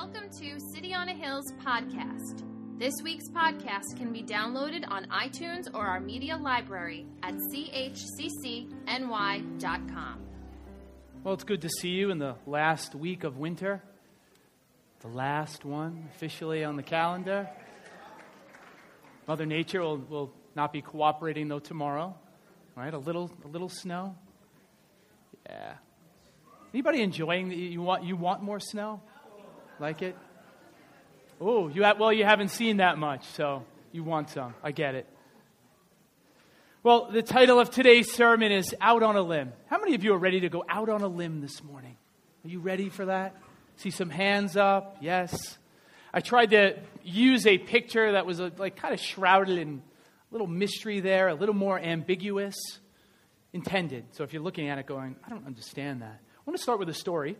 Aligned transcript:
Welcome 0.00 0.30
to 0.40 0.60
City 0.72 0.94
on 0.94 1.08
a 1.08 1.12
Hill's 1.12 1.52
podcast. 1.54 2.44
This 2.78 2.94
week's 3.02 3.28
podcast 3.30 3.96
can 3.96 4.12
be 4.12 4.22
downloaded 4.22 4.88
on 4.88 5.06
iTunes 5.06 5.64
or 5.74 5.84
our 5.84 5.98
media 5.98 6.36
library 6.36 7.04
at 7.24 7.34
chccny.com. 7.34 8.60
Well, 11.24 11.34
it's 11.34 11.42
good 11.42 11.62
to 11.62 11.68
see 11.68 11.88
you 11.88 12.12
in 12.12 12.18
the 12.18 12.36
last 12.46 12.94
week 12.94 13.24
of 13.24 13.38
winter, 13.38 13.82
the 15.00 15.08
last 15.08 15.64
one 15.64 16.08
officially 16.14 16.62
on 16.62 16.76
the 16.76 16.84
calendar. 16.84 17.50
Mother 19.26 19.46
Nature 19.46 19.80
will, 19.80 19.98
will 19.98 20.32
not 20.54 20.72
be 20.72 20.80
cooperating 20.80 21.48
though 21.48 21.58
tomorrow, 21.58 22.14
right? 22.76 22.94
A 22.94 22.98
little, 22.98 23.32
a 23.44 23.48
little 23.48 23.68
snow. 23.68 24.14
Yeah. 25.44 25.74
Anybody 26.72 27.02
enjoying? 27.02 27.48
The, 27.48 27.56
you 27.56 27.82
want 27.82 28.04
you 28.04 28.14
want 28.14 28.44
more 28.44 28.60
snow? 28.60 29.00
Like 29.80 30.02
it? 30.02 30.16
Oh, 31.40 31.68
you 31.68 31.84
have, 31.84 32.00
well, 32.00 32.12
you 32.12 32.24
haven't 32.24 32.48
seen 32.48 32.78
that 32.78 32.98
much, 32.98 33.24
so 33.26 33.64
you 33.92 34.02
want 34.02 34.30
some. 34.30 34.54
I 34.62 34.72
get 34.72 34.96
it. 34.96 35.06
Well, 36.82 37.10
the 37.12 37.22
title 37.22 37.60
of 37.60 37.70
today's 37.70 38.12
sermon 38.12 38.50
is 38.50 38.74
Out 38.80 39.04
on 39.04 39.14
a 39.14 39.22
Limb. 39.22 39.52
How 39.66 39.78
many 39.78 39.94
of 39.94 40.02
you 40.02 40.14
are 40.14 40.18
ready 40.18 40.40
to 40.40 40.48
go 40.48 40.64
out 40.68 40.88
on 40.88 41.02
a 41.02 41.08
limb 41.08 41.40
this 41.40 41.62
morning? 41.62 41.96
Are 42.44 42.48
you 42.48 42.58
ready 42.58 42.88
for 42.88 43.06
that? 43.06 43.36
See 43.76 43.90
some 43.90 44.10
hands 44.10 44.56
up? 44.56 44.96
Yes. 45.00 45.58
I 46.12 46.20
tried 46.20 46.50
to 46.50 46.78
use 47.04 47.46
a 47.46 47.58
picture 47.58 48.12
that 48.12 48.26
was 48.26 48.40
a, 48.40 48.50
like 48.56 48.76
kind 48.76 48.94
of 48.94 49.00
shrouded 49.00 49.58
in 49.58 49.82
a 50.30 50.34
little 50.34 50.46
mystery 50.48 50.98
there, 50.98 51.28
a 51.28 51.34
little 51.34 51.54
more 51.54 51.78
ambiguous, 51.78 52.56
intended. 53.52 54.06
So 54.12 54.24
if 54.24 54.32
you're 54.32 54.42
looking 54.42 54.68
at 54.68 54.78
it 54.78 54.86
going, 54.86 55.16
I 55.24 55.30
don't 55.30 55.46
understand 55.46 56.02
that. 56.02 56.20
I 56.20 56.40
want 56.46 56.56
to 56.56 56.62
start 56.62 56.80
with 56.80 56.88
a 56.88 56.94
story. 56.94 57.36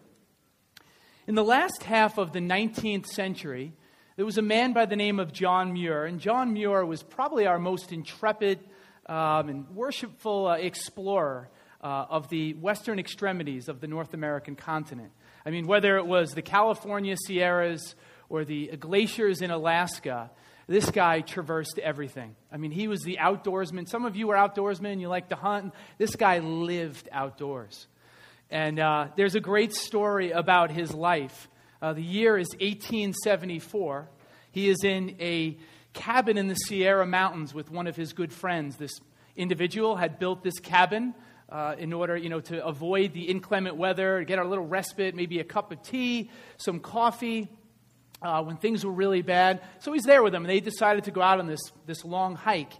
In 1.29 1.35
the 1.35 1.45
last 1.45 1.83
half 1.83 2.17
of 2.17 2.33
the 2.33 2.39
19th 2.39 3.05
century, 3.05 3.75
there 4.17 4.25
was 4.25 4.39
a 4.39 4.43
man 4.43 4.73
by 4.73 4.87
the 4.87 4.97
name 4.97 5.21
of 5.21 5.31
John 5.31 5.75
Muir, 5.75 6.07
and 6.07 6.19
John 6.19 6.55
Muir 6.55 6.87
was 6.87 7.03
probably 7.03 7.47
our 7.47 7.59
most 7.59 7.93
intrepid 7.93 8.61
um, 9.05 9.51
and 9.51 9.69
worshipful 9.77 10.47
uh, 10.47 10.55
explorer 10.55 11.51
uh, 11.85 12.07
of 12.09 12.31
the 12.31 12.55
western 12.55 12.99
extremities 12.99 13.69
of 13.69 13.83
the 13.83 13.87
North 13.87 14.15
American 14.15 14.57
continent. 14.57 15.13
I 15.45 15.51
mean, 15.51 15.67
whether 15.67 15.99
it 15.99 16.07
was 16.07 16.31
the 16.31 16.41
California 16.41 17.15
Sierras 17.27 17.95
or 18.31 18.47
the 18.47 18.69
glaciers 18.79 19.43
in 19.43 19.51
Alaska, 19.51 20.31
this 20.67 20.91
guy 20.91 21.21
traversed 21.21 21.79
everything. 21.79 22.37
I 22.51 22.57
mean, 22.57 22.71
he 22.71 22.89
was 22.89 23.03
the 23.03 23.19
outdoorsman. 23.21 23.87
Some 23.87 24.07
of 24.07 24.17
you 24.17 24.31
are 24.31 24.49
outdoorsmen, 24.49 24.99
you 24.99 25.09
like 25.09 25.29
to 25.29 25.37
hunt. 25.37 25.75
This 25.99 26.17
guy 26.17 26.39
lived 26.39 27.07
outdoors. 27.13 27.87
And 28.51 28.79
uh, 28.79 29.09
there's 29.17 29.35
a 29.35 29.41
great 29.41 29.75
story 29.75 30.31
about 30.31 30.71
his 30.71 30.95
life. 30.95 31.49
Uh, 31.83 31.93
the 31.93 32.03
year 32.03 32.39
is 32.39 32.49
1874. 32.53 34.09
He 34.53 34.71
is 34.71 34.83
in 34.85 35.17
a 35.21 35.59
cabin 35.93 36.39
in 36.39 36.49
the 36.49 36.55
Sierra 36.55 37.07
Mountains 37.07 37.53
with 37.53 37.71
one 37.71 37.87
of 37.87 37.95
his 37.95 38.15
good 38.15 38.33
friends. 38.33 38.77
This 38.77 39.01
individual 39.37 39.97
had 39.97 40.19
built 40.19 40.43
this 40.43 40.59
cabin 40.61 41.15
uh, 41.51 41.75
in 41.79 41.93
order, 41.93 42.17
you 42.17 42.31
know, 42.31 42.41
to 42.41 42.65
avoid 42.65 43.13
the 43.13 43.25
inclement 43.25 43.77
weather, 43.77 44.25
get 44.25 44.39
a 44.39 44.45
little 44.45 44.67
respite, 44.67 45.15
maybe 45.15 45.41
a 45.41 45.45
cup 45.45 45.71
of 45.71 45.83
tea, 45.83 46.31
some 46.57 46.81
coffee. 46.81 47.49
Uh, 48.21 48.43
when 48.43 48.57
things 48.57 48.85
were 48.85 48.91
really 48.91 49.23
bad. 49.23 49.61
So 49.79 49.93
he's 49.93 50.03
there 50.03 50.25
with 50.25 50.33
them, 50.33 50.43
and 50.43 50.51
they 50.51 50.59
decided 50.59 51.05
to 51.05 51.13
go 51.13 51.23
out 51.23 51.39
on 51.39 51.47
this, 51.47 51.61
this 51.87 52.05
long 52.05 52.35
hike. 52.35 52.73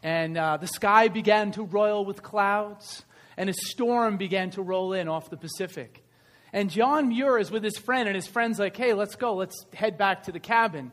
And 0.00 0.38
uh, 0.38 0.58
the 0.58 0.68
sky 0.68 1.08
began 1.08 1.50
to 1.52 1.64
roil 1.64 2.04
with 2.04 2.22
clouds 2.22 3.04
and 3.36 3.50
a 3.50 3.54
storm 3.54 4.16
began 4.16 4.50
to 4.50 4.62
roll 4.62 4.92
in 4.92 5.08
off 5.08 5.30
the 5.30 5.36
Pacific. 5.36 6.04
And 6.52 6.70
John 6.70 7.08
Muir 7.08 7.38
is 7.38 7.50
with 7.50 7.62
his 7.62 7.76
friend, 7.76 8.08
and 8.08 8.14
his 8.14 8.26
friend's 8.26 8.58
like, 8.58 8.76
hey, 8.76 8.94
let's 8.94 9.16
go, 9.16 9.34
let's 9.34 9.66
head 9.74 9.98
back 9.98 10.24
to 10.24 10.32
the 10.32 10.40
cabin. 10.40 10.92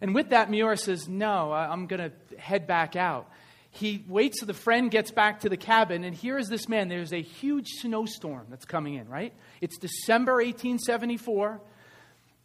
And 0.00 0.14
with 0.14 0.30
that, 0.30 0.50
Muir 0.50 0.76
says, 0.76 1.08
no, 1.08 1.52
I'm 1.52 1.86
going 1.86 2.10
to 2.10 2.38
head 2.38 2.66
back 2.66 2.96
out. 2.96 3.30
He 3.72 4.04
waits 4.08 4.40
till 4.40 4.46
the 4.46 4.54
friend 4.54 4.90
gets 4.90 5.10
back 5.10 5.40
to 5.40 5.48
the 5.48 5.56
cabin, 5.56 6.04
and 6.04 6.14
here 6.14 6.38
is 6.38 6.48
this 6.48 6.68
man. 6.68 6.88
There's 6.88 7.12
a 7.12 7.22
huge 7.22 7.68
snowstorm 7.80 8.46
that's 8.50 8.64
coming 8.64 8.94
in, 8.94 9.08
right? 9.08 9.32
It's 9.60 9.78
December 9.78 10.34
1874. 10.34 11.60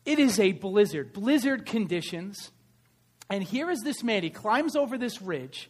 It 0.05 0.19
is 0.19 0.39
a 0.39 0.51
blizzard, 0.51 1.13
blizzard 1.13 1.65
conditions. 1.65 2.51
And 3.29 3.43
here 3.43 3.71
is 3.71 3.81
this 3.81 4.03
man. 4.03 4.21
He 4.21 4.29
climbs 4.29 4.75
over 4.75 4.99
this 4.99 5.19
ridge, 5.21 5.69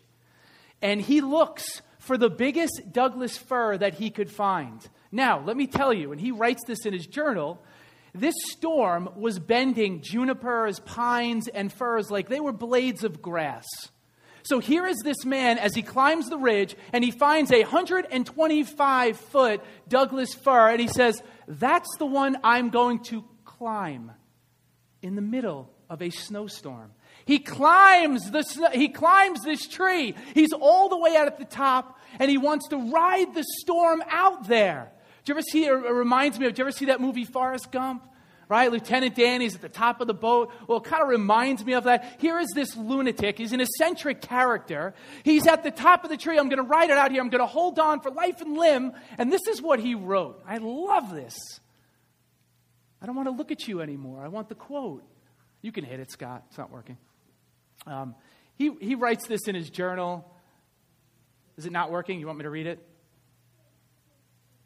and 0.82 1.02
he 1.02 1.22
looks 1.22 1.82
for 2.06 2.18
the 2.18 2.30
biggest 2.30 2.92
Douglas 2.92 3.36
fir 3.36 3.78
that 3.78 3.96
he 3.96 4.12
could 4.12 4.32
find. 4.32 4.88
Now, 5.12 5.44
let 5.44 5.58
me 5.58 5.66
tell 5.66 5.92
you, 5.92 6.12
and 6.12 6.22
he 6.22 6.32
writes 6.32 6.64
this 6.66 6.86
in 6.86 6.94
his 6.94 7.08
journal, 7.08 7.60
this 8.14 8.36
storm 8.52 9.10
was 9.16 9.40
bending 9.40 10.02
junipers, 10.02 10.80
pines, 10.80 11.48
and 11.48 11.74
firs 11.74 12.12
like 12.12 12.30
they 12.30 12.40
were 12.40 12.54
blades 12.54 13.04
of 13.04 13.22
grass. 13.22 13.66
So 14.44 14.60
here 14.60 14.86
is 14.86 14.98
this 15.04 15.26
man 15.26 15.58
as 15.58 15.74
he 15.74 15.82
climbs 15.82 16.30
the 16.30 16.38
ridge 16.38 16.76
and 16.94 17.04
he 17.04 17.10
finds 17.10 17.52
a 17.52 17.64
125 17.64 19.18
foot 19.18 19.62
Douglas 19.90 20.36
fir 20.36 20.70
and 20.70 20.80
he 20.80 20.88
says, 20.88 21.22
That's 21.48 21.90
the 21.98 22.06
one 22.06 22.38
I'm 22.44 22.70
going 22.70 23.00
to 23.06 23.26
climb 23.44 24.12
in 25.02 25.16
the 25.16 25.24
middle 25.24 25.72
of 25.90 26.04
a 26.04 26.12
snowstorm. 26.12 26.92
He 27.26 27.40
climbs, 27.40 28.30
the, 28.30 28.70
he 28.74 28.88
climbs 28.88 29.42
this 29.44 29.68
tree. 29.68 30.16
He's 30.34 30.54
all 30.54 30.90
the 30.90 30.98
way 30.98 31.16
out 31.16 31.28
at 31.28 31.40
the 31.40 31.46
top, 31.46 32.00
and 32.20 32.30
he 32.30 32.38
wants 32.38 32.68
to 32.70 32.78
ride 32.92 33.34
the 33.34 33.44
storm 33.62 34.04
out 34.10 34.48
there. 34.48 34.92
Do 35.24 35.32
you 35.32 35.36
ever 35.36 35.42
see, 35.42 35.66
it 35.66 35.72
reminds 35.72 36.40
me 36.40 36.46
of, 36.46 36.54
do 36.54 36.62
you 36.62 36.66
ever 36.66 36.72
see 36.72 36.86
that 36.86 37.02
movie 37.02 37.26
Forrest 37.26 37.72
Gump? 37.72 38.04
Right? 38.48 38.72
Lieutenant 38.72 39.16
Danny's 39.16 39.56
at 39.56 39.62
the 39.62 39.70
top 39.70 40.02
of 40.02 40.08
the 40.08 40.14
boat. 40.14 40.52
Well, 40.68 40.78
it 40.78 40.84
kind 40.84 41.02
of 41.02 41.10
reminds 41.10 41.66
me 41.66 41.74
of 41.74 41.86
that. 41.86 42.18
Here 42.20 42.38
is 42.38 42.48
this 42.54 42.78
lunatic. 42.78 43.40
He's 43.40 43.54
an 43.54 43.60
eccentric 43.60 44.22
character. 44.22 44.94
He's 45.24 45.48
at 45.48 45.64
the 45.64 45.72
top 45.72 46.04
of 46.04 46.12
the 46.12 46.18
tree. 46.18 46.38
I'm 46.38 46.48
going 46.48 46.62
to 46.62 46.70
ride 46.70 46.92
it 46.92 46.98
out 47.00 47.12
here. 47.12 47.24
I'm 47.24 47.30
going 47.30 47.42
to 47.42 47.48
hold 47.48 47.80
on 47.80 48.02
for 48.02 48.12
life 48.12 48.42
and 48.42 48.56
limb. 48.56 48.92
And 49.18 49.34
this 49.34 49.48
is 49.48 49.64
what 49.64 49.80
he 49.80 49.96
wrote. 49.96 50.44
I 50.48 50.58
love 50.58 51.12
this. 51.12 51.36
I 53.02 53.08
don't 53.08 53.16
want 53.16 53.30
to 53.30 53.34
look 53.34 53.52
at 53.52 53.68
you 53.68 53.82
anymore. 53.82 54.24
I 54.24 54.28
want 54.28 54.48
the 54.48 54.54
quote. 54.54 55.04
You 55.64 55.72
can 55.72 55.84
hit 55.84 56.00
it, 56.00 56.12
Scott. 56.12 56.44
It's 56.50 56.58
not 56.60 56.70
working. 56.70 57.00
Um, 57.88 58.16
he, 58.56 58.72
he 58.82 58.96
writes 58.96 59.28
this 59.28 59.48
in 59.48 59.56
his 59.56 59.70
journal. 59.70 60.30
Is 61.58 61.66
it 61.66 61.72
not 61.72 61.92
working? 61.92 62.20
You 62.20 62.28
want 62.28 62.40
me 62.40 62.44
to 62.44 62.50
read 62.50 62.68
it? 62.68 62.86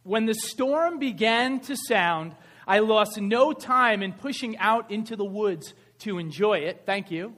When 0.03 0.25
the 0.25 0.33
storm 0.33 0.99
began 0.99 1.59
to 1.61 1.75
sound, 1.75 2.35
I 2.67 2.79
lost 2.79 3.19
no 3.19 3.53
time 3.53 4.01
in 4.01 4.13
pushing 4.13 4.57
out 4.57 4.91
into 4.91 5.15
the 5.15 5.25
woods 5.25 5.73
to 5.99 6.17
enjoy 6.17 6.59
it. 6.59 6.83
Thank 6.85 7.11
you. 7.11 7.35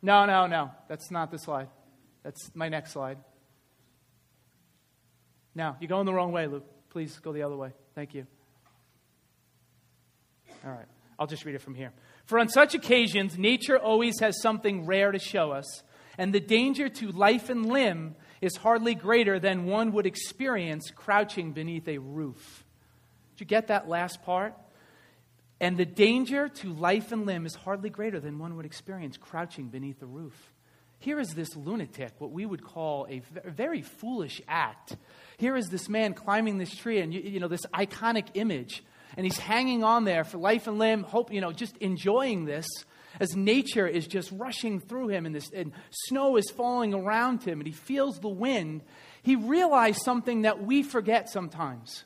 No, 0.00 0.26
no, 0.26 0.46
no. 0.46 0.70
That's 0.88 1.10
not 1.10 1.30
the 1.30 1.38
slide. 1.38 1.68
That's 2.22 2.50
my 2.54 2.68
next 2.68 2.92
slide. 2.92 3.18
Now, 5.54 5.76
you're 5.80 5.88
going 5.88 6.06
the 6.06 6.14
wrong 6.14 6.32
way, 6.32 6.46
Luke. 6.46 6.64
Please 6.90 7.18
go 7.18 7.32
the 7.32 7.42
other 7.42 7.56
way. 7.56 7.70
Thank 7.94 8.14
you. 8.14 8.26
All 10.64 10.70
right. 10.70 10.86
I'll 11.18 11.26
just 11.26 11.44
read 11.44 11.54
it 11.54 11.60
from 11.60 11.74
here. 11.74 11.92
For 12.32 12.38
on 12.38 12.48
such 12.48 12.74
occasions, 12.74 13.36
nature 13.36 13.78
always 13.78 14.20
has 14.20 14.40
something 14.40 14.86
rare 14.86 15.12
to 15.12 15.18
show 15.18 15.50
us, 15.52 15.82
and 16.16 16.32
the 16.32 16.40
danger 16.40 16.88
to 16.88 17.12
life 17.12 17.50
and 17.50 17.66
limb 17.66 18.16
is 18.40 18.56
hardly 18.56 18.94
greater 18.94 19.38
than 19.38 19.66
one 19.66 19.92
would 19.92 20.06
experience 20.06 20.90
crouching 20.90 21.52
beneath 21.52 21.86
a 21.88 21.98
roof. 21.98 22.64
Did 23.34 23.40
you 23.40 23.46
get 23.46 23.66
that 23.66 23.86
last 23.86 24.22
part? 24.22 24.54
And 25.60 25.76
the 25.76 25.84
danger 25.84 26.48
to 26.48 26.72
life 26.72 27.12
and 27.12 27.26
limb 27.26 27.44
is 27.44 27.54
hardly 27.54 27.90
greater 27.90 28.18
than 28.18 28.38
one 28.38 28.56
would 28.56 28.64
experience 28.64 29.18
crouching 29.18 29.68
beneath 29.68 30.00
a 30.00 30.06
roof. 30.06 30.54
Here 31.00 31.20
is 31.20 31.34
this 31.34 31.54
lunatic, 31.54 32.14
what 32.16 32.30
we 32.30 32.46
would 32.46 32.64
call 32.64 33.06
a 33.10 33.20
very 33.44 33.82
foolish 33.82 34.40
act. 34.48 34.96
Here 35.36 35.54
is 35.54 35.68
this 35.68 35.86
man 35.86 36.14
climbing 36.14 36.56
this 36.56 36.74
tree, 36.74 37.00
and 37.00 37.12
you, 37.12 37.20
you 37.20 37.40
know, 37.40 37.48
this 37.48 37.66
iconic 37.74 38.28
image 38.32 38.82
and 39.16 39.26
he's 39.26 39.38
hanging 39.38 39.84
on 39.84 40.04
there 40.04 40.24
for 40.24 40.38
life 40.38 40.66
and 40.66 40.78
limb, 40.78 41.02
hope, 41.02 41.32
you 41.32 41.40
know, 41.40 41.52
just 41.52 41.76
enjoying 41.78 42.44
this 42.44 42.66
as 43.20 43.36
nature 43.36 43.86
is 43.86 44.06
just 44.06 44.30
rushing 44.32 44.80
through 44.80 45.08
him 45.08 45.26
and, 45.26 45.34
this, 45.34 45.50
and 45.52 45.72
snow 46.08 46.36
is 46.36 46.50
falling 46.50 46.94
around 46.94 47.42
him 47.42 47.60
and 47.60 47.66
he 47.66 47.72
feels 47.72 48.18
the 48.18 48.28
wind. 48.28 48.82
He 49.22 49.36
realized 49.36 50.02
something 50.02 50.42
that 50.42 50.62
we 50.62 50.82
forget 50.82 51.28
sometimes. 51.28 52.04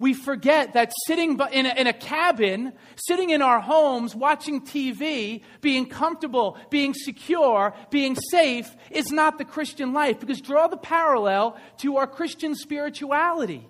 We 0.00 0.14
forget 0.14 0.74
that 0.74 0.92
sitting 1.06 1.40
in 1.52 1.66
a, 1.66 1.74
in 1.74 1.86
a, 1.88 1.92
cabin, 1.92 2.72
sitting 2.94 3.30
in 3.30 3.42
our 3.42 3.60
homes, 3.60 4.14
watching 4.14 4.60
TV, 4.60 5.42
being 5.60 5.86
comfortable, 5.86 6.56
being 6.70 6.94
secure, 6.94 7.74
being 7.90 8.14
safe 8.30 8.76
is 8.92 9.10
not 9.10 9.38
the 9.38 9.44
Christian 9.44 9.92
life. 9.92 10.20
Because 10.20 10.40
draw 10.40 10.68
the 10.68 10.76
parallel 10.76 11.56
to 11.78 11.96
our 11.96 12.06
Christian 12.06 12.54
spirituality. 12.54 13.68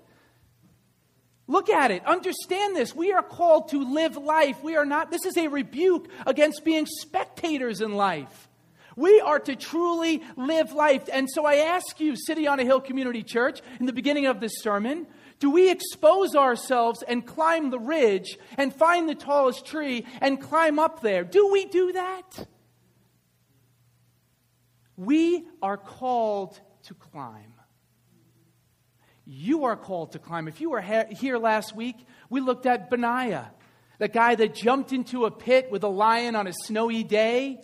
Look 1.51 1.71
at 1.71 1.91
it. 1.91 2.05
Understand 2.07 2.77
this. 2.77 2.95
We 2.95 3.11
are 3.13 3.23
called 3.23 3.71
to 3.71 3.83
live 3.83 4.17
life. 4.19 4.63
We 4.63 4.77
are 4.77 4.85
not, 4.85 5.11
this 5.11 5.25
is 5.25 5.37
a 5.39 5.49
rebuke 5.49 6.09
against 6.27 6.63
being 6.63 6.85
spectators 6.87 7.81
in 7.81 7.95
life. 7.95 8.49
We 8.97 9.21
are 9.21 9.39
to 9.39 9.57
truly 9.57 10.23
live 10.37 10.73
life. 10.73 11.09
And 11.11 11.27
so 11.31 11.47
I 11.47 11.55
ask 11.55 12.01
you, 12.01 12.17
City 12.17 12.47
on 12.47 12.61
a 12.61 12.65
Hill 12.65 12.81
Community 12.81 13.23
Church, 13.23 13.63
in 13.81 13.87
the 13.87 13.93
beginning 13.93 14.27
of 14.27 14.41
this 14.41 14.61
sermon, 14.61 15.07
Do 15.41 15.51
we 15.51 15.71
expose 15.71 16.35
ourselves 16.35 17.03
and 17.07 17.25
climb 17.25 17.71
the 17.71 17.79
ridge 17.79 18.39
and 18.57 18.75
find 18.75 19.09
the 19.09 19.15
tallest 19.15 19.65
tree 19.67 20.05
and 20.21 20.41
climb 20.41 20.79
up 20.79 21.01
there? 21.01 21.23
Do 21.23 21.53
we 21.53 21.67
do 21.67 21.93
that? 21.93 22.47
We 24.97 25.47
are 25.63 25.77
called 25.77 26.61
to 26.85 26.95
climb. 26.95 27.53
You 29.31 29.65
are 29.65 29.77
called 29.77 30.13
to 30.13 30.19
climb. 30.19 30.49
If 30.49 30.61
you 30.61 30.71
were 30.71 30.81
here 30.81 31.37
last 31.37 31.77
week, 31.77 31.97
we 32.31 32.41
looked 32.41 32.65
at 32.65 32.89
Benaiah, 32.89 33.51
the 33.99 34.09
guy 34.09 34.35
that 34.35 34.55
jumped 34.55 34.93
into 34.93 35.27
a 35.27 35.31
pit 35.31 35.71
with 35.71 35.85
a 35.85 35.89
lion 35.89 36.35
on 36.35 36.47
a 36.47 36.53
snowy 36.53 37.05
day 37.05 37.61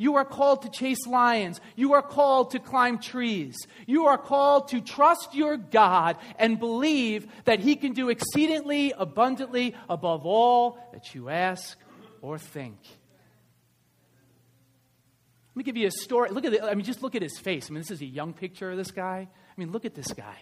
you 0.00 0.16
are 0.16 0.24
called 0.24 0.62
to 0.62 0.70
chase 0.70 1.06
lions. 1.06 1.60
You 1.76 1.92
are 1.92 2.00
called 2.00 2.52
to 2.52 2.58
climb 2.58 3.00
trees. 3.00 3.54
You 3.86 4.06
are 4.06 4.16
called 4.16 4.68
to 4.68 4.80
trust 4.80 5.34
your 5.34 5.58
God 5.58 6.16
and 6.38 6.58
believe 6.58 7.26
that 7.44 7.60
He 7.60 7.76
can 7.76 7.92
do 7.92 8.08
exceedingly 8.08 8.94
abundantly 8.96 9.74
above 9.90 10.24
all 10.24 10.78
that 10.94 11.14
you 11.14 11.28
ask 11.28 11.76
or 12.22 12.38
think. 12.38 12.78
Let 15.50 15.56
me 15.56 15.64
give 15.64 15.76
you 15.76 15.88
a 15.88 15.90
story. 15.90 16.30
Look 16.30 16.46
at 16.46 16.54
it. 16.54 16.62
I 16.62 16.74
mean, 16.74 16.86
just 16.86 17.02
look 17.02 17.14
at 17.14 17.20
his 17.20 17.38
face. 17.38 17.66
I 17.68 17.74
mean, 17.74 17.82
this 17.82 17.90
is 17.90 18.00
a 18.00 18.06
young 18.06 18.32
picture 18.32 18.70
of 18.70 18.78
this 18.78 18.92
guy. 18.92 19.28
I 19.28 19.60
mean, 19.60 19.70
look 19.70 19.84
at 19.84 19.94
this 19.94 20.14
guy. 20.14 20.38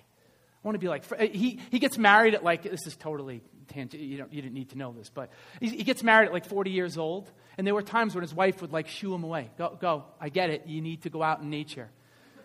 I 0.64 0.68
want 0.68 0.74
to 0.74 0.80
be 0.80 0.88
like, 0.88 1.04
he, 1.32 1.60
he 1.70 1.78
gets 1.78 1.96
married 1.96 2.34
at 2.34 2.42
like, 2.42 2.64
this 2.64 2.86
is 2.86 2.96
totally 2.96 3.42
tangent, 3.68 4.02
you, 4.02 4.18
don't, 4.18 4.32
you 4.32 4.42
didn't 4.42 4.54
need 4.54 4.70
to 4.70 4.78
know 4.78 4.92
this, 4.92 5.08
but 5.08 5.30
he, 5.60 5.68
he 5.68 5.84
gets 5.84 6.02
married 6.02 6.26
at 6.26 6.32
like 6.32 6.46
40 6.46 6.70
years 6.70 6.98
old, 6.98 7.30
and 7.56 7.66
there 7.66 7.74
were 7.74 7.82
times 7.82 8.14
when 8.14 8.22
his 8.22 8.34
wife 8.34 8.60
would 8.60 8.72
like 8.72 8.88
shoo 8.88 9.14
him 9.14 9.22
away. 9.22 9.50
Go, 9.56 9.76
go, 9.80 10.04
I 10.20 10.30
get 10.30 10.50
it, 10.50 10.66
you 10.66 10.80
need 10.80 11.02
to 11.02 11.10
go 11.10 11.22
out 11.22 11.40
in 11.40 11.50
nature. 11.50 11.90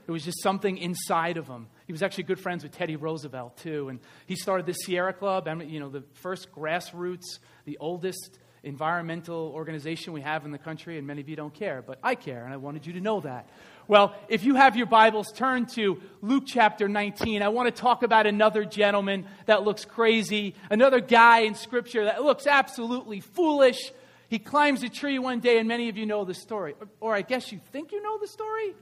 It 0.05 0.11
was 0.11 0.23
just 0.23 0.43
something 0.43 0.77
inside 0.77 1.37
of 1.37 1.47
him. 1.47 1.67
He 1.87 1.93
was 1.93 2.03
actually 2.03 2.25
good 2.25 2.39
friends 2.39 2.63
with 2.63 2.73
Teddy 2.73 2.97
Roosevelt, 2.97 3.57
too, 3.57 3.89
and 3.89 3.99
he 4.27 4.35
started 4.35 4.65
the 4.65 4.73
Sierra 4.73 5.13
Club, 5.13 5.47
you 5.65 5.79
know, 5.79 5.89
the 5.89 6.03
first 6.13 6.51
grassroots, 6.51 7.39
the 7.65 7.77
oldest 7.79 8.37
environmental 8.63 9.51
organization 9.53 10.13
we 10.13 10.21
have 10.21 10.45
in 10.45 10.51
the 10.51 10.57
country, 10.57 10.97
and 10.97 11.07
many 11.07 11.21
of 11.21 11.29
you 11.29 11.35
don't 11.35 11.53
care, 11.53 11.81
but 11.81 11.99
I 12.03 12.15
care, 12.15 12.43
and 12.45 12.53
I 12.53 12.57
wanted 12.57 12.85
you 12.85 12.93
to 12.93 13.01
know 13.01 13.21
that. 13.21 13.49
Well, 13.87 14.15
if 14.29 14.45
you 14.45 14.55
have 14.55 14.77
your 14.77 14.85
Bibles, 14.85 15.31
turn 15.33 15.65
to 15.75 16.01
Luke 16.21 16.45
chapter 16.47 16.87
19. 16.87 17.41
I 17.41 17.49
want 17.49 17.73
to 17.73 17.81
talk 17.81 18.01
about 18.01 18.25
another 18.25 18.63
gentleman 18.63 19.25
that 19.45 19.63
looks 19.63 19.83
crazy, 19.83 20.55
another 20.69 21.01
guy 21.01 21.39
in 21.39 21.53
Scripture 21.53 22.05
that 22.05 22.23
looks 22.23 22.47
absolutely 22.47 23.19
foolish. 23.19 23.91
He 24.29 24.39
climbs 24.39 24.83
a 24.83 24.89
tree 24.89 25.19
one 25.19 25.41
day, 25.41 25.59
and 25.59 25.67
many 25.67 25.89
of 25.89 25.97
you 25.97 26.05
know 26.05 26.23
the 26.23 26.33
story. 26.33 26.75
Or, 26.79 26.87
or 27.01 27.15
I 27.15 27.23
guess 27.23 27.51
you 27.51 27.59
think 27.73 27.91
you 27.91 28.01
know 28.01 28.17
the 28.19 28.27
story? 28.27 28.73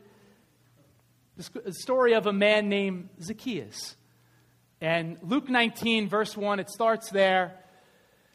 The 1.35 1.73
story 1.73 2.13
of 2.13 2.27
a 2.27 2.33
man 2.33 2.69
named 2.69 3.09
Zacchaeus. 3.19 3.95
And 4.81 5.17
Luke 5.23 5.49
19, 5.49 6.09
verse 6.09 6.37
1, 6.37 6.59
it 6.59 6.69
starts 6.69 7.09
there. 7.09 7.57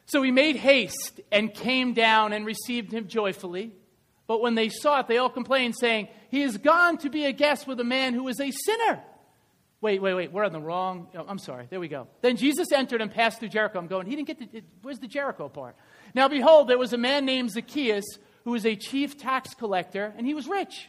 So 0.07 0.21
he 0.21 0.33
made 0.33 0.57
haste 0.57 1.21
and 1.31 1.55
came 1.55 1.93
down 1.93 2.33
and 2.33 2.45
received 2.45 2.91
him 2.91 3.07
joyfully. 3.07 3.73
But 4.27 4.41
when 4.41 4.55
they 4.55 4.69
saw 4.69 5.01
it, 5.01 5.09
they 5.09 5.19
all 5.19 5.31
complained, 5.31 5.75
saying, 5.79 6.09
He 6.31 6.43
is 6.43 6.59
gone 6.59 6.99
to 6.99 7.11
be 7.11 7.27
a 7.27 7.33
guest 7.33 7.67
with 7.67 7.79
a 7.81 7.85
man 7.85 8.15
who 8.15 8.27
is 8.29 8.41
a 8.41 8.51
sinner. 8.51 9.01
Wait, 9.81 10.01
wait, 10.01 10.15
wait, 10.15 10.33
we're 10.33 10.45
on 10.45 10.53
the 10.53 10.61
wrong. 10.61 11.09
Oh, 11.15 11.27
I'm 11.29 11.39
sorry. 11.39 11.67
There 11.69 11.79
we 11.79 11.89
go. 11.89 12.09
Then 12.23 12.37
Jesus 12.37 12.73
entered 12.73 13.01
and 13.01 13.13
passed 13.13 13.39
through 13.39 13.51
Jericho. 13.51 13.79
I'm 13.79 13.87
going, 13.87 14.07
He 14.07 14.17
didn't 14.17 14.27
get 14.27 14.53
the. 14.53 14.63
Where's 14.83 14.99
the 14.99 15.07
Jericho 15.07 15.49
part? 15.49 15.77
Now, 16.15 16.29
behold, 16.29 16.69
there 16.69 16.79
was 16.79 16.93
a 16.93 16.99
man 16.99 17.25
named 17.25 17.51
Zacchaeus 17.51 18.05
who 18.45 18.53
was 18.53 18.65
a 18.65 18.77
chief 18.77 19.19
tax 19.19 19.55
collector, 19.55 20.15
and 20.17 20.27
he 20.27 20.33
was 20.33 20.47
rich. 20.47 20.89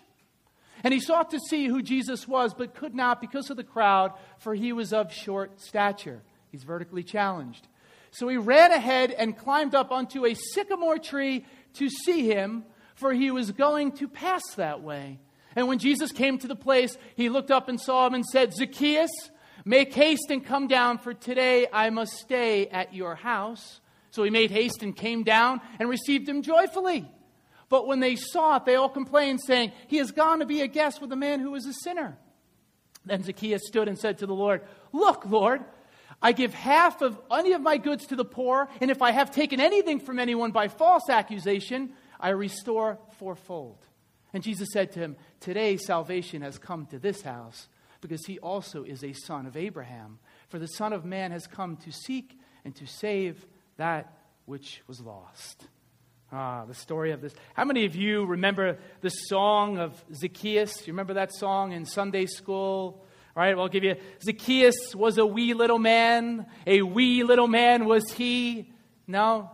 And 0.83 0.93
he 0.93 0.99
sought 0.99 1.31
to 1.31 1.39
see 1.49 1.65
who 1.67 1.81
Jesus 1.81 2.27
was, 2.27 2.53
but 2.53 2.75
could 2.75 2.93
not 2.93 3.19
because 3.19 3.49
of 3.49 3.57
the 3.57 3.63
crowd, 3.63 4.13
for 4.37 4.53
he 4.53 4.73
was 4.73 4.93
of 4.93 5.11
short 5.11 5.59
stature. 5.59 6.21
He's 6.51 6.63
vertically 6.63 7.03
challenged. 7.03 7.67
So 8.11 8.27
he 8.27 8.37
ran 8.37 8.71
ahead 8.71 9.11
and 9.11 9.37
climbed 9.37 9.75
up 9.75 9.91
onto 9.91 10.25
a 10.25 10.35
sycamore 10.35 10.99
tree 10.99 11.45
to 11.73 11.89
see 11.89 12.27
him 12.27 12.63
for 12.97 13.13
he 13.13 13.29
was 13.29 13.51
going 13.51 13.91
to 13.94 14.07
pass 14.07 14.41
that 14.55 14.81
way. 14.81 15.19
And 15.55 15.67
when 15.67 15.77
Jesus 15.77 16.11
came 16.11 16.39
to 16.39 16.47
the 16.47 16.55
place, 16.55 16.97
he 17.15 17.29
looked 17.29 17.51
up 17.51 17.69
and 17.69 17.79
saw 17.79 18.07
him 18.07 18.15
and 18.15 18.25
said, 18.25 18.53
Zacchaeus, 18.53 19.11
make 19.63 19.94
haste 19.94 20.29
and 20.29 20.44
come 20.44 20.67
down, 20.67 20.97
for 20.97 21.13
today 21.13 21.67
I 21.71 21.91
must 21.91 22.13
stay 22.13 22.67
at 22.67 22.94
your 22.94 23.15
house. 23.15 23.79
So 24.09 24.23
he 24.23 24.31
made 24.31 24.49
haste 24.49 24.81
and 24.81 24.95
came 24.95 25.23
down 25.23 25.61
and 25.79 25.89
received 25.89 26.27
him 26.27 26.41
joyfully. 26.41 27.07
But 27.69 27.85
when 27.85 27.99
they 27.99 28.15
saw 28.15 28.55
it, 28.57 28.65
they 28.65 28.75
all 28.75 28.89
complained, 28.89 29.41
saying, 29.45 29.73
He 29.88 29.97
has 29.97 30.11
gone 30.11 30.39
to 30.39 30.45
be 30.45 30.61
a 30.61 30.67
guest 30.67 30.99
with 30.99 31.11
a 31.11 31.15
man 31.15 31.39
who 31.39 31.53
is 31.53 31.67
a 31.67 31.73
sinner. 31.73 32.17
Then 33.05 33.23
Zacchaeus 33.23 33.61
stood 33.67 33.88
and 33.88 33.97
said 33.97 34.17
to 34.19 34.25
the 34.25 34.33
Lord, 34.33 34.61
Look, 34.91 35.23
Lord, 35.25 35.63
I 36.19 36.31
give 36.31 36.53
half 36.53 37.01
of 37.03 37.19
any 37.31 37.53
of 37.53 37.61
my 37.61 37.77
goods 37.77 38.07
to 38.07 38.15
the 38.15 38.25
poor, 38.25 38.69
and 38.81 38.89
if 38.89 39.03
I 39.03 39.11
have 39.11 39.29
taken 39.29 39.61
anything 39.61 39.99
from 39.99 40.17
anyone 40.17 40.51
by 40.51 40.67
false 40.67 41.09
accusation, 41.09 41.94
I 42.19 42.29
restore 42.29 42.99
fourfold. 43.19 43.85
And 44.33 44.43
Jesus 44.43 44.69
said 44.71 44.91
to 44.93 44.99
him, 44.99 45.15
Today 45.39 45.77
salvation 45.77 46.41
has 46.41 46.57
come 46.57 46.85
to 46.87 46.99
this 46.99 47.21
house, 47.21 47.67
because 48.01 48.25
he 48.25 48.39
also 48.39 48.83
is 48.83 49.03
a 49.03 49.13
son 49.13 49.45
of 49.45 49.57
Abraham. 49.57 50.19
For 50.49 50.59
the 50.59 50.67
Son 50.67 50.93
of 50.93 51.05
Man 51.05 51.31
has 51.31 51.47
come 51.47 51.77
to 51.77 51.91
seek 51.91 52.39
and 52.63 52.75
to 52.75 52.85
save 52.85 53.45
that 53.77 54.17
which 54.45 54.81
was 54.87 55.01
lost. 55.01 55.67
Ah, 56.31 56.65
the 56.65 56.73
story 56.73 57.11
of 57.11 57.21
this. 57.21 57.33
How 57.53 57.63
many 57.63 57.85
of 57.85 57.95
you 57.95 58.25
remember 58.25 58.77
the 59.01 59.09
song 59.09 59.77
of 59.77 60.03
Zacchaeus? 60.13 60.85
You 60.85 60.93
remember 60.93 61.13
that 61.13 61.33
song 61.33 61.71
in 61.71 61.85
Sunday 61.85 62.25
school? 62.25 63.05
All 63.35 63.43
right, 63.43 63.55
well, 63.55 63.63
I'll 63.63 63.69
give 63.69 63.83
you. 63.83 63.95
Zacchaeus 64.21 64.93
was 64.93 65.17
a 65.17 65.25
wee 65.25 65.53
little 65.53 65.79
man. 65.79 66.45
A 66.65 66.81
wee 66.81 67.23
little 67.23 67.47
man 67.47 67.85
was 67.85 68.11
he. 68.11 68.73
No? 69.07 69.51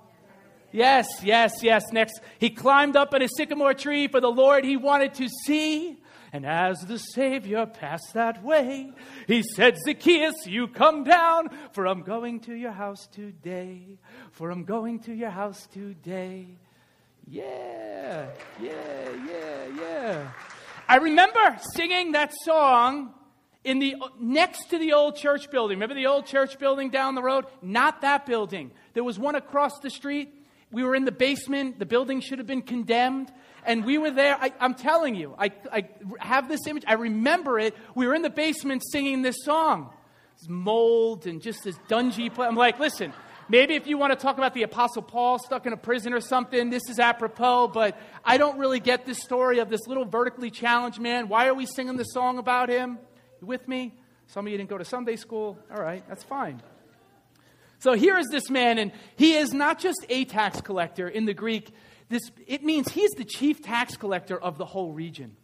Yes, 0.74 1.08
yes, 1.24 1.62
yes. 1.62 1.84
Next, 1.92 2.20
he 2.40 2.50
climbed 2.50 2.98
up 2.98 3.14
in 3.14 3.22
a 3.22 3.28
sycamore 3.38 3.76
tree 3.76 4.08
for 4.08 4.20
the 4.20 4.32
Lord 4.32 4.66
he 4.66 4.76
wanted 4.76 5.14
to 5.16 5.30
see. 5.46 5.98
And 6.34 6.48
as 6.48 6.80
the 6.88 6.98
Savior 6.98 7.68
passed 7.68 8.16
that 8.16 8.44
way, 8.44 8.92
he 9.28 9.44
said, 9.44 9.78
Zacchaeus, 9.86 10.48
you 10.48 10.68
come 10.68 11.04
down, 11.04 11.50
for 11.74 11.86
I'm 11.86 12.02
going 12.02 12.40
to 12.42 12.56
your 12.56 12.72
house 12.72 13.08
today. 13.12 14.00
For 14.32 14.50
I'm 14.50 14.64
going 14.64 15.00
to 15.02 15.14
your 15.14 15.30
house 15.30 15.68
today. 15.68 16.48
Yeah, 17.28 18.26
yeah, 18.60 19.10
yeah, 19.28 19.80
yeah. 19.80 20.32
I 20.90 20.98
remember 20.98 21.56
singing 21.76 22.14
that 22.14 22.34
song 22.44 23.14
in 23.64 23.78
the 23.78 23.96
next 24.20 24.72
to 24.72 24.80
the 24.80 24.94
old 24.94 25.16
church 25.16 25.52
building. 25.52 25.78
Remember 25.78 25.96
the 25.96 26.08
old 26.08 26.26
church 26.26 26.58
building 26.58 26.90
down 26.90 27.14
the 27.14 27.22
road? 27.22 27.46
Not 27.62 28.02
that 28.02 28.26
building. 28.26 28.72
There 28.94 29.04
was 29.04 29.20
one 29.20 29.36
across 29.36 29.78
the 29.80 29.92
street 29.92 30.34
we 30.74 30.84
were 30.84 30.96
in 30.96 31.06
the 31.06 31.12
basement. 31.12 31.80
The 31.80 31.86
building 31.86 32.20
should 32.20 32.40
have 32.40 32.48
been 32.48 32.64
condemned. 32.64 33.32
And 33.66 33.86
we 33.86 33.98
were 33.98 34.12
there. 34.12 34.36
I, 34.42 34.52
am 34.60 34.74
telling 34.74 35.16
you, 35.16 35.36
I, 35.38 35.52
I 35.72 35.88
have 36.20 36.50
this 36.50 36.68
image. 36.68 36.84
I 36.86 36.94
remember 36.94 37.60
it. 37.60 37.76
We 37.96 38.08
were 38.08 38.16
in 38.16 38.24
the 38.24 38.30
basement 38.30 38.84
singing 38.92 39.22
this 39.22 39.38
song. 39.46 39.94
This 40.40 40.50
mold 40.50 41.28
and 41.28 41.42
just 41.42 41.64
this 41.64 41.78
dungy. 41.88 42.38
I'm 42.38 42.56
like, 42.56 42.80
listen, 42.80 43.14
maybe 43.48 43.76
if 43.76 43.88
you 43.88 43.98
want 43.98 44.12
to 44.12 44.18
talk 44.18 44.38
about 44.38 44.54
the 44.54 44.64
Apostle 44.64 45.04
Paul 45.04 45.40
stuck 45.40 45.66
in 45.66 45.74
a 45.74 45.78
prison 45.78 46.12
or 46.12 46.20
something, 46.20 46.72
this 46.72 46.90
is 46.90 47.00
apropos. 47.00 47.68
But 47.68 47.98
I 48.26 48.38
don't 48.38 48.58
really 48.58 48.80
get 48.80 49.06
this 49.06 49.20
story 49.20 49.60
of 49.60 49.70
this 49.70 49.88
little 49.88 50.06
vertically 50.06 50.50
challenged 50.50 51.00
man. 51.00 51.30
Why 51.30 51.48
are 51.48 51.54
we 51.54 51.68
singing 51.68 51.96
the 51.96 52.04
song 52.04 52.40
about 52.40 52.68
him? 52.68 52.98
You 53.40 53.48
with 53.48 53.68
me? 53.68 53.94
Some 54.28 54.48
of 54.48 54.52
you 54.52 54.58
didn't 54.58 54.72
go 54.72 54.80
to 54.80 54.86
Sunday 54.86 55.16
school. 55.16 55.58
All 55.72 55.82
right, 55.82 56.04
that's 56.10 56.24
fine. 56.24 56.62
So 57.84 57.92
here 57.92 58.18
is 58.18 58.30
this 58.30 58.50
man, 58.50 58.78
and 58.78 58.94
he 59.18 59.34
is 59.34 59.54
not 59.54 59.78
just 59.78 60.06
a 60.08 60.24
tax 60.24 60.62
collector 60.62 61.10
in 61.10 61.26
the 61.26 61.34
Greek. 61.34 61.70
This, 62.08 62.22
it 62.48 62.64
means 62.64 62.90
he's 62.90 63.12
the 63.12 63.26
chief 63.26 63.62
tax 63.62 63.98
collector 63.98 64.42
of 64.42 64.58
the 64.58 64.64
whole 64.64 64.94
region. 64.94 65.36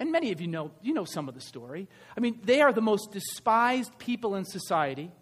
And 0.00 0.10
many 0.10 0.32
of 0.32 0.40
you 0.40 0.48
know, 0.48 0.72
you 0.82 0.92
know 0.92 1.04
some 1.04 1.28
of 1.28 1.36
the 1.36 1.40
story. 1.40 1.86
I 2.16 2.20
mean, 2.20 2.40
they 2.42 2.62
are 2.62 2.72
the 2.72 2.80
most 2.80 3.12
despised 3.12 3.96
people 3.96 4.34
in 4.34 4.44
society. 4.44 5.12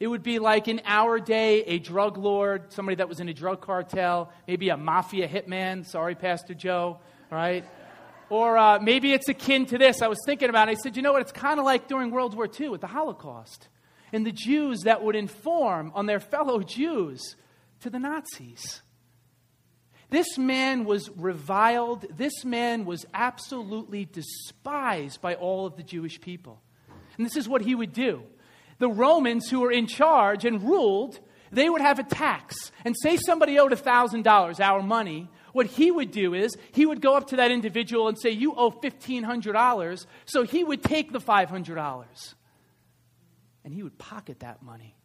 It 0.00 0.06
would 0.06 0.22
be 0.22 0.38
like 0.38 0.68
in 0.68 0.80
our 0.86 1.18
day, 1.20 1.60
a 1.64 1.78
drug 1.80 2.16
lord, 2.16 2.72
somebody 2.72 2.96
that 2.96 3.08
was 3.10 3.20
in 3.20 3.28
a 3.28 3.34
drug 3.34 3.60
cartel, 3.60 4.32
maybe 4.48 4.70
a 4.70 4.78
mafia 4.78 5.28
hitman. 5.28 5.84
Sorry, 5.84 6.14
Pastor 6.14 6.54
Joe, 6.54 6.98
right? 7.30 7.66
Or 8.30 8.56
uh, 8.56 8.78
maybe 8.78 9.12
it's 9.12 9.28
akin 9.28 9.66
to 9.66 9.76
this. 9.76 10.00
I 10.00 10.08
was 10.08 10.18
thinking 10.24 10.48
about 10.48 10.70
it. 10.70 10.78
I 10.78 10.80
said, 10.82 10.96
you 10.96 11.02
know 11.02 11.12
what? 11.12 11.20
It's 11.20 11.30
kind 11.30 11.58
of 11.58 11.66
like 11.66 11.88
during 11.88 12.10
World 12.10 12.34
War 12.34 12.48
II 12.58 12.70
with 12.70 12.80
the 12.80 12.86
Holocaust 12.86 13.68
and 14.14 14.24
the 14.24 14.32
Jews 14.32 14.82
that 14.82 15.02
would 15.02 15.16
inform 15.16 15.90
on 15.94 16.06
their 16.06 16.20
fellow 16.20 16.62
Jews 16.62 17.34
to 17.80 17.90
the 17.90 17.98
Nazis. 17.98 18.80
This 20.08 20.38
man 20.38 20.84
was 20.84 21.10
reviled. 21.16 22.06
This 22.16 22.44
man 22.44 22.84
was 22.84 23.04
absolutely 23.12 24.04
despised 24.04 25.20
by 25.20 25.34
all 25.34 25.66
of 25.66 25.76
the 25.76 25.82
Jewish 25.82 26.20
people. 26.20 26.62
And 27.16 27.26
this 27.26 27.36
is 27.36 27.48
what 27.48 27.62
he 27.62 27.74
would 27.74 27.92
do. 27.92 28.22
The 28.78 28.88
Romans, 28.88 29.50
who 29.50 29.60
were 29.60 29.72
in 29.72 29.88
charge 29.88 30.44
and 30.44 30.62
ruled, 30.62 31.18
they 31.50 31.68
would 31.68 31.80
have 31.80 31.98
a 31.98 32.04
tax. 32.04 32.70
And 32.84 32.94
say 33.02 33.16
somebody 33.16 33.58
owed 33.58 33.72
$1,000, 33.72 34.60
our 34.60 34.82
money. 34.82 35.28
What 35.52 35.66
he 35.66 35.90
would 35.90 36.12
do 36.12 36.34
is 36.34 36.56
he 36.70 36.86
would 36.86 37.00
go 37.00 37.16
up 37.16 37.28
to 37.28 37.36
that 37.36 37.50
individual 37.50 38.06
and 38.06 38.16
say, 38.16 38.30
You 38.30 38.54
owe 38.54 38.70
$1,500. 38.70 40.06
So 40.24 40.44
he 40.44 40.62
would 40.62 40.84
take 40.84 41.12
the 41.12 41.20
$500. 41.20 42.34
And 43.64 43.72
he 43.72 43.82
would 43.82 43.98
pocket 43.98 44.40
that 44.40 44.62
money. 44.62 44.96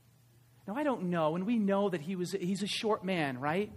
Now, 0.68 0.76
I 0.76 0.84
don't 0.84 1.04
know, 1.06 1.36
and 1.36 1.48
we 1.48 1.58
know 1.58 1.90
that 1.90 2.02
he 2.02 2.16
was, 2.16 2.34
he's 2.34 2.62
a 2.62 2.68
short 2.68 3.04
man, 3.04 3.40
right? 3.40 3.72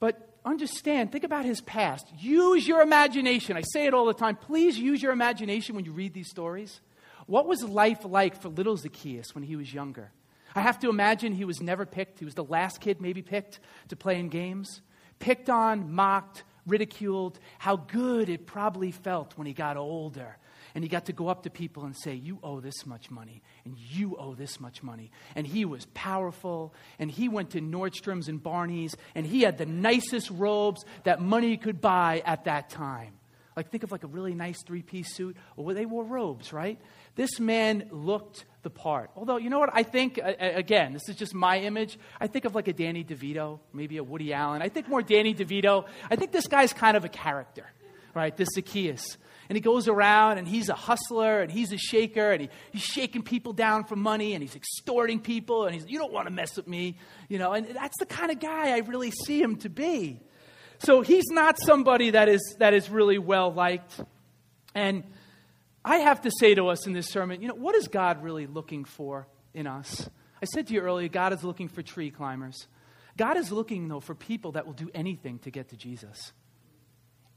But 0.00 0.34
understand, 0.44 1.12
think 1.12 1.24
about 1.24 1.44
his 1.44 1.60
past. 1.60 2.06
Use 2.18 2.66
your 2.66 2.80
imagination. 2.80 3.56
I 3.56 3.62
say 3.62 3.86
it 3.86 3.94
all 3.94 4.06
the 4.06 4.14
time. 4.14 4.36
Please 4.36 4.78
use 4.78 5.00
your 5.00 5.12
imagination 5.12 5.76
when 5.76 5.84
you 5.84 5.92
read 5.92 6.12
these 6.12 6.28
stories. 6.28 6.80
What 7.26 7.46
was 7.46 7.62
life 7.62 8.04
like 8.04 8.40
for 8.40 8.48
little 8.48 8.76
Zacchaeus 8.76 9.34
when 9.34 9.44
he 9.44 9.56
was 9.56 9.72
younger? 9.72 10.10
I 10.54 10.60
have 10.60 10.78
to 10.80 10.88
imagine 10.88 11.32
he 11.32 11.44
was 11.44 11.60
never 11.60 11.86
picked. 11.86 12.18
He 12.18 12.24
was 12.24 12.34
the 12.34 12.44
last 12.44 12.80
kid, 12.80 13.00
maybe 13.00 13.22
picked 13.22 13.60
to 13.88 13.96
play 13.96 14.18
in 14.18 14.28
games. 14.28 14.80
Picked 15.18 15.48
on, 15.48 15.92
mocked, 15.92 16.44
ridiculed. 16.66 17.38
How 17.58 17.76
good 17.76 18.28
it 18.28 18.46
probably 18.46 18.90
felt 18.90 19.38
when 19.38 19.46
he 19.46 19.52
got 19.52 19.76
older 19.76 20.38
and 20.74 20.82
he 20.82 20.88
got 20.88 21.06
to 21.06 21.12
go 21.12 21.28
up 21.28 21.44
to 21.44 21.50
people 21.50 21.84
and 21.84 21.96
say, 21.96 22.14
You 22.14 22.38
owe 22.42 22.60
this 22.60 22.84
much 22.84 23.10
money, 23.10 23.42
and 23.64 23.76
you 23.78 24.16
owe 24.16 24.34
this 24.34 24.60
much 24.60 24.82
money. 24.82 25.10
And 25.34 25.46
he 25.46 25.64
was 25.64 25.86
powerful, 25.94 26.74
and 26.98 27.10
he 27.10 27.28
went 27.28 27.50
to 27.50 27.60
Nordstrom's 27.60 28.28
and 28.28 28.42
Barney's, 28.42 28.96
and 29.14 29.24
he 29.26 29.42
had 29.42 29.58
the 29.58 29.66
nicest 29.66 30.30
robes 30.30 30.84
that 31.04 31.20
money 31.20 31.56
could 31.56 31.80
buy 31.80 32.22
at 32.24 32.44
that 32.44 32.70
time. 32.70 33.14
Like, 33.56 33.70
think 33.70 33.84
of 33.84 33.92
like 33.92 34.02
a 34.02 34.08
really 34.08 34.34
nice 34.34 34.62
three 34.62 34.82
piece 34.82 35.14
suit. 35.14 35.36
Well, 35.54 35.74
they 35.74 35.86
wore 35.86 36.02
robes, 36.02 36.52
right? 36.52 36.78
This 37.14 37.38
man 37.38 37.88
looked 37.92 38.44
the 38.62 38.70
part. 38.70 39.10
Although, 39.14 39.36
you 39.36 39.48
know 39.48 39.60
what? 39.60 39.70
I 39.72 39.84
think, 39.84 40.18
again, 40.18 40.92
this 40.92 41.08
is 41.08 41.14
just 41.14 41.34
my 41.34 41.60
image. 41.60 41.96
I 42.20 42.26
think 42.26 42.46
of 42.46 42.56
like 42.56 42.66
a 42.66 42.72
Danny 42.72 43.04
DeVito, 43.04 43.60
maybe 43.72 43.98
a 43.98 44.02
Woody 44.02 44.32
Allen. 44.32 44.60
I 44.60 44.70
think 44.70 44.88
more 44.88 45.02
Danny 45.02 45.34
DeVito. 45.34 45.84
I 46.10 46.16
think 46.16 46.32
this 46.32 46.48
guy's 46.48 46.72
kind 46.72 46.96
of 46.96 47.04
a 47.04 47.08
character, 47.08 47.66
right? 48.12 48.36
This 48.36 48.48
Zacchaeus. 48.56 49.18
And 49.48 49.56
he 49.56 49.60
goes 49.60 49.88
around 49.88 50.38
and 50.38 50.48
he's 50.48 50.68
a 50.68 50.74
hustler 50.74 51.40
and 51.40 51.50
he's 51.50 51.72
a 51.72 51.76
shaker 51.76 52.32
and 52.32 52.42
he, 52.42 52.48
he's 52.72 52.82
shaking 52.82 53.22
people 53.22 53.52
down 53.52 53.84
for 53.84 53.96
money 53.96 54.34
and 54.34 54.42
he's 54.42 54.56
extorting 54.56 55.20
people 55.20 55.66
and 55.66 55.74
he's, 55.74 55.84
you 55.86 55.98
don't 55.98 56.12
want 56.12 56.26
to 56.26 56.32
mess 56.32 56.56
with 56.56 56.66
me, 56.66 56.96
you 57.28 57.38
know. 57.38 57.52
And 57.52 57.66
that's 57.66 57.98
the 57.98 58.06
kind 58.06 58.30
of 58.30 58.40
guy 58.40 58.74
I 58.74 58.78
really 58.78 59.10
see 59.10 59.40
him 59.40 59.56
to 59.56 59.68
be. 59.68 60.20
So 60.78 61.02
he's 61.02 61.26
not 61.30 61.58
somebody 61.60 62.10
that 62.10 62.28
is, 62.28 62.56
that 62.58 62.74
is 62.74 62.90
really 62.90 63.18
well 63.18 63.52
liked. 63.52 64.00
And 64.74 65.04
I 65.84 65.98
have 65.98 66.22
to 66.22 66.30
say 66.38 66.54
to 66.54 66.68
us 66.68 66.86
in 66.86 66.94
this 66.94 67.08
sermon, 67.08 67.42
you 67.42 67.48
know, 67.48 67.54
what 67.54 67.74
is 67.74 67.88
God 67.88 68.22
really 68.22 68.46
looking 68.46 68.84
for 68.84 69.28
in 69.52 69.66
us? 69.66 70.08
I 70.42 70.46
said 70.46 70.66
to 70.68 70.74
you 70.74 70.80
earlier, 70.80 71.08
God 71.08 71.32
is 71.32 71.44
looking 71.44 71.68
for 71.68 71.82
tree 71.82 72.10
climbers. 72.10 72.66
God 73.16 73.36
is 73.36 73.52
looking, 73.52 73.88
though, 73.88 74.00
for 74.00 74.14
people 74.14 74.52
that 74.52 74.66
will 74.66 74.72
do 74.72 74.90
anything 74.94 75.38
to 75.40 75.50
get 75.50 75.68
to 75.68 75.76
Jesus. 75.76 76.32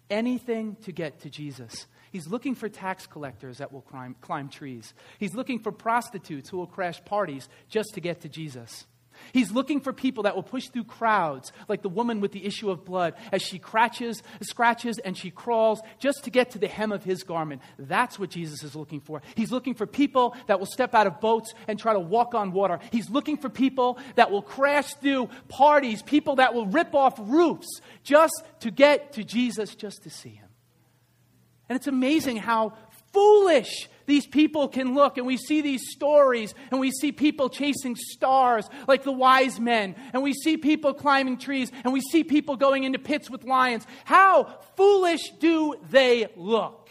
Anything 0.09 0.77
to 0.83 0.91
get 0.91 1.21
to 1.21 1.29
Jesus. 1.29 1.87
He's 2.11 2.27
looking 2.27 2.55
for 2.55 2.69
tax 2.69 3.05
collectors 3.05 3.57
that 3.57 3.71
will 3.71 3.81
climb, 3.81 4.15
climb 4.21 4.49
trees. 4.49 4.93
He's 5.19 5.35
looking 5.35 5.59
for 5.59 5.71
prostitutes 5.71 6.49
who 6.49 6.57
will 6.57 6.67
crash 6.67 7.03
parties 7.03 7.49
just 7.69 7.93
to 7.93 8.01
get 8.01 8.21
to 8.21 8.29
Jesus. 8.29 8.85
He's 9.33 9.51
looking 9.51 9.79
for 9.79 9.93
people 9.93 10.24
that 10.24 10.36
will 10.36 10.43
push 10.43 10.67
through 10.67 10.86
crowds, 10.86 11.51
like 11.67 11.81
the 11.81 11.89
woman 11.89 12.21
with 12.21 12.31
the 12.31 12.45
issue 12.45 12.69
of 12.69 12.86
blood, 12.86 13.13
as 13.31 13.41
she 13.41 13.57
scratches, 13.57 14.24
scratches 14.41 15.00
and 15.00 15.17
she 15.17 15.31
crawls 15.31 15.81
just 16.00 16.24
to 16.24 16.29
get 16.29 16.51
to 16.51 16.59
the 16.59 16.67
hem 16.67 16.91
of 16.91 17.03
his 17.03 17.24
garment. 17.24 17.62
That's 17.77 18.17
what 18.19 18.29
Jesus 18.29 18.63
is 18.63 18.75
looking 18.75 19.01
for. 19.01 19.21
He's 19.36 19.51
looking 19.51 19.74
for 19.74 19.86
people 19.86 20.36
that 20.47 20.59
will 20.59 20.65
step 20.65 20.95
out 20.95 21.07
of 21.07 21.19
boats 21.19 21.53
and 21.67 21.77
try 21.77 21.93
to 21.93 22.00
walk 22.00 22.33
on 22.33 22.51
water. 22.51 22.79
He's 22.91 23.09
looking 23.09 23.38
for 23.38 23.50
people 23.50 24.00
that 24.15 24.31
will 24.31 24.41
crash 24.41 24.93
through 24.95 25.29
parties, 25.47 26.01
people 26.01 26.38
that 26.38 26.53
will 26.53 26.65
rip 26.65 26.95
off 26.95 27.15
roofs 27.19 27.81
just 28.03 28.43
to 28.62 28.71
get 28.71 29.13
to 29.13 29.24
Jesus, 29.24 29.75
just 29.75 30.03
to 30.03 30.09
see 30.09 30.29
him. 30.29 30.47
And 31.69 31.75
it's 31.75 31.88
amazing 31.88 32.38
how 32.38 32.74
foolish 33.12 33.89
these 34.07 34.25
people 34.25 34.67
can 34.67 34.95
look. 34.95 35.17
And 35.17 35.27
we 35.27 35.37
see 35.37 35.61
these 35.61 35.91
stories, 35.91 36.55
and 36.71 36.79
we 36.79 36.89
see 36.89 37.11
people 37.11 37.49
chasing 37.49 37.95
stars 37.95 38.67
like 38.87 39.03
the 39.03 39.11
wise 39.11 39.59
men, 39.59 39.95
and 40.13 40.23
we 40.23 40.33
see 40.33 40.57
people 40.57 40.95
climbing 40.95 41.37
trees, 41.37 41.71
and 41.83 41.93
we 41.93 42.01
see 42.01 42.23
people 42.23 42.55
going 42.55 42.83
into 42.83 42.97
pits 42.97 43.29
with 43.29 43.43
lions. 43.43 43.85
How 44.05 44.57
foolish 44.75 45.31
do 45.39 45.75
they 45.91 46.27
look? 46.35 46.89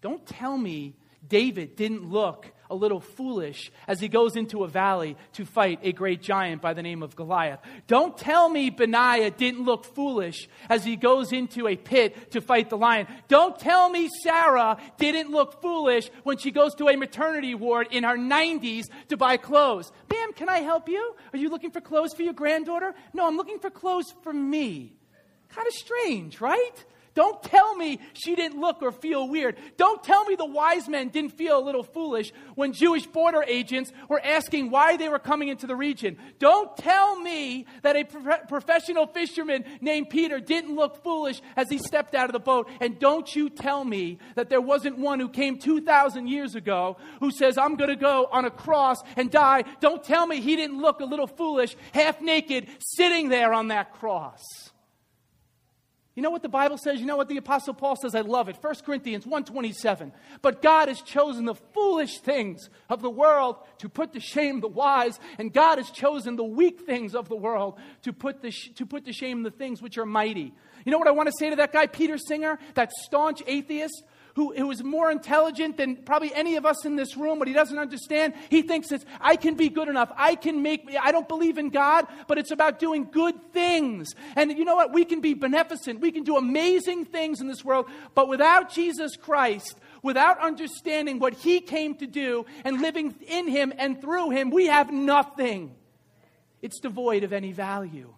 Don't 0.00 0.24
tell 0.24 0.56
me 0.56 0.96
David 1.26 1.76
didn't 1.76 2.08
look 2.10 2.50
a 2.70 2.74
little 2.74 3.00
foolish 3.00 3.70
as 3.86 4.00
he 4.00 4.08
goes 4.08 4.36
into 4.36 4.64
a 4.64 4.68
valley 4.68 5.16
to 5.34 5.44
fight 5.44 5.80
a 5.82 5.92
great 5.92 6.22
giant 6.22 6.62
by 6.62 6.72
the 6.72 6.82
name 6.82 7.02
of 7.02 7.16
Goliath. 7.16 7.60
Don't 7.86 8.16
tell 8.16 8.48
me 8.48 8.70
Benaiah 8.70 9.30
didn't 9.30 9.64
look 9.64 9.84
foolish 9.84 10.48
as 10.68 10.84
he 10.84 10.96
goes 10.96 11.32
into 11.32 11.66
a 11.66 11.76
pit 11.76 12.30
to 12.32 12.40
fight 12.40 12.70
the 12.70 12.76
lion. 12.76 13.06
Don't 13.28 13.58
tell 13.58 13.88
me 13.88 14.08
Sarah 14.22 14.78
didn't 14.98 15.30
look 15.30 15.60
foolish 15.60 16.10
when 16.22 16.38
she 16.38 16.50
goes 16.50 16.74
to 16.76 16.88
a 16.88 16.96
maternity 16.96 17.54
ward 17.54 17.88
in 17.90 18.04
her 18.04 18.16
90s 18.16 18.88
to 19.08 19.16
buy 19.16 19.36
clothes. 19.36 19.92
Ma'am, 20.10 20.32
can 20.32 20.48
I 20.48 20.58
help 20.58 20.88
you? 20.88 21.14
Are 21.32 21.38
you 21.38 21.50
looking 21.50 21.70
for 21.70 21.80
clothes 21.80 22.14
for 22.14 22.22
your 22.22 22.32
granddaughter? 22.32 22.94
No, 23.12 23.26
I'm 23.26 23.36
looking 23.36 23.58
for 23.58 23.70
clothes 23.70 24.14
for 24.22 24.32
me. 24.32 24.94
Kind 25.48 25.66
of 25.66 25.74
strange, 25.74 26.40
right? 26.40 26.84
Don't 27.14 27.42
tell 27.42 27.74
me 27.76 27.98
she 28.12 28.36
didn't 28.36 28.60
look 28.60 28.82
or 28.82 28.92
feel 28.92 29.28
weird. 29.28 29.56
Don't 29.76 30.02
tell 30.02 30.24
me 30.24 30.36
the 30.36 30.46
wise 30.46 30.88
men 30.88 31.08
didn't 31.08 31.32
feel 31.32 31.58
a 31.58 31.64
little 31.64 31.82
foolish 31.82 32.32
when 32.54 32.72
Jewish 32.72 33.06
border 33.06 33.42
agents 33.46 33.92
were 34.08 34.20
asking 34.24 34.70
why 34.70 34.96
they 34.96 35.08
were 35.08 35.18
coming 35.18 35.48
into 35.48 35.66
the 35.66 35.74
region. 35.74 36.16
Don't 36.38 36.76
tell 36.76 37.18
me 37.18 37.66
that 37.82 37.96
a 37.96 38.04
pro- 38.04 38.38
professional 38.48 39.06
fisherman 39.06 39.64
named 39.80 40.10
Peter 40.10 40.38
didn't 40.38 40.74
look 40.74 41.02
foolish 41.02 41.40
as 41.56 41.68
he 41.68 41.78
stepped 41.78 42.14
out 42.14 42.26
of 42.26 42.32
the 42.32 42.38
boat. 42.38 42.68
And 42.80 42.98
don't 42.98 43.34
you 43.34 43.50
tell 43.50 43.84
me 43.84 44.18
that 44.36 44.48
there 44.48 44.60
wasn't 44.60 44.98
one 44.98 45.18
who 45.18 45.28
came 45.28 45.58
2,000 45.58 46.28
years 46.28 46.54
ago 46.54 46.96
who 47.18 47.30
says, 47.30 47.58
I'm 47.58 47.76
going 47.76 47.90
to 47.90 47.96
go 47.96 48.28
on 48.30 48.44
a 48.44 48.50
cross 48.50 48.98
and 49.16 49.30
die. 49.30 49.64
Don't 49.80 50.04
tell 50.04 50.26
me 50.26 50.40
he 50.40 50.56
didn't 50.56 50.80
look 50.80 51.00
a 51.00 51.04
little 51.04 51.26
foolish, 51.26 51.76
half 51.92 52.20
naked, 52.20 52.68
sitting 52.78 53.28
there 53.28 53.52
on 53.52 53.68
that 53.68 53.94
cross. 53.94 54.42
You 56.20 56.24
know 56.24 56.30
what 56.30 56.42
the 56.42 56.50
Bible 56.50 56.76
says? 56.76 57.00
You 57.00 57.06
know 57.06 57.16
what 57.16 57.30
the 57.30 57.38
apostle 57.38 57.72
Paul 57.72 57.96
says? 57.96 58.14
I 58.14 58.20
love 58.20 58.50
it. 58.50 58.58
1 58.60 58.74
Corinthians 58.84 59.24
1:27. 59.24 60.12
But 60.42 60.60
God 60.60 60.88
has 60.88 61.00
chosen 61.00 61.46
the 61.46 61.54
foolish 61.54 62.18
things 62.18 62.68
of 62.90 63.00
the 63.00 63.08
world 63.08 63.56
to 63.78 63.88
put 63.88 64.12
to 64.12 64.20
shame 64.20 64.60
the 64.60 64.68
wise, 64.68 65.18
and 65.38 65.50
God 65.50 65.78
has 65.78 65.90
chosen 65.90 66.36
the 66.36 66.44
weak 66.44 66.82
things 66.82 67.14
of 67.14 67.30
the 67.30 67.36
world 67.36 67.78
to 68.02 68.12
put 68.12 68.42
to, 68.42 68.50
sh- 68.50 68.68
to 68.74 68.84
put 68.84 69.06
to 69.06 69.14
shame 69.14 69.44
the 69.44 69.50
things 69.50 69.80
which 69.80 69.96
are 69.96 70.04
mighty. 70.04 70.52
You 70.84 70.92
know 70.92 70.98
what 70.98 71.08
I 71.08 71.12
want 71.12 71.28
to 71.28 71.34
say 71.38 71.48
to 71.48 71.56
that 71.56 71.72
guy 71.72 71.86
Peter 71.86 72.18
Singer, 72.18 72.58
that 72.74 72.92
staunch 72.92 73.42
atheist? 73.46 74.02
Who, 74.34 74.54
who 74.54 74.70
is 74.70 74.82
more 74.82 75.10
intelligent 75.10 75.76
than 75.76 75.96
probably 75.96 76.32
any 76.34 76.56
of 76.56 76.66
us 76.66 76.84
in 76.84 76.96
this 76.96 77.16
room, 77.16 77.38
but 77.38 77.48
he 77.48 77.54
doesn't 77.54 77.78
understand. 77.78 78.34
He 78.48 78.62
thinks 78.62 78.92
it's, 78.92 79.04
I 79.20 79.36
can 79.36 79.54
be 79.54 79.68
good 79.68 79.88
enough. 79.88 80.12
I 80.16 80.34
can 80.34 80.62
make, 80.62 80.88
I 81.00 81.12
don't 81.12 81.28
believe 81.28 81.58
in 81.58 81.70
God, 81.70 82.06
but 82.26 82.38
it's 82.38 82.50
about 82.50 82.78
doing 82.78 83.08
good 83.10 83.52
things. 83.52 84.14
And 84.36 84.50
you 84.56 84.64
know 84.64 84.76
what? 84.76 84.92
We 84.92 85.04
can 85.04 85.20
be 85.20 85.34
beneficent. 85.34 86.00
We 86.00 86.12
can 86.12 86.24
do 86.24 86.36
amazing 86.36 87.06
things 87.06 87.40
in 87.40 87.48
this 87.48 87.64
world, 87.64 87.88
but 88.14 88.28
without 88.28 88.70
Jesus 88.70 89.16
Christ, 89.16 89.76
without 90.02 90.38
understanding 90.40 91.18
what 91.18 91.34
he 91.34 91.60
came 91.60 91.94
to 91.96 92.06
do 92.06 92.46
and 92.64 92.80
living 92.80 93.14
in 93.26 93.48
him 93.48 93.72
and 93.76 94.00
through 94.00 94.30
him, 94.30 94.50
we 94.50 94.66
have 94.66 94.92
nothing. 94.92 95.74
It's 96.62 96.80
devoid 96.80 97.24
of 97.24 97.32
any 97.32 97.52
value. 97.52 98.14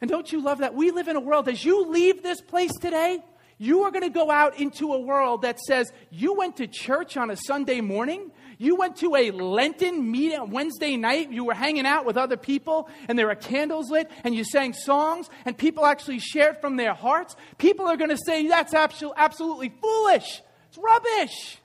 And 0.00 0.08
don't 0.08 0.30
you 0.30 0.42
love 0.42 0.58
that? 0.58 0.74
We 0.74 0.90
live 0.90 1.08
in 1.08 1.16
a 1.16 1.20
world, 1.20 1.48
as 1.48 1.64
you 1.64 1.86
leave 1.86 2.22
this 2.22 2.40
place 2.40 2.72
today, 2.80 3.18
you 3.58 3.82
are 3.82 3.90
going 3.90 4.04
to 4.04 4.08
go 4.08 4.30
out 4.30 4.58
into 4.58 4.92
a 4.92 5.00
world 5.00 5.42
that 5.42 5.58
says 5.60 5.92
you 6.10 6.34
went 6.34 6.56
to 6.56 6.66
church 6.66 7.16
on 7.16 7.30
a 7.30 7.36
Sunday 7.36 7.80
morning, 7.80 8.30
you 8.56 8.76
went 8.76 8.96
to 8.98 9.14
a 9.14 9.30
Lenten 9.30 10.10
meeting 10.10 10.50
Wednesday 10.50 10.96
night, 10.96 11.30
you 11.30 11.44
were 11.44 11.54
hanging 11.54 11.86
out 11.86 12.04
with 12.04 12.16
other 12.16 12.36
people, 12.36 12.88
and 13.08 13.18
there 13.18 13.26
were 13.26 13.34
candles 13.34 13.90
lit, 13.90 14.10
and 14.24 14.34
you 14.34 14.44
sang 14.44 14.72
songs, 14.72 15.28
and 15.44 15.58
people 15.58 15.84
actually 15.84 16.18
shared 16.18 16.60
from 16.60 16.76
their 16.76 16.94
hearts. 16.94 17.36
People 17.58 17.86
are 17.86 17.96
going 17.96 18.10
to 18.10 18.18
say 18.18 18.48
that's 18.48 18.74
absolutely 18.74 19.72
foolish. 19.80 20.42
It's 20.68 20.78
rubbish. 20.78 21.58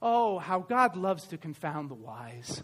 Oh, 0.00 0.38
how 0.38 0.60
God 0.60 0.96
loves 0.96 1.26
to 1.28 1.38
confound 1.38 1.90
the 1.90 1.94
wise. 1.94 2.62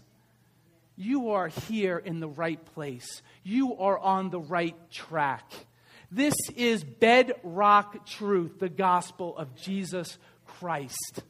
You 0.95 1.31
are 1.31 1.49
here 1.49 1.97
in 1.97 2.19
the 2.19 2.29
right 2.29 2.63
place. 2.73 3.21
You 3.43 3.75
are 3.75 3.99
on 3.99 4.29
the 4.29 4.39
right 4.39 4.75
track. 4.91 5.51
This 6.11 6.35
is 6.55 6.83
bedrock 6.83 8.05
truth, 8.05 8.59
the 8.59 8.69
gospel 8.69 9.37
of 9.37 9.55
Jesus 9.55 10.17
Christ. 10.45 11.23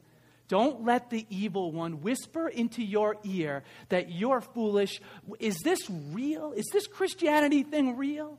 Don't 0.48 0.84
let 0.84 1.10
the 1.10 1.26
evil 1.28 1.72
one 1.72 2.02
whisper 2.02 2.48
into 2.48 2.82
your 2.82 3.16
ear 3.24 3.64
that 3.88 4.10
you're 4.12 4.40
foolish. 4.40 5.00
Is 5.40 5.58
this 5.58 5.80
real? 5.90 6.52
Is 6.52 6.66
this 6.72 6.86
Christianity 6.86 7.64
thing 7.64 7.96
real? 7.96 8.38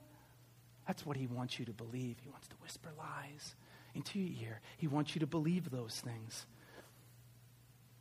That's 0.88 1.06
what 1.06 1.17
he 1.17 1.27
wants 1.27 1.60
you 1.60 1.65
to 1.65 1.74
believe. 1.74 2.17
He 2.22 2.29
wants 2.29 2.48
to 2.48 2.56
whisper 2.62 2.91
lies 2.98 3.56
into 3.94 4.20
your 4.20 4.50
ear. 4.50 4.62
He 4.77 4.88
wants 4.88 5.15
you 5.15 5.20
to 5.20 5.27
believe 5.27 5.70
those 5.70 6.00
things. 6.00 6.46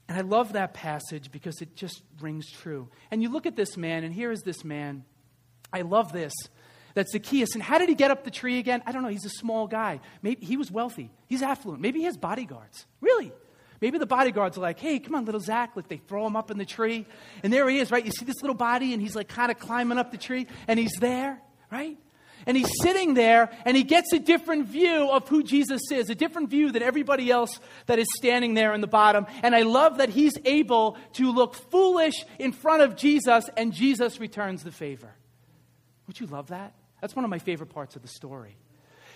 And 0.09 0.16
I 0.16 0.21
love 0.21 0.52
that 0.52 0.73
passage 0.73 1.33
because 1.33 1.61
it 1.61 1.75
just 1.75 2.00
rings 2.21 2.49
true. 2.49 2.88
And 3.11 3.23
you 3.23 3.28
look 3.28 3.45
at 3.45 3.57
this 3.57 3.76
man, 3.76 4.05
and 4.05 4.14
here 4.14 4.31
is 4.31 4.43
this 4.43 4.64
man. 4.64 5.05
I 5.73 5.83
love 5.83 6.12
this 6.12 6.33
that 6.97 7.11
Zacchaeus. 7.11 7.55
And 7.55 7.62
how 7.62 7.76
did 7.76 7.91
he 7.91 7.95
get 7.95 8.11
up 8.11 8.25
the 8.25 8.31
tree 8.31 8.59
again? 8.59 8.83
I 8.87 8.91
don't 8.91 9.03
know. 9.03 9.11
He's 9.11 9.26
a 9.26 9.31
small 9.31 9.67
guy. 9.67 10.00
Maybe 10.23 10.45
he 10.45 10.57
was 10.57 10.71
wealthy. 10.71 11.11
He's 11.29 11.43
affluent. 11.43 11.83
Maybe 11.83 12.00
he 12.00 12.07
has 12.07 12.17
bodyguards. 12.17 12.87
Really? 13.03 13.33
Maybe 13.83 13.99
the 13.99 14.07
bodyguards 14.07 14.57
are 14.57 14.62
like, 14.62 14.81
hey, 14.81 14.99
come 14.99 15.15
on, 15.15 15.26
little 15.26 15.41
Zach. 15.41 15.76
Like 15.76 15.88
they 15.88 15.99
throw 15.99 16.26
him 16.26 16.37
up 16.37 16.50
in 16.50 16.57
the 16.57 16.65
tree. 16.65 17.07
And 17.43 17.53
there 17.53 17.69
he 17.69 17.79
is, 17.79 17.91
right? 17.91 18.05
You 18.05 18.11
see 18.11 18.25
this 18.25 18.41
little 18.41 18.57
body, 18.57 18.95
and 18.95 19.03
he's 19.03 19.15
like 19.15 19.29
kind 19.29 19.50
of 19.50 19.59
climbing 19.59 19.99
up 19.99 20.11
the 20.11 20.17
tree, 20.17 20.47
and 20.67 20.79
he's 20.79 20.95
there, 20.95 21.38
right? 21.71 21.99
And 22.47 22.57
he's 22.57 22.71
sitting 22.81 23.12
there, 23.12 23.50
and 23.67 23.76
he 23.76 23.83
gets 23.83 24.15
a 24.15 24.19
different 24.19 24.67
view 24.67 25.11
of 25.11 25.29
who 25.29 25.43
Jesus 25.43 25.83
is, 25.93 26.09
a 26.09 26.15
different 26.15 26.49
view 26.49 26.73
than 26.73 26.83
everybody 26.83 27.31
else 27.31 27.61
that 27.87 27.99
is 27.99 28.07
standing 28.17 28.55
there 28.55 28.73
in 28.73 28.81
the 28.81 28.87
bottom. 28.87 29.26
And 29.43 29.55
I 29.55 29.62
love 29.62 29.99
that 29.99 30.09
he's 30.09 30.38
able 30.47 30.97
to 31.15 31.31
look 31.31 31.55
foolish 31.55 32.25
in 32.38 32.53
front 32.53 32.83
of 32.83 32.97
Jesus, 32.97 33.50
and 33.55 33.75
Jesus 33.75 34.19
returns 34.19 34.62
the 34.62 34.73
favor. 34.73 35.12
Would 36.07 36.21
you 36.21 36.26
love 36.26 36.49
that? 36.49 36.73
That's 37.00 37.15
one 37.15 37.25
of 37.25 37.31
my 37.31 37.38
favorite 37.38 37.71
parts 37.71 37.97
of 37.97 38.03
the 38.03 38.09
story. 38.09 38.57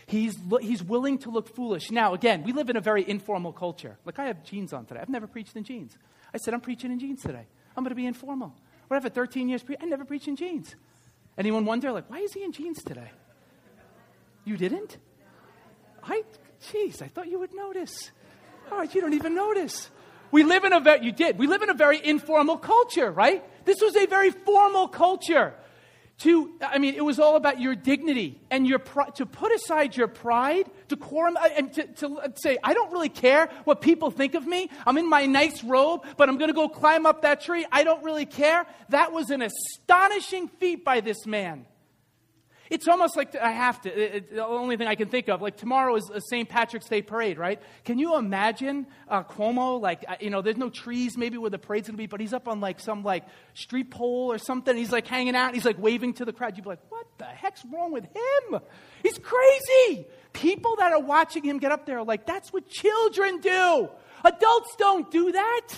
He's, 0.06 0.36
he's 0.60 0.82
willing 0.82 1.18
to 1.18 1.30
look 1.30 1.54
foolish. 1.54 1.90
Now, 1.90 2.14
again, 2.14 2.42
we 2.42 2.52
live 2.52 2.68
in 2.68 2.76
a 2.76 2.80
very 2.80 3.08
informal 3.08 3.52
culture. 3.52 3.96
Like, 4.04 4.18
I 4.18 4.26
have 4.26 4.42
jeans 4.44 4.72
on 4.72 4.84
today. 4.84 5.00
I've 5.00 5.08
never 5.08 5.26
preached 5.26 5.56
in 5.56 5.64
jeans. 5.64 5.96
I 6.34 6.38
said, 6.38 6.52
I'm 6.52 6.60
preaching 6.60 6.90
in 6.90 6.98
jeans 6.98 7.22
today. 7.22 7.46
I'm 7.76 7.84
going 7.84 7.90
to 7.90 7.96
be 7.96 8.06
informal. 8.06 8.54
Whatever, 8.88 9.08
13 9.08 9.48
years, 9.48 9.62
pre- 9.62 9.76
I 9.80 9.84
never 9.84 10.04
preached 10.04 10.26
in 10.26 10.36
jeans. 10.36 10.74
Anyone 11.38 11.64
wonder, 11.64 11.92
like, 11.92 12.10
why 12.10 12.18
is 12.18 12.32
he 12.32 12.42
in 12.42 12.52
jeans 12.52 12.82
today? 12.82 13.10
You 14.44 14.56
didn't? 14.56 14.98
I, 16.02 16.24
jeez, 16.72 17.02
I 17.02 17.06
thought 17.06 17.28
you 17.28 17.38
would 17.38 17.54
notice. 17.54 18.10
All 18.72 18.78
right, 18.78 18.92
you 18.92 19.00
don't 19.00 19.14
even 19.14 19.34
notice. 19.34 19.90
We 20.32 20.42
live 20.42 20.64
in 20.64 20.72
a 20.72 20.80
very, 20.80 21.04
you 21.04 21.12
did, 21.12 21.38
we 21.38 21.46
live 21.46 21.62
in 21.62 21.70
a 21.70 21.74
very 21.74 22.04
informal 22.04 22.56
culture, 22.56 23.10
right? 23.10 23.44
This 23.64 23.80
was 23.80 23.96
a 23.96 24.06
very 24.06 24.30
formal 24.30 24.88
culture 24.88 25.54
to 26.20 26.52
i 26.60 26.78
mean 26.78 26.94
it 26.94 27.04
was 27.04 27.18
all 27.18 27.36
about 27.36 27.60
your 27.60 27.74
dignity 27.74 28.40
and 28.50 28.66
your 28.66 28.78
to 29.14 29.26
put 29.26 29.52
aside 29.52 29.96
your 29.96 30.06
pride 30.06 30.70
decorum 30.88 31.36
uh, 31.36 31.48
and 31.56 31.72
to, 31.72 31.86
to 31.86 32.32
say 32.36 32.58
i 32.62 32.74
don't 32.74 32.92
really 32.92 33.08
care 33.08 33.48
what 33.64 33.80
people 33.80 34.10
think 34.10 34.34
of 34.34 34.46
me. 34.46 34.68
I'm 34.86 34.98
in 34.98 35.08
my 35.08 35.26
nice 35.26 35.64
robe 35.64 36.04
but 36.16 36.28
i'm 36.28 36.38
going 36.38 36.50
to 36.50 36.54
go 36.54 36.68
climb 36.68 37.06
up 37.06 37.22
that 37.22 37.40
tree. 37.40 37.66
I 37.72 37.84
don't 37.84 38.04
really 38.04 38.26
care. 38.26 38.66
That 38.90 39.12
was 39.12 39.30
an 39.30 39.42
astonishing 39.42 40.48
feat 40.48 40.84
by 40.84 41.00
this 41.00 41.26
man 41.26 41.66
it's 42.70 42.86
almost 42.86 43.16
like 43.16 43.34
I 43.34 43.50
have 43.50 43.80
to. 43.82 43.88
It, 43.90 44.14
it, 44.14 44.34
the 44.36 44.46
only 44.46 44.76
thing 44.76 44.86
I 44.86 44.94
can 44.94 45.08
think 45.08 45.28
of, 45.28 45.42
like 45.42 45.56
tomorrow 45.56 45.96
is 45.96 46.08
a 46.08 46.20
St. 46.20 46.48
Patrick's 46.48 46.86
Day 46.86 47.02
parade, 47.02 47.36
right? 47.36 47.60
Can 47.84 47.98
you 47.98 48.16
imagine 48.16 48.86
uh, 49.08 49.24
Cuomo? 49.24 49.80
Like, 49.80 50.04
uh, 50.08 50.14
you 50.20 50.30
know, 50.30 50.40
there's 50.40 50.56
no 50.56 50.70
trees 50.70 51.18
maybe 51.18 51.36
where 51.36 51.50
the 51.50 51.58
parade's 51.58 51.88
gonna 51.88 51.98
be, 51.98 52.06
but 52.06 52.20
he's 52.20 52.32
up 52.32 52.46
on 52.46 52.60
like 52.60 52.78
some 52.78 53.02
like 53.02 53.24
street 53.54 53.90
pole 53.90 54.32
or 54.32 54.38
something. 54.38 54.76
He's 54.76 54.92
like 54.92 55.08
hanging 55.08 55.34
out. 55.34 55.52
he's 55.52 55.64
like 55.64 55.78
waving 55.78 56.14
to 56.14 56.24
the 56.24 56.32
crowd. 56.32 56.56
You'd 56.56 56.62
be 56.62 56.70
like, 56.70 56.90
what 56.90 57.06
the 57.18 57.24
heck's 57.24 57.64
wrong 57.72 57.92
with 57.92 58.04
him? 58.04 58.60
He's 59.02 59.18
crazy. 59.18 60.06
People 60.32 60.76
that 60.76 60.92
are 60.92 61.02
watching 61.02 61.42
him 61.42 61.58
get 61.58 61.72
up 61.72 61.86
there 61.86 61.98
are 61.98 62.04
like, 62.04 62.24
that's 62.24 62.52
what 62.52 62.68
children 62.68 63.40
do. 63.40 63.88
Adults 64.24 64.76
don't 64.78 65.10
do 65.10 65.32
that 65.32 65.68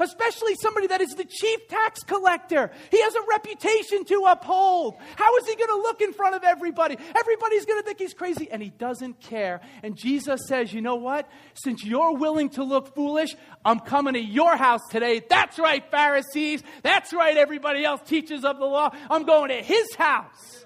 especially 0.00 0.54
somebody 0.56 0.86
that 0.88 1.00
is 1.00 1.14
the 1.14 1.24
chief 1.24 1.68
tax 1.68 2.02
collector. 2.02 2.70
He 2.90 3.00
has 3.00 3.14
a 3.14 3.22
reputation 3.30 4.04
to 4.06 4.24
uphold. 4.26 4.96
How 5.16 5.36
is 5.36 5.46
he 5.46 5.56
going 5.56 5.68
to 5.68 5.76
look 5.76 6.00
in 6.00 6.12
front 6.12 6.34
of 6.34 6.44
everybody? 6.44 6.96
Everybody's 7.16 7.64
going 7.64 7.80
to 7.80 7.86
think 7.86 7.98
he's 7.98 8.14
crazy, 8.14 8.50
and 8.50 8.62
he 8.62 8.70
doesn't 8.70 9.20
care. 9.20 9.60
And 9.82 9.96
Jesus 9.96 10.46
says, 10.46 10.72
You 10.72 10.80
know 10.80 10.96
what? 10.96 11.28
Since 11.54 11.84
you're 11.84 12.16
willing 12.16 12.50
to 12.50 12.64
look 12.64 12.94
foolish, 12.94 13.34
I'm 13.64 13.80
coming 13.80 14.14
to 14.14 14.20
your 14.20 14.56
house 14.56 14.82
today. 14.90 15.22
That's 15.28 15.58
right, 15.58 15.84
Pharisees. 15.90 16.62
That's 16.82 17.12
right, 17.12 17.36
everybody 17.36 17.84
else, 17.84 18.00
teachers 18.06 18.44
of 18.44 18.58
the 18.58 18.66
law. 18.66 18.90
I'm 19.10 19.24
going 19.24 19.48
to 19.48 19.62
his 19.62 19.94
house. 19.94 20.64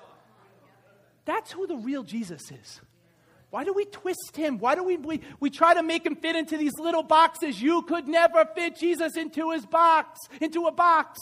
That's 1.25 1.53
who 1.53 1.67
the 1.67 1.77
real 1.77 2.05
Jesus 2.05 2.51
is. 2.51 2.81
Why 3.51 3.65
do 3.65 3.73
we 3.73 3.87
twist 3.87 4.37
him? 4.37 4.59
Why 4.59 4.75
do 4.75 4.85
we, 4.85 4.97
we, 4.99 5.21
we 5.41 5.49
try 5.49 5.75
to 5.75 5.83
make 5.83 6.05
him 6.05 6.17
fit 6.17 6.37
into 6.37 6.59
these 6.59 6.75
little 6.79 7.03
boxes? 7.03 7.61
You 7.61 7.83
could 7.83 8.07
never 8.07 8.45
fit 8.55 8.77
Jesus 8.77 9.17
into 9.17 9.51
his 9.53 9.65
box, 9.65 10.19
into 10.41 10.67
a 10.67 10.73
box. 10.73 11.19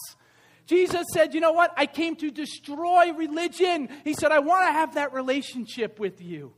Jesus 0.66 1.04
said, 1.12 1.34
You 1.34 1.40
know 1.40 1.52
what? 1.52 1.72
I 1.76 1.86
came 1.86 2.16
to 2.16 2.30
destroy 2.30 3.12
religion. 3.12 3.88
He 4.02 4.14
said, 4.14 4.32
I 4.32 4.40
want 4.40 4.66
to 4.66 4.72
have 4.72 4.94
that 4.94 5.12
relationship 5.12 6.00
with 6.00 6.20
you. 6.20 6.52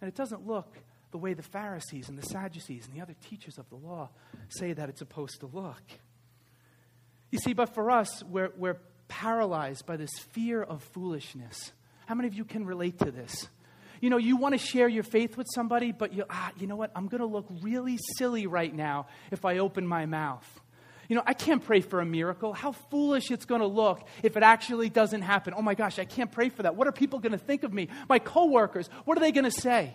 And 0.00 0.08
it 0.08 0.14
doesn't 0.14 0.46
look 0.46 0.78
the 1.10 1.18
way 1.18 1.34
the 1.34 1.42
Pharisees 1.42 2.08
and 2.08 2.16
the 2.16 2.26
Sadducees 2.26 2.86
and 2.86 2.96
the 2.96 3.02
other 3.02 3.14
teachers 3.28 3.58
of 3.58 3.68
the 3.70 3.76
law 3.76 4.10
say 4.48 4.72
that 4.72 4.88
it's 4.88 5.00
supposed 5.00 5.40
to 5.40 5.46
look. 5.46 5.82
You 7.30 7.38
see, 7.38 7.52
but 7.52 7.74
for 7.74 7.90
us, 7.90 8.22
we're, 8.24 8.52
we're 8.56 8.78
paralyzed 9.08 9.84
by 9.84 9.96
this 9.96 10.10
fear 10.30 10.62
of 10.62 10.82
foolishness. 10.82 11.72
How 12.06 12.14
many 12.14 12.28
of 12.28 12.34
you 12.34 12.44
can 12.44 12.64
relate 12.64 12.98
to 13.00 13.10
this? 13.10 13.48
You 14.02 14.10
know, 14.10 14.18
you 14.18 14.36
want 14.36 14.52
to 14.52 14.58
share 14.58 14.88
your 14.88 15.04
faith 15.04 15.36
with 15.36 15.46
somebody, 15.54 15.92
but 15.92 16.12
you, 16.12 16.24
ah, 16.28 16.50
you 16.58 16.66
know 16.66 16.74
what? 16.74 16.90
I'm 16.96 17.06
going 17.06 17.20
to 17.20 17.26
look 17.26 17.46
really 17.62 17.98
silly 18.18 18.48
right 18.48 18.74
now 18.74 19.06
if 19.30 19.44
I 19.44 19.58
open 19.58 19.86
my 19.86 20.06
mouth. 20.06 20.44
You 21.08 21.14
know, 21.14 21.22
I 21.24 21.34
can't 21.34 21.64
pray 21.64 21.80
for 21.80 22.00
a 22.00 22.04
miracle. 22.04 22.52
How 22.52 22.72
foolish 22.72 23.30
it's 23.30 23.44
going 23.44 23.60
to 23.60 23.66
look 23.66 24.04
if 24.24 24.36
it 24.36 24.42
actually 24.42 24.88
doesn't 24.88 25.22
happen. 25.22 25.54
Oh 25.56 25.62
my 25.62 25.74
gosh, 25.74 26.00
I 26.00 26.04
can't 26.04 26.32
pray 26.32 26.48
for 26.48 26.64
that. 26.64 26.74
What 26.74 26.88
are 26.88 26.92
people 26.92 27.20
going 27.20 27.32
to 27.32 27.38
think 27.38 27.62
of 27.62 27.72
me? 27.72 27.88
My 28.08 28.18
coworkers, 28.18 28.88
what 29.04 29.16
are 29.16 29.20
they 29.20 29.30
going 29.30 29.44
to 29.44 29.52
say? 29.52 29.94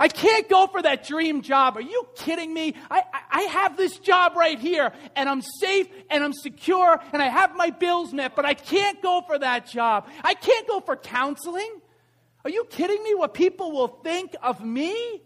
I 0.00 0.08
can't 0.08 0.48
go 0.48 0.66
for 0.66 0.80
that 0.80 1.06
dream 1.06 1.42
job. 1.42 1.76
Are 1.76 1.82
you 1.82 2.08
kidding 2.16 2.52
me? 2.52 2.74
I, 2.90 3.00
I, 3.12 3.20
I, 3.30 3.42
have 3.42 3.76
this 3.76 3.98
job 3.98 4.36
right 4.36 4.58
here, 4.58 4.92
and 5.14 5.28
I'm 5.28 5.40
safe, 5.40 5.86
and 6.10 6.24
I'm 6.24 6.32
secure, 6.32 6.98
and 7.12 7.22
I 7.22 7.28
have 7.28 7.54
my 7.54 7.70
bills 7.70 8.12
met, 8.12 8.34
but 8.34 8.44
I 8.44 8.54
can't 8.54 9.00
go 9.02 9.22
for 9.24 9.38
that 9.38 9.68
job. 9.68 10.08
I 10.24 10.34
can't 10.34 10.66
go 10.66 10.80
for 10.80 10.96
counseling. 10.96 11.80
Are 12.44 12.50
you 12.50 12.64
kidding 12.64 13.02
me? 13.02 13.14
What 13.14 13.34
people 13.34 13.72
will 13.72 13.88
think 13.88 14.36
of 14.42 14.64
me? 14.64 15.22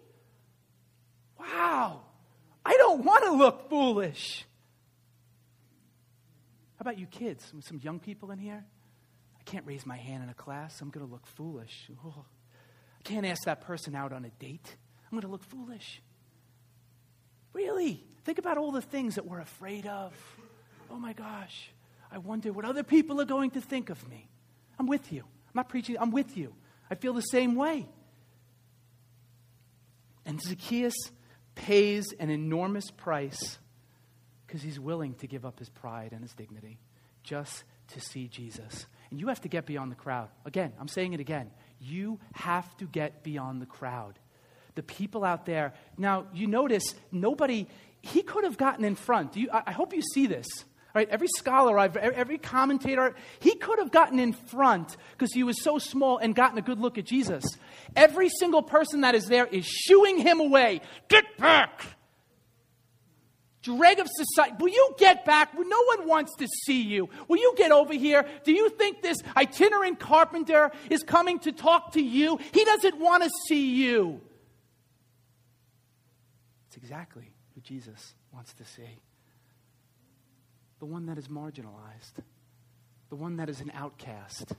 Wow. 1.38 2.02
I 2.64 2.76
don't 2.76 3.04
want 3.04 3.24
to 3.24 3.32
look 3.32 3.68
foolish. 3.68 4.44
How 6.76 6.82
about 6.82 6.98
you 6.98 7.06
kids? 7.06 7.52
Some 7.60 7.80
young 7.82 7.98
people 7.98 8.30
in 8.30 8.38
here? 8.38 8.64
I 9.38 9.42
can't 9.44 9.66
raise 9.66 9.84
my 9.84 9.96
hand 9.96 10.22
in 10.22 10.28
a 10.28 10.34
class. 10.34 10.80
I'm 10.80 10.90
going 10.90 11.04
to 11.04 11.10
look 11.10 11.26
foolish. 11.26 11.90
Oh. 12.04 12.24
I 12.98 13.02
can't 13.02 13.26
ask 13.26 13.44
that 13.44 13.62
person 13.62 13.94
out 13.94 14.12
on 14.12 14.24
a 14.24 14.30
date. 14.30 14.76
I'm 15.04 15.10
going 15.10 15.22
to 15.22 15.28
look 15.28 15.44
foolish. 15.44 16.00
Really? 17.52 18.04
Think 18.24 18.38
about 18.38 18.58
all 18.58 18.70
the 18.70 18.82
things 18.82 19.16
that 19.16 19.26
we're 19.26 19.40
afraid 19.40 19.86
of. 19.86 20.12
Oh 20.90 20.98
my 20.98 21.14
gosh. 21.14 21.70
I 22.12 22.18
wonder 22.18 22.52
what 22.52 22.64
other 22.64 22.82
people 22.82 23.20
are 23.20 23.26
going 23.26 23.50
to 23.52 23.60
think 23.60 23.90
of 23.90 24.08
me. 24.08 24.28
I'm 24.78 24.86
with 24.86 25.12
you. 25.12 25.20
I'm 25.20 25.54
not 25.54 25.68
preaching, 25.68 25.96
I'm 25.98 26.10
with 26.10 26.36
you. 26.36 26.54
I 26.90 26.94
feel 26.94 27.12
the 27.12 27.20
same 27.20 27.54
way. 27.54 27.86
And 30.24 30.40
Zacchaeus 30.40 30.96
pays 31.54 32.12
an 32.18 32.30
enormous 32.30 32.90
price 32.90 33.58
because 34.46 34.62
he's 34.62 34.78
willing 34.78 35.14
to 35.14 35.26
give 35.26 35.44
up 35.44 35.58
his 35.58 35.68
pride 35.68 36.12
and 36.12 36.22
his 36.22 36.32
dignity 36.32 36.78
just 37.22 37.64
to 37.88 38.00
see 38.00 38.28
Jesus. 38.28 38.86
And 39.10 39.20
you 39.20 39.28
have 39.28 39.40
to 39.42 39.48
get 39.48 39.66
beyond 39.66 39.90
the 39.90 39.96
crowd. 39.96 40.28
Again, 40.44 40.72
I'm 40.78 40.88
saying 40.88 41.14
it 41.14 41.20
again. 41.20 41.50
You 41.80 42.18
have 42.34 42.76
to 42.78 42.86
get 42.86 43.22
beyond 43.22 43.62
the 43.62 43.66
crowd. 43.66 44.18
The 44.74 44.82
people 44.82 45.24
out 45.24 45.46
there. 45.46 45.74
Now, 45.96 46.26
you 46.32 46.46
notice 46.46 46.94
nobody, 47.10 47.66
he 48.02 48.22
could 48.22 48.44
have 48.44 48.56
gotten 48.56 48.84
in 48.84 48.94
front. 48.94 49.36
You, 49.36 49.48
I 49.52 49.72
hope 49.72 49.92
you 49.92 50.02
see 50.14 50.26
this. 50.26 50.46
Right? 50.98 51.08
Every 51.10 51.28
scholar, 51.28 51.78
every 51.78 52.38
commentator, 52.38 53.14
he 53.38 53.54
could 53.54 53.78
have 53.78 53.92
gotten 53.92 54.18
in 54.18 54.32
front 54.32 54.96
because 55.12 55.32
he 55.32 55.44
was 55.44 55.62
so 55.62 55.78
small 55.78 56.18
and 56.18 56.34
gotten 56.34 56.58
a 56.58 56.60
good 56.60 56.80
look 56.80 56.98
at 56.98 57.04
Jesus. 57.04 57.44
Every 57.94 58.28
single 58.28 58.64
person 58.64 59.02
that 59.02 59.14
is 59.14 59.26
there 59.26 59.46
is 59.46 59.64
shooing 59.64 60.18
him 60.18 60.40
away. 60.40 60.80
Get 61.06 61.24
back! 61.38 61.84
Dreg 63.62 64.00
of 64.00 64.08
society. 64.10 64.56
Will 64.58 64.70
you 64.70 64.96
get 64.98 65.24
back? 65.24 65.54
No 65.54 65.82
one 65.96 66.08
wants 66.08 66.34
to 66.38 66.48
see 66.66 66.82
you. 66.82 67.08
Will 67.28 67.38
you 67.38 67.54
get 67.56 67.70
over 67.70 67.94
here? 67.94 68.24
Do 68.42 68.50
you 68.50 68.68
think 68.70 69.00
this 69.00 69.18
itinerant 69.36 70.00
carpenter 70.00 70.72
is 70.90 71.04
coming 71.04 71.38
to 71.40 71.52
talk 71.52 71.92
to 71.92 72.02
you? 72.02 72.40
He 72.50 72.64
doesn't 72.64 72.98
want 72.98 73.22
to 73.22 73.30
see 73.46 73.84
you. 73.84 74.20
It's 76.66 76.76
exactly 76.76 77.30
who 77.54 77.60
Jesus 77.60 78.14
wants 78.32 78.52
to 78.54 78.64
see 78.64 78.98
the 80.78 80.86
one 80.86 81.06
that 81.06 81.18
is 81.18 81.28
marginalized, 81.28 82.22
the 83.08 83.16
one 83.16 83.36
that 83.36 83.48
is 83.48 83.60
an 83.60 83.72
outcast. 83.74 84.52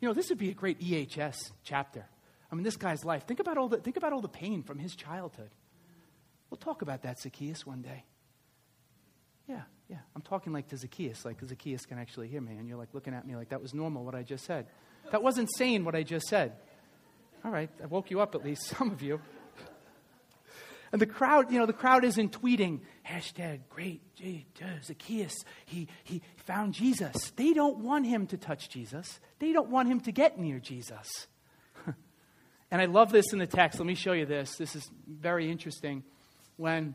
You 0.00 0.08
know, 0.08 0.14
this 0.14 0.28
would 0.30 0.38
be 0.38 0.50
a 0.50 0.54
great 0.54 0.80
EHS 0.80 1.52
chapter. 1.62 2.04
I 2.50 2.54
mean, 2.54 2.64
this 2.64 2.76
guy's 2.76 3.04
life. 3.04 3.26
Think 3.26 3.40
about 3.40 3.56
all 3.56 3.68
the, 3.68 3.78
think 3.78 3.96
about 3.96 4.12
all 4.12 4.20
the 4.20 4.28
pain 4.28 4.62
from 4.62 4.78
his 4.78 4.94
childhood. 4.94 5.50
We'll 6.50 6.58
talk 6.58 6.82
about 6.82 7.02
that, 7.02 7.18
Zacchaeus, 7.18 7.64
one 7.64 7.80
day. 7.80 8.04
Yeah, 9.48 9.62
yeah. 9.88 9.98
I'm 10.14 10.22
talking 10.22 10.52
like 10.52 10.68
to 10.68 10.76
Zacchaeus, 10.76 11.24
like 11.24 11.38
Zacchaeus 11.40 11.86
can 11.86 11.98
actually 11.98 12.28
hear 12.28 12.40
me. 12.40 12.56
And 12.56 12.68
you're 12.68 12.76
like 12.76 12.92
looking 12.92 13.14
at 13.14 13.26
me 13.26 13.36
like 13.36 13.48
that 13.50 13.62
was 13.62 13.72
normal, 13.72 14.04
what 14.04 14.14
I 14.14 14.22
just 14.22 14.44
said. 14.44 14.66
That 15.10 15.22
wasn't 15.22 15.48
sane, 15.56 15.84
what 15.84 15.94
I 15.94 16.02
just 16.02 16.26
said. 16.26 16.52
All 17.44 17.50
right, 17.50 17.70
I 17.82 17.86
woke 17.86 18.10
you 18.10 18.20
up 18.20 18.34
at 18.34 18.44
least, 18.44 18.66
some 18.76 18.90
of 18.90 19.02
you. 19.02 19.20
And 20.92 21.00
the 21.00 21.06
crowd, 21.06 21.50
you 21.50 21.58
know, 21.58 21.64
the 21.64 21.72
crowd 21.72 22.04
isn't 22.04 22.38
tweeting, 22.40 22.80
hashtag 23.08 23.60
great 23.70 24.02
Zacchaeus, 24.84 25.34
he, 25.64 25.88
he 26.04 26.20
found 26.44 26.74
Jesus. 26.74 27.32
They 27.34 27.54
don't 27.54 27.78
want 27.78 28.06
him 28.06 28.26
to 28.28 28.36
touch 28.36 28.68
Jesus. 28.68 29.18
They 29.38 29.52
don't 29.52 29.70
want 29.70 29.88
him 29.88 30.00
to 30.00 30.12
get 30.12 30.38
near 30.38 30.58
Jesus. 30.58 31.08
and 32.70 32.82
I 32.82 32.84
love 32.84 33.10
this 33.10 33.32
in 33.32 33.38
the 33.38 33.46
text. 33.46 33.78
Let 33.78 33.86
me 33.86 33.94
show 33.94 34.12
you 34.12 34.26
this. 34.26 34.56
This 34.56 34.76
is 34.76 34.88
very 35.08 35.50
interesting. 35.50 36.04
When 36.56 36.94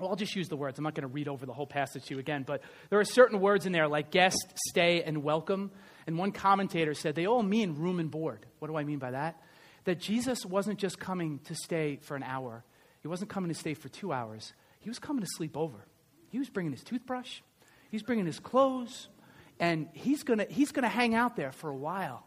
well, 0.00 0.08
I'll 0.08 0.16
just 0.16 0.34
use 0.34 0.48
the 0.48 0.56
words. 0.56 0.78
I'm 0.78 0.84
not 0.84 0.94
going 0.94 1.02
to 1.02 1.12
read 1.12 1.28
over 1.28 1.44
the 1.44 1.52
whole 1.52 1.66
passage 1.66 2.06
to 2.06 2.14
you 2.14 2.20
again, 2.20 2.42
but 2.42 2.62
there 2.88 2.98
are 3.00 3.04
certain 3.04 3.38
words 3.38 3.66
in 3.66 3.72
there 3.72 3.86
like 3.86 4.10
guest, 4.10 4.54
stay, 4.68 5.02
and 5.02 5.22
welcome. 5.22 5.70
And 6.06 6.16
one 6.16 6.32
commentator 6.32 6.94
said 6.94 7.14
they 7.14 7.26
all 7.26 7.42
mean 7.42 7.74
room 7.74 8.00
and 8.00 8.10
board. 8.10 8.46
What 8.60 8.68
do 8.68 8.76
I 8.76 8.84
mean 8.84 8.98
by 8.98 9.10
that? 9.10 9.36
That 9.84 10.00
Jesus 10.00 10.46
wasn't 10.46 10.78
just 10.78 10.98
coming 10.98 11.40
to 11.44 11.54
stay 11.54 11.98
for 12.00 12.16
an 12.16 12.22
hour, 12.22 12.64
he 13.00 13.08
wasn't 13.08 13.30
coming 13.30 13.48
to 13.48 13.54
stay 13.54 13.74
for 13.74 13.88
two 13.88 14.12
hours. 14.12 14.52
He 14.80 14.88
was 14.88 14.98
coming 14.98 15.22
to 15.22 15.28
sleep 15.36 15.56
over. 15.56 15.78
He 16.30 16.38
was 16.38 16.48
bringing 16.48 16.72
his 16.72 16.84
toothbrush, 16.84 17.40
he's 17.90 18.02
bringing 18.02 18.26
his 18.26 18.38
clothes, 18.38 19.08
and 19.58 19.88
he's 19.92 20.22
going 20.22 20.38
to 20.38 20.46
he's 20.46 20.72
going 20.72 20.84
to 20.84 20.88
hang 20.88 21.14
out 21.14 21.36
there 21.36 21.52
for 21.52 21.70
a 21.70 21.76
while. 21.76 22.24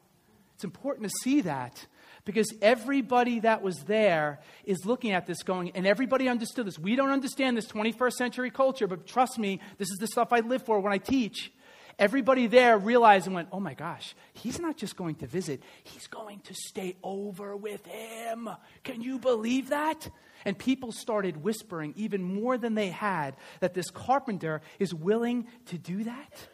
It's 0.55 0.63
important 0.63 1.09
to 1.09 1.13
see 1.23 1.41
that 1.41 1.85
because 2.25 2.53
everybody 2.61 3.39
that 3.41 3.61
was 3.61 3.79
there 3.83 4.39
is 4.65 4.85
looking 4.85 5.11
at 5.11 5.25
this 5.25 5.43
going, 5.43 5.71
and 5.71 5.87
everybody 5.87 6.29
understood 6.29 6.67
this. 6.67 6.79
We 6.79 6.95
don't 6.95 7.09
understand 7.09 7.57
this 7.57 7.67
21st 7.67 8.13
century 8.13 8.51
culture, 8.51 8.87
but 8.87 9.05
trust 9.05 9.39
me, 9.39 9.59
this 9.77 9.89
is 9.89 9.97
the 9.97 10.07
stuff 10.07 10.31
I 10.31 10.39
live 10.39 10.63
for 10.63 10.79
when 10.79 10.93
I 10.93 10.99
teach. 10.99 11.51
Everybody 11.99 12.47
there 12.47 12.77
realized 12.77 13.27
and 13.27 13.35
went, 13.35 13.49
oh 13.51 13.59
my 13.59 13.75
gosh, 13.75 14.15
he's 14.33 14.59
not 14.59 14.77
just 14.77 14.95
going 14.95 15.15
to 15.15 15.27
visit, 15.27 15.61
he's 15.83 16.07
going 16.07 16.39
to 16.41 16.53
stay 16.53 16.95
over 17.03 17.55
with 17.55 17.85
him. 17.85 18.49
Can 18.83 19.01
you 19.01 19.19
believe 19.19 19.69
that? 19.69 20.09
And 20.45 20.57
people 20.57 20.91
started 20.91 21.43
whispering, 21.43 21.93
even 21.95 22.23
more 22.23 22.57
than 22.57 22.73
they 22.73 22.89
had, 22.89 23.35
that 23.59 23.73
this 23.73 23.89
carpenter 23.89 24.61
is 24.79 24.93
willing 24.93 25.47
to 25.67 25.77
do 25.77 26.03
that. 26.03 26.47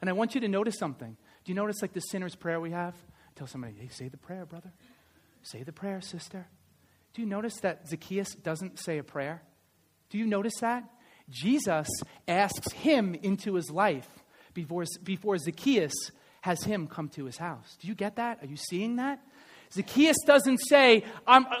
And 0.00 0.10
I 0.10 0.12
want 0.12 0.34
you 0.34 0.42
to 0.42 0.48
notice 0.48 0.78
something. 0.78 1.16
Do 1.44 1.52
you 1.52 1.56
notice, 1.56 1.80
like 1.80 1.92
the 1.92 2.00
sinner's 2.00 2.36
prayer 2.36 2.60
we 2.60 2.70
have? 2.70 2.94
Tell 3.34 3.46
somebody, 3.46 3.74
hey, 3.78 3.88
say 3.88 4.08
the 4.08 4.16
prayer, 4.16 4.46
brother. 4.46 4.72
Say 5.42 5.62
the 5.62 5.72
prayer, 5.72 6.00
sister. 6.00 6.46
Do 7.14 7.22
you 7.22 7.26
notice 7.26 7.60
that 7.60 7.88
Zacchaeus 7.88 8.34
doesn't 8.34 8.78
say 8.78 8.98
a 8.98 9.02
prayer? 9.02 9.42
Do 10.10 10.18
you 10.18 10.26
notice 10.26 10.58
that? 10.60 10.84
Jesus 11.30 11.88
asks 12.28 12.72
him 12.72 13.14
into 13.14 13.54
his 13.54 13.70
life 13.70 14.08
before, 14.56 14.84
before 15.04 15.38
Zacchaeus 15.38 15.92
has 16.40 16.64
him 16.64 16.88
come 16.88 17.08
to 17.10 17.26
his 17.26 17.36
house. 17.36 17.76
Do 17.80 17.86
you 17.86 17.94
get 17.94 18.16
that? 18.16 18.42
Are 18.42 18.46
you 18.46 18.56
seeing 18.56 18.96
that? 18.96 19.20
Zacchaeus 19.72 20.16
doesn't 20.24 20.58
say, 20.68 21.04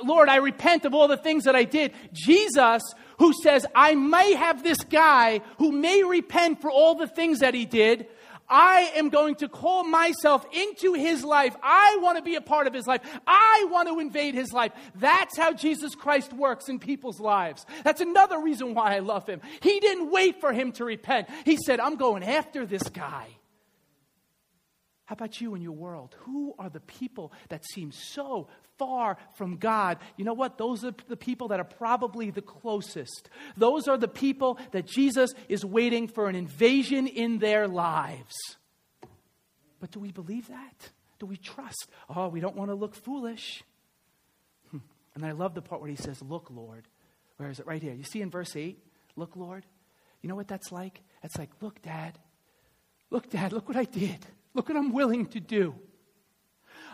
Lord, 0.04 0.28
I 0.28 0.36
repent 0.36 0.84
of 0.84 0.94
all 0.94 1.06
the 1.06 1.16
things 1.16 1.44
that 1.44 1.54
I 1.54 1.64
did. 1.64 1.92
Jesus, 2.12 2.82
who 3.18 3.32
says, 3.42 3.66
I 3.74 3.94
may 3.94 4.34
have 4.34 4.62
this 4.62 4.78
guy 4.78 5.40
who 5.58 5.72
may 5.72 6.02
repent 6.02 6.62
for 6.62 6.70
all 6.70 6.94
the 6.94 7.08
things 7.08 7.40
that 7.40 7.52
he 7.52 7.66
did, 7.66 8.06
I 8.48 8.92
am 8.94 9.08
going 9.08 9.36
to 9.36 9.48
call 9.48 9.84
myself 9.84 10.46
into 10.52 10.94
his 10.94 11.24
life. 11.24 11.56
I 11.62 11.98
want 12.00 12.18
to 12.18 12.22
be 12.22 12.36
a 12.36 12.40
part 12.40 12.66
of 12.66 12.74
his 12.74 12.86
life. 12.86 13.00
I 13.26 13.66
want 13.70 13.88
to 13.88 13.98
invade 13.98 14.34
his 14.34 14.52
life. 14.52 14.72
That's 14.94 15.36
how 15.36 15.52
Jesus 15.52 15.94
Christ 15.94 16.32
works 16.32 16.68
in 16.68 16.78
people's 16.78 17.20
lives. 17.20 17.66
That's 17.84 18.00
another 18.00 18.40
reason 18.40 18.74
why 18.74 18.96
I 18.96 19.00
love 19.00 19.26
him. 19.26 19.40
He 19.60 19.80
didn't 19.80 20.10
wait 20.10 20.40
for 20.40 20.52
him 20.52 20.72
to 20.72 20.84
repent. 20.84 21.28
He 21.44 21.56
said, 21.56 21.80
I'm 21.80 21.96
going 21.96 22.22
after 22.22 22.66
this 22.66 22.82
guy. 22.84 23.28
How 25.06 25.12
about 25.12 25.40
you 25.40 25.54
and 25.54 25.62
your 25.62 25.72
world? 25.72 26.16
Who 26.24 26.54
are 26.58 26.68
the 26.68 26.80
people 26.80 27.32
that 27.48 27.64
seem 27.64 27.92
so 27.92 28.48
far 28.76 29.16
from 29.34 29.56
God? 29.56 29.98
You 30.16 30.24
know 30.24 30.34
what? 30.34 30.58
Those 30.58 30.84
are 30.84 30.94
the 31.08 31.16
people 31.16 31.48
that 31.48 31.60
are 31.60 31.64
probably 31.64 32.30
the 32.30 32.42
closest. 32.42 33.30
Those 33.56 33.86
are 33.86 33.96
the 33.96 34.08
people 34.08 34.58
that 34.72 34.84
Jesus 34.84 35.30
is 35.48 35.64
waiting 35.64 36.08
for 36.08 36.28
an 36.28 36.34
invasion 36.34 37.06
in 37.06 37.38
their 37.38 37.68
lives. 37.68 38.34
But 39.78 39.92
do 39.92 40.00
we 40.00 40.10
believe 40.10 40.48
that? 40.48 40.90
Do 41.20 41.26
we 41.26 41.36
trust? 41.36 41.88
Oh, 42.14 42.28
we 42.28 42.40
don't 42.40 42.56
want 42.56 42.72
to 42.72 42.74
look 42.74 42.96
foolish. 42.96 43.62
Hmm. 44.72 44.78
And 45.14 45.24
I 45.24 45.30
love 45.32 45.54
the 45.54 45.62
part 45.62 45.80
where 45.80 45.90
he 45.90 45.96
says, 45.96 46.20
Look, 46.20 46.50
Lord. 46.50 46.88
Where 47.36 47.48
is 47.48 47.60
it? 47.60 47.66
Right 47.66 47.82
here. 47.82 47.94
You 47.94 48.02
see 48.02 48.22
in 48.22 48.30
verse 48.30 48.56
8? 48.56 48.76
Look, 49.14 49.36
Lord. 49.36 49.64
You 50.20 50.28
know 50.28 50.34
what 50.34 50.48
that's 50.48 50.72
like? 50.72 51.00
That's 51.22 51.38
like, 51.38 51.50
Look, 51.60 51.80
Dad. 51.82 52.18
Look, 53.10 53.30
Dad, 53.30 53.52
look 53.52 53.68
what 53.68 53.76
I 53.76 53.84
did. 53.84 54.26
Look 54.56 54.70
what 54.70 54.78
I'm 54.78 54.92
willing 54.92 55.26
to 55.26 55.40
do. 55.40 55.74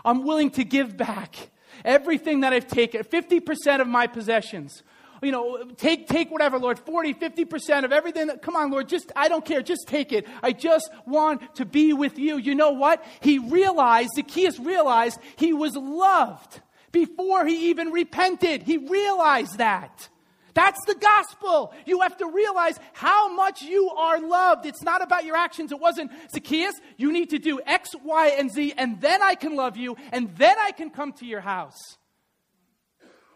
I'm 0.04 0.24
willing 0.24 0.50
to 0.50 0.64
give 0.64 0.96
back 0.96 1.36
everything 1.84 2.40
that 2.40 2.52
I've 2.52 2.66
taken, 2.66 3.04
50% 3.04 3.80
of 3.80 3.86
my 3.86 4.08
possessions. 4.08 4.82
You 5.22 5.30
know, 5.30 5.64
take, 5.76 6.08
take 6.08 6.32
whatever, 6.32 6.58
Lord, 6.58 6.80
40, 6.80 7.14
50% 7.14 7.84
of 7.84 7.92
everything. 7.92 8.26
That, 8.26 8.42
come 8.42 8.56
on, 8.56 8.72
Lord, 8.72 8.88
just, 8.88 9.12
I 9.14 9.28
don't 9.28 9.44
care, 9.44 9.62
just 9.62 9.86
take 9.86 10.12
it. 10.12 10.26
I 10.42 10.50
just 10.50 10.90
want 11.06 11.54
to 11.54 11.64
be 11.64 11.92
with 11.92 12.18
you. 12.18 12.36
You 12.36 12.56
know 12.56 12.72
what? 12.72 13.04
He 13.20 13.38
realized, 13.38 14.10
Zacchaeus 14.16 14.58
realized 14.58 15.20
he 15.36 15.52
was 15.52 15.76
loved 15.76 16.60
before 16.90 17.46
he 17.46 17.70
even 17.70 17.92
repented. 17.92 18.64
He 18.64 18.78
realized 18.78 19.58
that. 19.58 20.08
That's 20.54 20.84
the 20.86 20.94
gospel. 20.94 21.72
You 21.86 22.00
have 22.00 22.16
to 22.18 22.26
realize 22.26 22.78
how 22.92 23.32
much 23.34 23.62
you 23.62 23.88
are 23.90 24.20
loved. 24.20 24.66
It's 24.66 24.82
not 24.82 25.02
about 25.02 25.24
your 25.24 25.36
actions. 25.36 25.72
It 25.72 25.80
wasn't, 25.80 26.10
Zacchaeus, 26.32 26.74
you 26.96 27.12
need 27.12 27.30
to 27.30 27.38
do 27.38 27.60
X, 27.64 27.90
Y, 28.04 28.34
and 28.38 28.50
Z, 28.50 28.74
and 28.76 29.00
then 29.00 29.22
I 29.22 29.34
can 29.34 29.56
love 29.56 29.76
you, 29.76 29.96
and 30.12 30.34
then 30.36 30.56
I 30.62 30.72
can 30.72 30.90
come 30.90 31.12
to 31.14 31.26
your 31.26 31.40
house. 31.40 31.96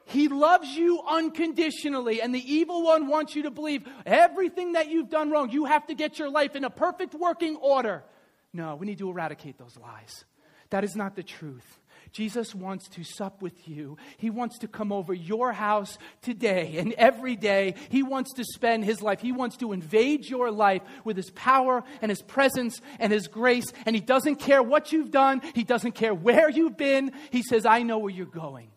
He 0.09 0.29
loves 0.29 0.69
you 0.69 1.01
unconditionally, 1.09 2.23
and 2.23 2.33
the 2.33 2.53
evil 2.53 2.85
one 2.85 3.09
wants 3.09 3.35
you 3.35 3.43
to 3.43 3.51
believe 3.51 3.83
everything 4.05 4.75
that 4.75 4.89
you've 4.89 5.11
done 5.11 5.31
wrong. 5.31 5.51
You 5.51 5.65
have 5.65 5.87
to 5.89 5.95
get 5.95 6.19
your 6.19 6.31
life 6.31 6.55
in 6.55 6.65
a 6.65 6.71
perfect 6.71 7.15
working 7.15 7.57
order. 7.57 8.05
No, 8.53 8.77
we 8.77 8.87
need 8.87 8.99
to 8.99 9.11
eradicate 9.11 9.59
those 9.59 9.77
lies. 9.77 10.25
That 10.71 10.85
is 10.85 10.95
not 10.95 11.17
the 11.17 11.25
truth. 11.25 11.81
Jesus 12.17 12.55
wants 12.55 12.89
to 12.89 13.05
sup 13.05 13.43
with 13.43 13.69
you. 13.69 13.99
He 14.17 14.31
wants 14.31 14.59
to 14.61 14.69
come 14.69 14.91
over 14.91 15.13
your 15.13 15.53
house 15.53 15.99
today 16.23 16.77
and 16.79 16.95
every 16.95 17.37
day. 17.37 17.75
He 17.91 18.03
wants 18.03 18.33
to 18.35 18.45
spend 18.45 18.87
his 18.87 19.03
life. 19.03 19.21
He 19.21 19.33
wants 19.33 19.59
to 19.59 19.73
invade 19.73 20.25
your 20.25 20.51
life 20.51 20.81
with 21.05 21.19
his 21.19 21.29
power 21.33 21.85
and 22.01 22.09
his 22.09 22.23
presence 22.23 22.81
and 22.99 23.13
his 23.13 23.29
grace. 23.29 23.67
And 23.85 23.95
he 23.95 24.01
doesn't 24.01 24.37
care 24.37 24.63
what 24.63 24.93
you've 24.93 25.11
done, 25.11 25.43
he 25.55 25.63
doesn't 25.63 25.93
care 25.93 26.15
where 26.15 26.49
you've 26.49 26.79
been. 26.79 27.13
He 27.31 27.43
says, 27.43 27.67
I 27.67 27.83
know 27.83 27.99
where 27.99 28.11
you're 28.11 28.25
going. 28.25 28.71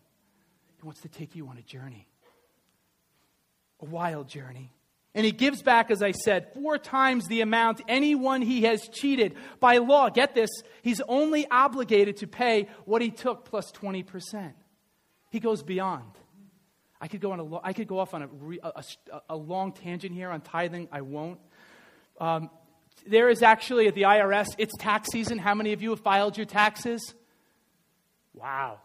He 0.76 0.84
wants 0.84 1.00
to 1.00 1.08
take 1.08 1.34
you 1.34 1.48
on 1.48 1.56
a 1.56 1.62
journey, 1.62 2.06
a 3.80 3.86
wild 3.86 4.28
journey. 4.28 4.70
And 5.14 5.26
he 5.26 5.32
gives 5.32 5.62
back, 5.62 5.90
as 5.90 6.02
I 6.02 6.12
said, 6.12 6.52
four 6.54 6.78
times 6.78 7.26
the 7.26 7.40
amount 7.40 7.80
anyone 7.88 8.42
he 8.42 8.62
has 8.62 8.88
cheated. 8.88 9.34
By 9.58 9.78
law, 9.78 10.08
get 10.08 10.34
this, 10.34 10.50
he's 10.82 11.00
only 11.08 11.48
obligated 11.50 12.18
to 12.18 12.28
pay 12.28 12.68
what 12.84 13.02
he 13.02 13.10
took 13.10 13.44
plus 13.44 13.72
20%. 13.72 14.52
He 15.30 15.40
goes 15.40 15.62
beyond. 15.64 16.12
I 17.00 17.08
could 17.08 17.20
go, 17.20 17.32
on 17.32 17.40
a, 17.40 17.60
I 17.62 17.72
could 17.72 17.88
go 17.88 17.98
off 17.98 18.14
on 18.14 18.22
a, 18.22 18.68
a, 18.68 18.84
a 19.30 19.36
long 19.36 19.72
tangent 19.72 20.14
here 20.14 20.30
on 20.30 20.42
tithing. 20.42 20.88
I 20.92 21.00
won't. 21.00 21.40
Um, 22.20 22.50
there 23.06 23.30
is 23.30 23.42
actually 23.42 23.88
at 23.88 23.94
the 23.94 24.02
IRS, 24.02 24.48
it's 24.58 24.76
tax 24.76 25.08
season. 25.10 25.38
How 25.38 25.54
many 25.54 25.72
of 25.72 25.82
you 25.82 25.90
have 25.90 26.00
filed 26.00 26.36
your 26.36 26.46
taxes? 26.46 27.14
Wow. 28.34 28.78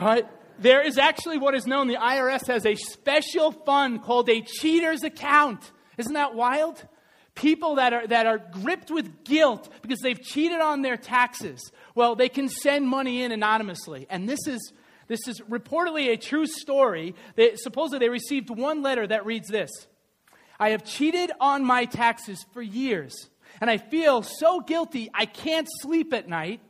All 0.00 0.06
right 0.06 0.26
there 0.58 0.82
is 0.82 0.98
actually 0.98 1.38
what 1.38 1.54
is 1.54 1.66
known, 1.66 1.88
the 1.88 1.96
IRS 1.96 2.46
has 2.46 2.64
a 2.66 2.74
special 2.74 3.52
fund 3.52 4.02
called 4.02 4.28
a 4.28 4.40
cheater's 4.40 5.02
account. 5.02 5.70
Isn't 5.98 6.14
that 6.14 6.34
wild? 6.34 6.84
People 7.34 7.76
that 7.76 7.92
are, 7.92 8.06
that 8.06 8.26
are 8.26 8.38
gripped 8.38 8.90
with 8.90 9.24
guilt 9.24 9.68
because 9.82 10.00
they've 10.00 10.20
cheated 10.20 10.60
on 10.60 10.82
their 10.82 10.96
taxes. 10.96 11.60
Well, 11.94 12.14
they 12.14 12.28
can 12.28 12.48
send 12.48 12.88
money 12.88 13.22
in 13.22 13.32
anonymously. 13.32 14.06
And 14.08 14.28
this 14.28 14.46
is, 14.46 14.72
this 15.06 15.28
is 15.28 15.40
reportedly 15.42 16.12
a 16.12 16.16
true 16.16 16.46
story. 16.46 17.14
They, 17.34 17.56
supposedly, 17.56 18.06
they 18.06 18.10
received 18.10 18.48
one 18.48 18.82
letter 18.82 19.06
that 19.06 19.26
reads 19.26 19.48
this 19.48 19.70
I 20.58 20.70
have 20.70 20.84
cheated 20.84 21.30
on 21.40 21.64
my 21.64 21.84
taxes 21.84 22.44
for 22.52 22.62
years, 22.62 23.28
and 23.60 23.70
I 23.70 23.76
feel 23.76 24.22
so 24.22 24.60
guilty 24.60 25.10
I 25.12 25.26
can't 25.26 25.68
sleep 25.82 26.12
at 26.14 26.28
night. 26.28 26.60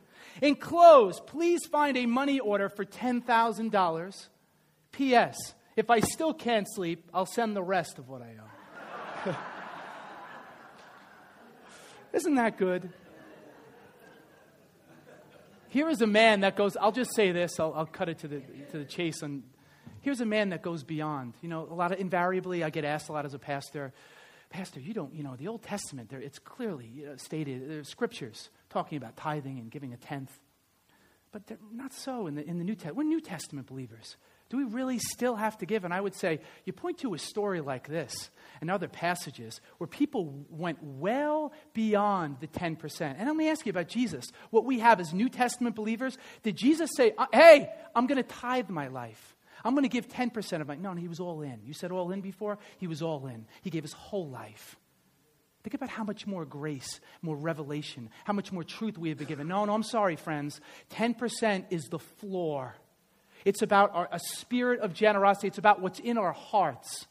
Enclosed, 0.41 1.25
please 1.25 1.65
find 1.65 1.97
a 1.97 2.05
money 2.05 2.39
order 2.39 2.69
for 2.69 2.85
$10,000. 2.85 4.27
P.S. 4.91 5.35
If 5.75 5.89
I 5.89 5.99
still 5.99 6.33
can't 6.33 6.67
sleep, 6.67 7.09
I'll 7.13 7.25
send 7.25 7.55
the 7.55 7.63
rest 7.63 7.99
of 7.99 8.09
what 8.09 8.21
I 8.21 8.35
owe. 9.27 9.33
Isn't 12.13 12.35
that 12.35 12.57
good? 12.57 12.89
Here 15.69 15.89
is 15.89 16.01
a 16.01 16.07
man 16.07 16.41
that 16.41 16.55
goes, 16.55 16.77
I'll 16.77 16.91
just 16.91 17.15
say 17.15 17.31
this, 17.31 17.59
I'll, 17.59 17.73
I'll 17.75 17.85
cut 17.85 18.09
it 18.09 18.19
to 18.19 18.27
the, 18.27 18.41
to 18.71 18.79
the 18.79 18.85
chase. 18.85 19.21
And 19.21 19.43
here's 20.01 20.21
a 20.21 20.25
man 20.25 20.49
that 20.49 20.61
goes 20.61 20.83
beyond. 20.83 21.33
You 21.41 21.49
know, 21.49 21.67
a 21.69 21.73
lot 21.73 21.91
of, 21.91 21.99
invariably, 21.99 22.63
I 22.63 22.69
get 22.69 22.85
asked 22.85 23.09
a 23.09 23.11
lot 23.11 23.25
as 23.25 23.33
a 23.33 23.39
pastor, 23.39 23.93
Pastor, 24.49 24.79
you 24.79 24.93
don't, 24.93 25.13
you 25.13 25.23
know, 25.23 25.35
the 25.35 25.49
Old 25.49 25.61
Testament, 25.61 26.09
there, 26.09 26.21
it's 26.21 26.39
clearly 26.39 26.87
you 26.87 27.05
know, 27.05 27.17
stated, 27.17 27.69
there's 27.69 27.89
scriptures 27.89 28.49
talking 28.69 28.97
about 28.97 29.15
tithing 29.15 29.59
and 29.59 29.71
giving 29.71 29.93
a 29.93 29.97
tenth. 29.97 30.31
But 31.31 31.47
they're 31.47 31.57
not 31.73 31.93
so 31.93 32.27
in 32.27 32.35
the, 32.35 32.45
in 32.45 32.57
the 32.57 32.63
New 32.63 32.75
Testament. 32.75 32.97
We're 32.97 33.03
New 33.03 33.21
Testament 33.21 33.67
believers. 33.67 34.15
Do 34.49 34.57
we 34.57 34.63
really 34.63 34.97
still 34.97 35.35
have 35.35 35.57
to 35.57 35.65
give? 35.65 35.83
And 35.83 35.93
I 35.93 35.99
would 35.99 36.15
say, 36.15 36.39
you 36.63 36.71
point 36.71 36.99
to 36.99 37.13
a 37.13 37.17
story 37.17 37.59
like 37.59 37.87
this 37.87 38.29
and 38.61 38.71
other 38.71 38.87
passages 38.87 39.59
where 39.77 39.87
people 39.87 40.45
went 40.49 40.77
well 40.81 41.51
beyond 41.73 42.37
the 42.39 42.47
10%. 42.47 43.01
And 43.01 43.27
let 43.27 43.35
me 43.35 43.49
ask 43.49 43.65
you 43.65 43.71
about 43.71 43.89
Jesus. 43.89 44.25
What 44.51 44.63
we 44.63 44.79
have 44.79 45.01
as 45.01 45.13
New 45.13 45.27
Testament 45.27 45.75
believers, 45.75 46.17
did 46.43 46.55
Jesus 46.55 46.91
say, 46.95 47.13
uh, 47.17 47.25
hey, 47.33 47.69
I'm 47.93 48.07
going 48.07 48.23
to 48.23 48.27
tithe 48.27 48.69
my 48.69 48.87
life? 48.87 49.35
I'm 49.65 49.73
going 49.73 49.83
to 49.83 49.89
give 49.89 50.07
10% 50.07 50.61
of 50.61 50.67
my. 50.67 50.75
No, 50.75 50.93
no, 50.93 51.01
he 51.01 51.09
was 51.09 51.19
all 51.19 51.41
in. 51.41 51.59
You 51.65 51.73
said 51.73 51.91
all 51.91 52.11
in 52.11 52.21
before? 52.21 52.57
He 52.77 52.87
was 52.87 53.01
all 53.01 53.27
in. 53.27 53.45
He 53.61 53.69
gave 53.69 53.83
his 53.83 53.93
whole 53.93 54.29
life. 54.29 54.77
Think 55.63 55.73
about 55.73 55.89
how 55.89 56.03
much 56.03 56.25
more 56.25 56.45
grace, 56.45 56.99
more 57.21 57.35
revelation, 57.35 58.09
how 58.23 58.33
much 58.33 58.51
more 58.51 58.63
truth 58.63 58.97
we 58.97 59.09
have 59.09 59.17
been 59.17 59.27
given. 59.27 59.47
No, 59.47 59.65
no, 59.65 59.73
I'm 59.73 59.83
sorry, 59.83 60.15
friends. 60.15 60.61
10% 60.91 61.65
is 61.69 61.85
the 61.85 61.99
floor. 61.99 62.75
It's 63.43 63.61
about 63.61 63.93
our, 63.93 64.07
a 64.11 64.19
spirit 64.19 64.79
of 64.81 64.93
generosity, 64.93 65.47
it's 65.47 65.57
about 65.57 65.81
what's 65.81 65.99
in 65.99 66.17
our 66.17 66.33
hearts. 66.33 67.07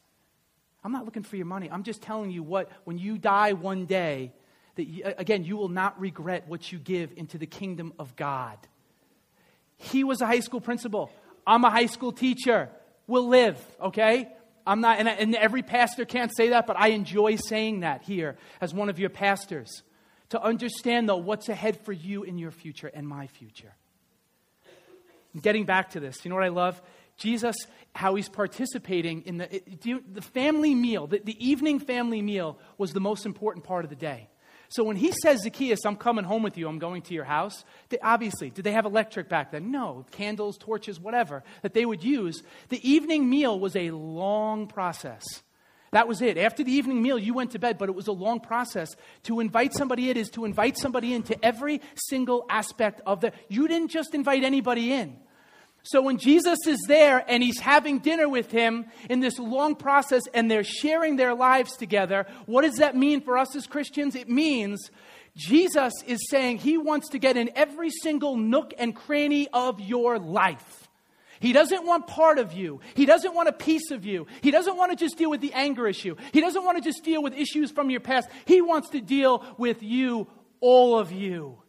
I'm 0.83 0.91
not 0.91 1.05
looking 1.05 1.23
for 1.23 1.35
your 1.35 1.45
money. 1.45 1.69
I'm 1.69 1.83
just 1.83 2.01
telling 2.01 2.31
you 2.31 2.43
what, 2.43 2.71
when 2.85 2.97
you 2.97 3.17
die 3.17 3.53
one 3.53 3.85
day, 3.85 4.31
that 4.75 4.85
you, 4.85 5.03
again, 5.17 5.43
you 5.43 5.57
will 5.57 5.69
not 5.69 5.99
regret 5.99 6.47
what 6.47 6.71
you 6.71 6.79
give 6.79 7.11
into 7.17 7.37
the 7.37 7.47
kingdom 7.47 7.93
of 7.99 8.15
God. 8.15 8.57
He 9.77 10.03
was 10.03 10.21
a 10.21 10.25
high 10.25 10.39
school 10.39 10.61
principal. 10.61 11.11
I'm 11.45 11.63
a 11.65 11.69
high 11.69 11.87
school 11.87 12.11
teacher. 12.11 12.69
We'll 13.07 13.27
live, 13.27 13.57
okay? 13.81 14.29
I'm 14.67 14.81
not, 14.81 14.99
and, 14.99 15.07
and 15.07 15.33
every 15.35 15.63
pastor 15.63 16.05
can't 16.05 16.35
say 16.35 16.49
that, 16.49 16.67
but 16.67 16.77
I 16.77 16.89
enjoy 16.89 17.37
saying 17.37 17.79
that 17.79 18.03
here 18.03 18.37
as 18.61 18.73
one 18.73 18.89
of 18.89 18.99
your 18.99 19.09
pastors. 19.09 19.83
To 20.29 20.41
understand, 20.41 21.07
though, 21.07 21.17
what's 21.17 21.47
ahead 21.47 21.79
for 21.85 21.93
you 21.93 22.23
in 22.23 22.37
your 22.37 22.51
future 22.51 22.91
and 22.93 23.07
my 23.07 23.27
future. 23.27 23.73
Getting 25.41 25.65
back 25.65 25.91
to 25.91 25.99
this, 25.99 26.25
you 26.25 26.29
know 26.29 26.35
what 26.35 26.43
I 26.43 26.49
love? 26.49 26.81
Jesus, 27.17 27.55
how 27.95 28.15
he's 28.15 28.29
participating 28.29 29.23
in 29.23 29.37
the, 29.37 29.61
the 30.13 30.21
family 30.21 30.75
meal, 30.75 31.07
the, 31.07 31.19
the 31.19 31.45
evening 31.45 31.79
family 31.79 32.21
meal 32.21 32.59
was 32.77 32.93
the 32.93 32.99
most 32.99 33.25
important 33.25 33.65
part 33.65 33.85
of 33.85 33.89
the 33.89 33.95
day. 33.95 34.29
So 34.69 34.83
when 34.83 34.97
he 34.97 35.11
says, 35.11 35.43
Zacchaeus, 35.43 35.85
I'm 35.85 35.95
coming 35.95 36.25
home 36.25 36.43
with 36.43 36.57
you, 36.57 36.67
I'm 36.67 36.79
going 36.79 37.01
to 37.03 37.13
your 37.13 37.23
house, 37.23 37.63
they, 37.89 37.99
obviously, 37.99 38.49
did 38.49 38.63
they 38.63 38.73
have 38.73 38.85
electric 38.85 39.29
back 39.29 39.51
then? 39.51 39.71
No, 39.71 40.05
candles, 40.11 40.57
torches, 40.57 40.99
whatever 40.99 41.43
that 41.61 41.73
they 41.73 41.85
would 41.85 42.03
use. 42.03 42.43
The 42.69 42.89
evening 42.89 43.29
meal 43.29 43.59
was 43.59 43.75
a 43.75 43.91
long 43.91 44.67
process. 44.67 45.23
That 45.91 46.07
was 46.07 46.21
it. 46.21 46.37
After 46.37 46.63
the 46.63 46.71
evening 46.71 47.01
meal, 47.01 47.17
you 47.17 47.33
went 47.33 47.51
to 47.51 47.59
bed, 47.59 47.77
but 47.77 47.87
it 47.87 47.95
was 47.95 48.07
a 48.07 48.11
long 48.11 48.41
process. 48.41 48.89
To 49.23 49.39
invite 49.39 49.73
somebody 49.73 50.09
in 50.09 50.17
is 50.17 50.29
to 50.31 50.43
invite 50.43 50.77
somebody 50.77 51.13
into 51.13 51.43
every 51.43 51.81
single 51.95 52.45
aspect 52.49 53.01
of 53.05 53.21
the. 53.21 53.31
You 53.47 53.67
didn't 53.67 53.89
just 53.89 54.13
invite 54.13 54.43
anybody 54.43 54.91
in. 54.91 55.17
So 55.83 56.01
when 56.01 56.17
Jesus 56.17 56.59
is 56.67 56.83
there 56.87 57.23
and 57.29 57.41
he's 57.41 57.59
having 57.59 57.99
dinner 57.99 58.27
with 58.27 58.51
him 58.51 58.87
in 59.09 59.21
this 59.21 59.39
long 59.39 59.75
process 59.75 60.23
and 60.33 60.51
they're 60.51 60.63
sharing 60.63 61.15
their 61.15 61.33
lives 61.33 61.77
together, 61.77 62.27
what 62.45 62.63
does 62.63 62.75
that 62.75 62.95
mean 62.95 63.21
for 63.21 63.37
us 63.37 63.55
as 63.55 63.67
Christians? 63.67 64.15
It 64.15 64.27
means 64.27 64.91
Jesus 65.37 65.93
is 66.05 66.29
saying 66.29 66.57
he 66.57 66.77
wants 66.77 67.09
to 67.09 67.19
get 67.19 67.37
in 67.37 67.51
every 67.55 67.89
single 67.89 68.35
nook 68.35 68.73
and 68.77 68.95
cranny 68.95 69.47
of 69.53 69.79
your 69.79 70.19
life. 70.19 70.89
He 71.39 71.53
doesn't 71.53 71.85
want 71.85 72.07
part 72.07 72.39
of 72.39 72.53
you. 72.53 72.81
He 72.95 73.05
doesn't 73.05 73.33
want 73.33 73.47
a 73.47 73.53
piece 73.53 73.91
of 73.91 74.05
you. 74.05 74.27
He 74.41 74.51
doesn't 74.51 74.75
want 74.75 74.91
to 74.91 74.97
just 74.97 75.17
deal 75.17 75.29
with 75.29 75.41
the 75.41 75.53
anger 75.53 75.87
issue. 75.87 76.15
He 76.33 76.41
doesn't 76.41 76.65
want 76.65 76.77
to 76.77 76.83
just 76.83 77.03
deal 77.03 77.21
with 77.21 77.33
issues 77.33 77.71
from 77.71 77.89
your 77.89 77.99
past. 77.99 78.27
He 78.45 78.61
wants 78.61 78.89
to 78.89 79.01
deal 79.01 79.45
with 79.57 79.83
you, 79.83 80.27
all 80.59 80.97
of 80.97 81.11
you. 81.11 81.59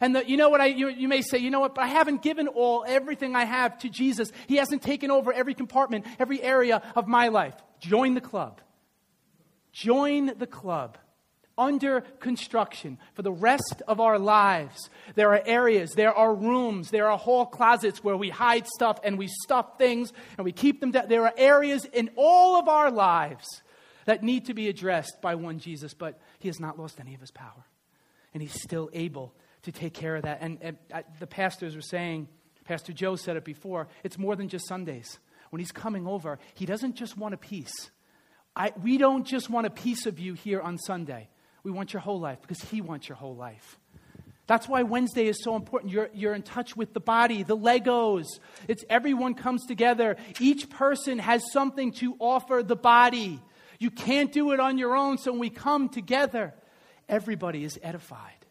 And 0.00 0.16
the, 0.16 0.28
you 0.28 0.36
know 0.36 0.48
what 0.48 0.60
I, 0.60 0.66
you, 0.66 0.88
you 0.88 1.08
may 1.08 1.22
say, 1.22 1.38
you 1.38 1.50
know 1.50 1.60
what, 1.60 1.74
but 1.74 1.84
I 1.84 1.88
haven't 1.88 2.22
given 2.22 2.48
all, 2.48 2.84
everything 2.86 3.36
I 3.36 3.44
have 3.44 3.78
to 3.78 3.88
Jesus. 3.88 4.32
He 4.46 4.56
hasn't 4.56 4.82
taken 4.82 5.10
over 5.10 5.32
every 5.32 5.54
compartment, 5.54 6.06
every 6.18 6.42
area 6.42 6.82
of 6.96 7.06
my 7.06 7.28
life. 7.28 7.54
Join 7.80 8.14
the 8.14 8.20
club. 8.20 8.60
Join 9.72 10.32
the 10.38 10.46
club. 10.46 10.98
Under 11.56 12.00
construction 12.18 12.98
for 13.14 13.22
the 13.22 13.32
rest 13.32 13.82
of 13.86 14.00
our 14.00 14.18
lives. 14.18 14.90
There 15.14 15.30
are 15.34 15.42
areas, 15.46 15.92
there 15.92 16.12
are 16.12 16.34
rooms, 16.34 16.90
there 16.90 17.08
are 17.08 17.16
whole 17.16 17.46
closets 17.46 18.02
where 18.02 18.16
we 18.16 18.28
hide 18.28 18.66
stuff 18.66 18.98
and 19.04 19.16
we 19.16 19.28
stuff 19.28 19.78
things 19.78 20.12
and 20.36 20.44
we 20.44 20.50
keep 20.50 20.80
them 20.80 20.90
down. 20.90 21.08
There 21.08 21.24
are 21.24 21.34
areas 21.36 21.84
in 21.84 22.10
all 22.16 22.58
of 22.58 22.66
our 22.66 22.90
lives 22.90 23.62
that 24.06 24.24
need 24.24 24.46
to 24.46 24.54
be 24.54 24.68
addressed 24.68 25.22
by 25.22 25.36
one 25.36 25.60
Jesus, 25.60 25.94
but 25.94 26.20
he 26.40 26.48
has 26.48 26.58
not 26.58 26.76
lost 26.76 26.98
any 26.98 27.14
of 27.14 27.20
his 27.20 27.30
power. 27.30 27.64
And 28.32 28.42
he's 28.42 28.60
still 28.60 28.90
able 28.92 29.32
to 29.64 29.72
take 29.72 29.94
care 29.94 30.16
of 30.16 30.22
that. 30.22 30.38
And, 30.40 30.58
and 30.62 30.78
uh, 30.92 31.02
the 31.18 31.26
pastors 31.26 31.74
were 31.74 31.82
saying, 31.82 32.28
Pastor 32.64 32.92
Joe 32.92 33.16
said 33.16 33.36
it 33.36 33.44
before, 33.44 33.88
it's 34.02 34.18
more 34.18 34.36
than 34.36 34.48
just 34.48 34.66
Sundays. 34.66 35.18
When 35.50 35.60
he's 35.60 35.72
coming 35.72 36.06
over, 36.06 36.38
he 36.54 36.66
doesn't 36.66 36.94
just 36.94 37.16
want 37.16 37.34
a 37.34 37.36
piece. 37.36 37.90
I, 38.56 38.72
we 38.82 38.98
don't 38.98 39.26
just 39.26 39.50
want 39.50 39.66
a 39.66 39.70
piece 39.70 40.06
of 40.06 40.18
you 40.18 40.34
here 40.34 40.60
on 40.60 40.78
Sunday. 40.78 41.28
We 41.62 41.70
want 41.70 41.92
your 41.92 42.00
whole 42.00 42.20
life 42.20 42.40
because 42.40 42.62
he 42.62 42.80
wants 42.80 43.08
your 43.08 43.16
whole 43.16 43.36
life. 43.36 43.78
That's 44.46 44.68
why 44.68 44.82
Wednesday 44.82 45.26
is 45.26 45.42
so 45.42 45.56
important. 45.56 45.90
You're, 45.92 46.10
you're 46.12 46.34
in 46.34 46.42
touch 46.42 46.76
with 46.76 46.92
the 46.92 47.00
body, 47.00 47.42
the 47.42 47.56
Legos. 47.56 48.26
It's 48.68 48.84
everyone 48.90 49.34
comes 49.34 49.64
together. 49.66 50.16
Each 50.38 50.68
person 50.68 51.18
has 51.18 51.42
something 51.52 51.92
to 51.92 52.16
offer 52.18 52.62
the 52.62 52.76
body. 52.76 53.40
You 53.78 53.90
can't 53.90 54.30
do 54.30 54.52
it 54.52 54.60
on 54.60 54.76
your 54.76 54.96
own, 54.96 55.18
so 55.18 55.32
when 55.32 55.40
we 55.40 55.50
come 55.50 55.88
together, 55.88 56.54
everybody 57.08 57.64
is 57.64 57.78
edified. 57.82 58.43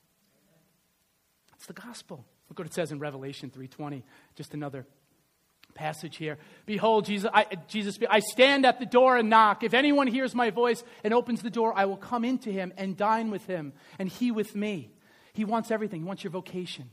It's 1.63 1.67
the 1.69 1.81
gospel. 1.81 2.25
Look 2.49 2.59
what 2.59 2.67
it 2.67 2.73
says 2.73 2.91
in 2.91 2.99
Revelation 2.99 3.49
3:20. 3.49 4.03
Just 4.35 4.53
another 4.53 4.85
passage 5.75 6.17
here. 6.17 6.37
Behold, 6.65 7.05
Jesus, 7.05 7.31
I, 7.33 7.45
Jesus, 7.69 7.97
I 8.09 8.19
stand 8.19 8.65
at 8.65 8.79
the 8.79 8.85
door 8.85 9.15
and 9.15 9.29
knock. 9.29 9.63
If 9.63 9.73
anyone 9.73 10.07
hears 10.07 10.35
my 10.35 10.49
voice 10.49 10.83
and 11.05 11.13
opens 11.13 11.41
the 11.41 11.49
door, 11.49 11.71
I 11.73 11.85
will 11.85 11.95
come 11.95 12.25
into 12.25 12.51
him 12.51 12.73
and 12.75 12.97
dine 12.97 13.31
with 13.31 13.45
him, 13.45 13.71
and 13.97 14.09
he 14.09 14.29
with 14.29 14.57
me. 14.57 14.91
He 15.31 15.45
wants 15.45 15.71
everything. 15.71 16.01
He 16.01 16.05
wants 16.05 16.21
your 16.21 16.31
vocation, 16.31 16.89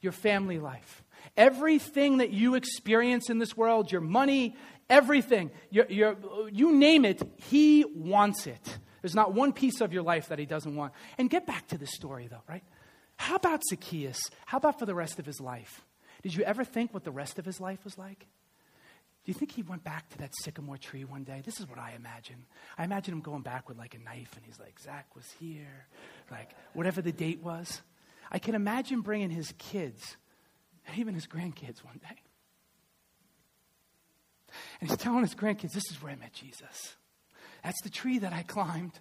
your 0.00 0.10
family 0.10 0.58
life, 0.58 1.04
everything 1.36 2.16
that 2.16 2.30
you 2.30 2.56
experience 2.56 3.30
in 3.30 3.38
this 3.38 3.56
world, 3.56 3.92
your 3.92 4.00
money, 4.00 4.56
everything, 4.88 5.52
your, 5.70 5.86
your, 5.88 6.16
you 6.50 6.72
name 6.72 7.04
it, 7.04 7.22
he 7.36 7.84
wants 7.84 8.48
it. 8.48 8.78
There's 9.02 9.14
not 9.14 9.34
one 9.34 9.52
piece 9.52 9.80
of 9.80 9.92
your 9.92 10.02
life 10.02 10.30
that 10.30 10.40
he 10.40 10.46
doesn't 10.46 10.74
want. 10.74 10.94
And 11.16 11.30
get 11.30 11.46
back 11.46 11.68
to 11.68 11.78
the 11.78 11.86
story, 11.86 12.26
though, 12.28 12.42
right? 12.48 12.64
How 13.20 13.36
about 13.36 13.60
Zacchaeus? 13.68 14.18
How 14.46 14.56
about 14.56 14.78
for 14.78 14.86
the 14.86 14.94
rest 14.94 15.18
of 15.18 15.26
his 15.26 15.42
life? 15.42 15.82
Did 16.22 16.34
you 16.34 16.42
ever 16.42 16.64
think 16.64 16.94
what 16.94 17.04
the 17.04 17.10
rest 17.10 17.38
of 17.38 17.44
his 17.44 17.60
life 17.60 17.84
was 17.84 17.98
like? 17.98 18.20
Do 18.20 19.26
you 19.30 19.34
think 19.34 19.52
he 19.52 19.60
went 19.60 19.84
back 19.84 20.08
to 20.08 20.18
that 20.18 20.32
sycamore 20.42 20.78
tree 20.78 21.04
one 21.04 21.24
day? 21.24 21.42
This 21.44 21.60
is 21.60 21.68
what 21.68 21.78
I 21.78 21.92
imagine. 21.94 22.46
I 22.78 22.84
imagine 22.84 23.12
him 23.12 23.20
going 23.20 23.42
back 23.42 23.68
with 23.68 23.76
like 23.76 23.94
a 23.94 23.98
knife 23.98 24.34
and 24.36 24.46
he's 24.46 24.58
like, 24.58 24.80
Zach 24.80 25.14
was 25.14 25.30
here, 25.38 25.86
like 26.30 26.52
whatever 26.72 27.02
the 27.02 27.12
date 27.12 27.42
was. 27.42 27.82
I 28.32 28.38
can 28.38 28.54
imagine 28.54 29.02
bringing 29.02 29.28
his 29.28 29.52
kids 29.58 30.16
even 30.96 31.12
his 31.14 31.26
grandkids 31.26 31.84
one 31.84 32.00
day. 32.00 32.16
And 34.80 34.88
he's 34.88 34.98
telling 34.98 35.20
his 35.20 35.34
grandkids, 35.34 35.72
This 35.72 35.90
is 35.90 36.02
where 36.02 36.12
I 36.12 36.16
met 36.16 36.32
Jesus. 36.32 36.96
That's 37.62 37.82
the 37.82 37.90
tree 37.90 38.18
that 38.20 38.32
I 38.32 38.44
climbed. 38.44 38.98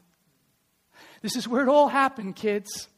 This 1.21 1.37
is 1.37 1.47
where 1.47 1.61
it 1.61 1.69
all 1.69 1.87
happened, 1.87 2.35
kids. 2.35 2.89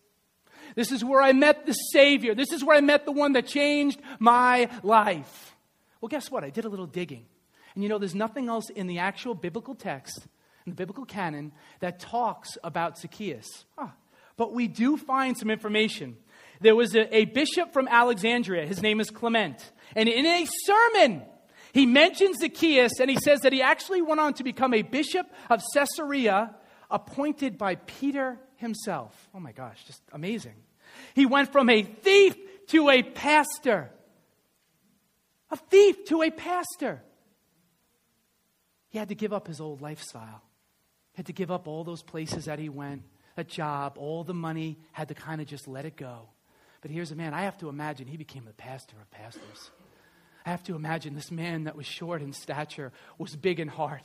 This 0.75 0.91
is 0.91 1.03
where 1.03 1.21
I 1.21 1.33
met 1.33 1.65
the 1.65 1.73
Savior. 1.73 2.35
This 2.35 2.51
is 2.51 2.63
where 2.63 2.77
I 2.77 2.81
met 2.81 3.05
the 3.05 3.11
one 3.11 3.33
that 3.33 3.47
changed 3.47 4.01
my 4.19 4.69
life. 4.83 5.55
Well, 5.99 6.09
guess 6.09 6.31
what? 6.31 6.43
I 6.43 6.49
did 6.49 6.65
a 6.65 6.69
little 6.69 6.87
digging. 6.87 7.25
And 7.75 7.83
you 7.83 7.89
know, 7.89 7.97
there's 7.97 8.15
nothing 8.15 8.49
else 8.49 8.69
in 8.69 8.87
the 8.87 8.99
actual 8.99 9.35
biblical 9.35 9.75
text, 9.75 10.27
in 10.65 10.71
the 10.71 10.75
biblical 10.75 11.05
canon, 11.05 11.51
that 11.79 11.99
talks 11.99 12.57
about 12.63 12.97
Zacchaeus. 12.97 13.65
Ah, 13.77 13.93
but 14.37 14.53
we 14.53 14.67
do 14.67 14.97
find 14.97 15.37
some 15.37 15.49
information. 15.49 16.17
There 16.59 16.75
was 16.75 16.95
a, 16.95 17.15
a 17.15 17.25
bishop 17.25 17.73
from 17.73 17.87
Alexandria. 17.87 18.65
His 18.65 18.81
name 18.81 18.99
is 18.99 19.09
Clement. 19.09 19.71
And 19.95 20.07
in 20.07 20.25
a 20.25 20.47
sermon, 20.65 21.23
he 21.73 21.85
mentions 21.85 22.39
Zacchaeus 22.39 22.99
and 22.99 23.09
he 23.09 23.17
says 23.17 23.41
that 23.41 23.53
he 23.53 23.61
actually 23.61 24.01
went 24.01 24.19
on 24.19 24.33
to 24.35 24.43
become 24.43 24.73
a 24.73 24.81
bishop 24.81 25.27
of 25.49 25.61
Caesarea 25.73 26.55
appointed 26.89 27.57
by 27.57 27.75
Peter 27.75 28.39
himself. 28.61 29.29
Oh 29.35 29.39
my 29.39 29.51
gosh, 29.51 29.83
just 29.85 30.01
amazing. 30.13 30.55
He 31.13 31.25
went 31.25 31.51
from 31.51 31.69
a 31.69 31.83
thief 31.83 32.35
to 32.67 32.89
a 32.89 33.03
pastor. 33.03 33.91
A 35.49 35.57
thief 35.57 36.05
to 36.05 36.21
a 36.21 36.31
pastor. 36.31 37.01
He 38.89 38.97
had 38.97 39.09
to 39.09 39.15
give 39.15 39.33
up 39.33 39.47
his 39.47 39.59
old 39.59 39.81
lifestyle. 39.81 40.41
He 41.13 41.17
had 41.17 41.25
to 41.27 41.33
give 41.33 41.51
up 41.51 41.67
all 41.67 41.83
those 41.83 42.01
places 42.01 42.45
that 42.45 42.59
he 42.59 42.69
went, 42.69 43.03
a 43.35 43.43
job, 43.43 43.97
all 43.97 44.23
the 44.23 44.33
money, 44.33 44.79
had 44.93 45.09
to 45.09 45.13
kind 45.13 45.41
of 45.41 45.47
just 45.47 45.67
let 45.67 45.85
it 45.85 45.97
go. 45.97 46.29
But 46.81 46.91
here's 46.91 47.11
a 47.11 47.15
man, 47.15 47.33
I 47.33 47.43
have 47.43 47.57
to 47.59 47.69
imagine 47.69 48.07
he 48.07 48.17
became 48.17 48.45
the 48.45 48.53
pastor 48.53 48.95
of 48.99 49.11
pastors. 49.11 49.71
I 50.45 50.49
have 50.49 50.63
to 50.63 50.75
imagine 50.75 51.13
this 51.13 51.31
man 51.31 51.65
that 51.65 51.75
was 51.75 51.85
short 51.85 52.21
in 52.21 52.33
stature 52.33 52.91
was 53.17 53.35
big 53.35 53.59
in 53.59 53.67
heart. 53.67 54.03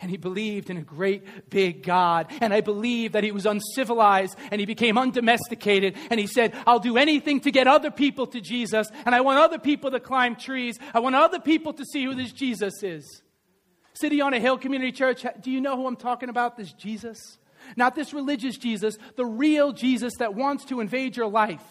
And 0.00 0.10
he 0.10 0.16
believed 0.16 0.70
in 0.70 0.76
a 0.76 0.82
great 0.82 1.50
big 1.50 1.82
God. 1.82 2.30
And 2.40 2.52
I 2.52 2.60
believe 2.60 3.12
that 3.12 3.24
he 3.24 3.32
was 3.32 3.46
uncivilized 3.46 4.36
and 4.50 4.60
he 4.60 4.66
became 4.66 4.98
undomesticated. 4.98 5.96
And 6.10 6.20
he 6.20 6.26
said, 6.26 6.54
I'll 6.66 6.78
do 6.78 6.96
anything 6.96 7.40
to 7.40 7.50
get 7.50 7.66
other 7.66 7.90
people 7.90 8.26
to 8.28 8.40
Jesus. 8.40 8.88
And 9.06 9.14
I 9.14 9.20
want 9.20 9.38
other 9.38 9.58
people 9.58 9.90
to 9.90 10.00
climb 10.00 10.36
trees. 10.36 10.78
I 10.92 11.00
want 11.00 11.14
other 11.14 11.40
people 11.40 11.72
to 11.74 11.84
see 11.84 12.04
who 12.04 12.14
this 12.14 12.32
Jesus 12.32 12.82
is. 12.82 13.22
City 13.94 14.20
on 14.20 14.34
a 14.34 14.40
Hill 14.40 14.58
Community 14.58 14.92
Church, 14.92 15.24
do 15.40 15.50
you 15.50 15.60
know 15.60 15.76
who 15.76 15.86
I'm 15.86 15.96
talking 15.96 16.28
about? 16.28 16.56
This 16.56 16.72
Jesus? 16.72 17.38
Not 17.76 17.94
this 17.94 18.12
religious 18.12 18.56
Jesus, 18.56 18.96
the 19.16 19.24
real 19.24 19.72
Jesus 19.72 20.12
that 20.18 20.34
wants 20.34 20.64
to 20.66 20.80
invade 20.80 21.16
your 21.16 21.28
life. 21.28 21.62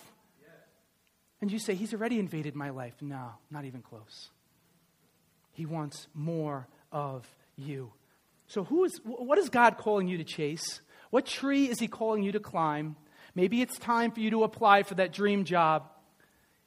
And 1.42 1.52
you 1.52 1.60
say, 1.60 1.76
He's 1.76 1.94
already 1.94 2.20
invaded 2.20 2.56
my 2.56 2.70
life. 2.70 2.96
No, 3.02 3.32
not 3.52 3.66
even 3.66 3.82
close. 3.82 4.30
He 5.52 5.66
wants 5.66 6.08
more 6.14 6.68
of 6.92 7.28
you. 7.58 7.92
So, 8.48 8.64
who 8.64 8.84
is, 8.84 9.00
what 9.04 9.38
is 9.38 9.50
God 9.50 9.78
calling 9.78 10.08
you 10.08 10.18
to 10.18 10.24
chase? 10.24 10.82
What 11.10 11.26
tree 11.26 11.70
is 11.70 11.80
He 11.80 11.88
calling 11.88 12.24
you 12.24 12.32
to 12.34 12.40
climb? 12.40 12.96
Maybe 13.36 13.62
it's 13.62 13.78
time 13.78 14.12
for 14.12 14.20
you 14.20 14.30
to 14.32 14.44
apply 14.44 14.84
for 14.84 14.96
that 14.96 15.12
dream 15.12 15.44
job. 15.44 15.90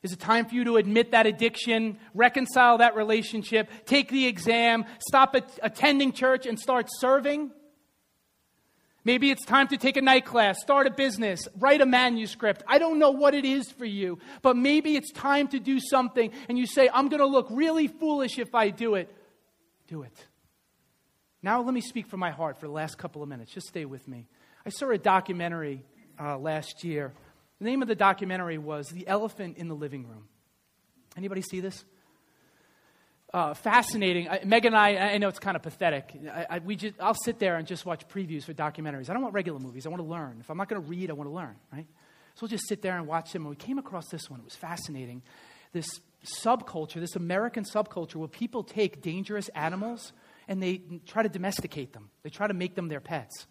Is 0.02 0.12
it 0.12 0.20
time 0.20 0.46
for 0.46 0.54
you 0.54 0.64
to 0.64 0.76
admit 0.76 1.12
that 1.12 1.26
addiction, 1.26 1.98
reconcile 2.14 2.78
that 2.78 2.96
relationship, 2.96 3.68
take 3.86 4.08
the 4.08 4.26
exam, 4.26 4.84
stop 5.00 5.34
attending 5.62 6.12
church, 6.12 6.46
and 6.46 6.58
start 6.58 6.86
serving? 6.98 7.50
Maybe 9.06 9.30
it's 9.30 9.44
time 9.44 9.68
to 9.68 9.76
take 9.76 9.96
a 9.96 10.02
night 10.02 10.24
class, 10.24 10.60
start 10.60 10.88
a 10.88 10.90
business, 10.90 11.46
write 11.58 11.80
a 11.80 11.86
manuscript. 11.86 12.64
I 12.66 12.78
don't 12.78 12.98
know 12.98 13.12
what 13.12 13.34
it 13.34 13.44
is 13.44 13.70
for 13.70 13.84
you, 13.84 14.18
but 14.42 14.56
maybe 14.56 14.96
it's 14.96 15.12
time 15.12 15.46
to 15.48 15.60
do 15.60 15.78
something 15.78 16.32
and 16.48 16.58
you 16.58 16.66
say, 16.66 16.88
I'm 16.92 17.08
going 17.08 17.20
to 17.20 17.26
look 17.26 17.46
really 17.50 17.86
foolish 17.86 18.38
if 18.40 18.52
I 18.52 18.70
do 18.70 18.96
it. 18.96 19.08
Do 19.86 20.02
it. 20.02 20.26
Now, 21.42 21.62
let 21.62 21.74
me 21.74 21.80
speak 21.80 22.06
from 22.06 22.20
my 22.20 22.30
heart 22.30 22.58
for 22.58 22.66
the 22.66 22.72
last 22.72 22.98
couple 22.98 23.22
of 23.22 23.28
minutes. 23.28 23.52
Just 23.52 23.68
stay 23.68 23.84
with 23.84 24.08
me. 24.08 24.26
I 24.64 24.70
saw 24.70 24.90
a 24.90 24.98
documentary 24.98 25.84
uh, 26.20 26.38
last 26.38 26.82
year. 26.82 27.12
The 27.58 27.64
name 27.64 27.82
of 27.82 27.88
the 27.88 27.94
documentary 27.94 28.58
was 28.58 28.88
The 28.88 29.06
Elephant 29.06 29.56
in 29.58 29.68
the 29.68 29.74
Living 29.74 30.06
Room. 30.06 30.28
Anybody 31.16 31.42
see 31.42 31.60
this? 31.60 31.84
Uh, 33.32 33.54
fascinating. 33.54 34.28
I, 34.28 34.40
Meg 34.44 34.64
and 34.64 34.74
I, 34.74 34.96
I 34.96 35.18
know 35.18 35.28
it's 35.28 35.38
kind 35.38 35.56
of 35.56 35.62
pathetic. 35.62 36.16
I, 36.32 36.46
I, 36.50 36.58
we 36.60 36.76
just, 36.76 36.94
I'll 37.00 37.14
sit 37.14 37.38
there 37.38 37.56
and 37.56 37.66
just 37.66 37.84
watch 37.84 38.06
previews 38.08 38.44
for 38.44 38.54
documentaries. 38.54 39.10
I 39.10 39.12
don't 39.12 39.22
want 39.22 39.34
regular 39.34 39.58
movies. 39.58 39.86
I 39.86 39.88
want 39.88 40.02
to 40.02 40.08
learn. 40.08 40.38
If 40.40 40.50
I'm 40.50 40.56
not 40.56 40.68
going 40.68 40.82
to 40.82 40.88
read, 40.88 41.10
I 41.10 41.12
want 41.12 41.28
to 41.28 41.34
learn, 41.34 41.56
right? 41.72 41.86
So 42.34 42.42
we'll 42.42 42.48
just 42.48 42.68
sit 42.68 42.82
there 42.82 42.96
and 42.96 43.06
watch 43.06 43.32
them. 43.32 43.42
And 43.42 43.50
we 43.50 43.56
came 43.56 43.78
across 43.78 44.08
this 44.08 44.30
one. 44.30 44.40
It 44.40 44.44
was 44.44 44.56
fascinating. 44.56 45.22
This 45.72 45.88
subculture, 46.42 47.00
this 47.00 47.16
American 47.16 47.64
subculture, 47.64 48.16
where 48.16 48.28
people 48.28 48.62
take 48.62 49.02
dangerous 49.02 49.48
animals 49.50 50.12
and 50.48 50.62
they 50.62 50.82
try 51.06 51.22
to 51.22 51.28
domesticate 51.28 51.92
them. 51.92 52.10
They 52.22 52.30
try 52.30 52.46
to 52.46 52.54
make 52.54 52.74
them 52.74 52.88
their 52.88 53.00
pets. 53.00 53.46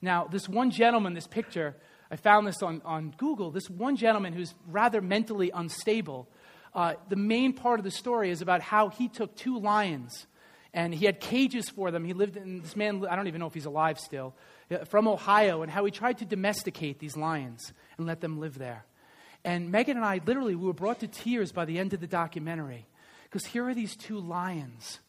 Now, 0.00 0.24
this 0.24 0.48
one 0.48 0.70
gentleman, 0.70 1.14
this 1.14 1.26
picture, 1.26 1.76
I 2.10 2.16
found 2.16 2.46
this 2.46 2.62
on, 2.62 2.82
on 2.84 3.14
Google. 3.16 3.50
This 3.50 3.68
one 3.68 3.96
gentleman 3.96 4.32
who's 4.32 4.54
rather 4.66 5.00
mentally 5.00 5.50
unstable, 5.52 6.28
uh, 6.74 6.94
the 7.08 7.16
main 7.16 7.52
part 7.52 7.80
of 7.80 7.84
the 7.84 7.90
story 7.90 8.30
is 8.30 8.40
about 8.40 8.60
how 8.60 8.88
he 8.88 9.08
took 9.08 9.34
two 9.36 9.58
lions 9.58 10.26
and 10.74 10.94
he 10.94 11.06
had 11.06 11.18
cages 11.18 11.68
for 11.68 11.90
them. 11.90 12.04
He 12.04 12.12
lived 12.12 12.36
in 12.36 12.60
this 12.60 12.76
man, 12.76 13.04
I 13.08 13.16
don't 13.16 13.26
even 13.26 13.40
know 13.40 13.46
if 13.46 13.54
he's 13.54 13.64
alive 13.64 13.98
still, 13.98 14.34
uh, 14.70 14.84
from 14.84 15.08
Ohio, 15.08 15.62
and 15.62 15.72
how 15.72 15.84
he 15.84 15.90
tried 15.90 16.18
to 16.18 16.24
domesticate 16.24 16.98
these 16.98 17.16
lions 17.16 17.72
and 17.96 18.06
let 18.06 18.20
them 18.20 18.38
live 18.38 18.58
there. 18.58 18.84
And 19.44 19.70
Megan 19.70 19.96
and 19.96 20.04
I 20.04 20.20
literally 20.24 20.54
we 20.54 20.66
were 20.66 20.72
brought 20.72 21.00
to 21.00 21.08
tears 21.08 21.52
by 21.52 21.64
the 21.64 21.78
end 21.78 21.94
of 21.94 22.00
the 22.00 22.06
documentary 22.06 22.86
because 23.24 23.46
here 23.46 23.66
are 23.66 23.74
these 23.74 23.96
two 23.96 24.18
lions 24.18 25.00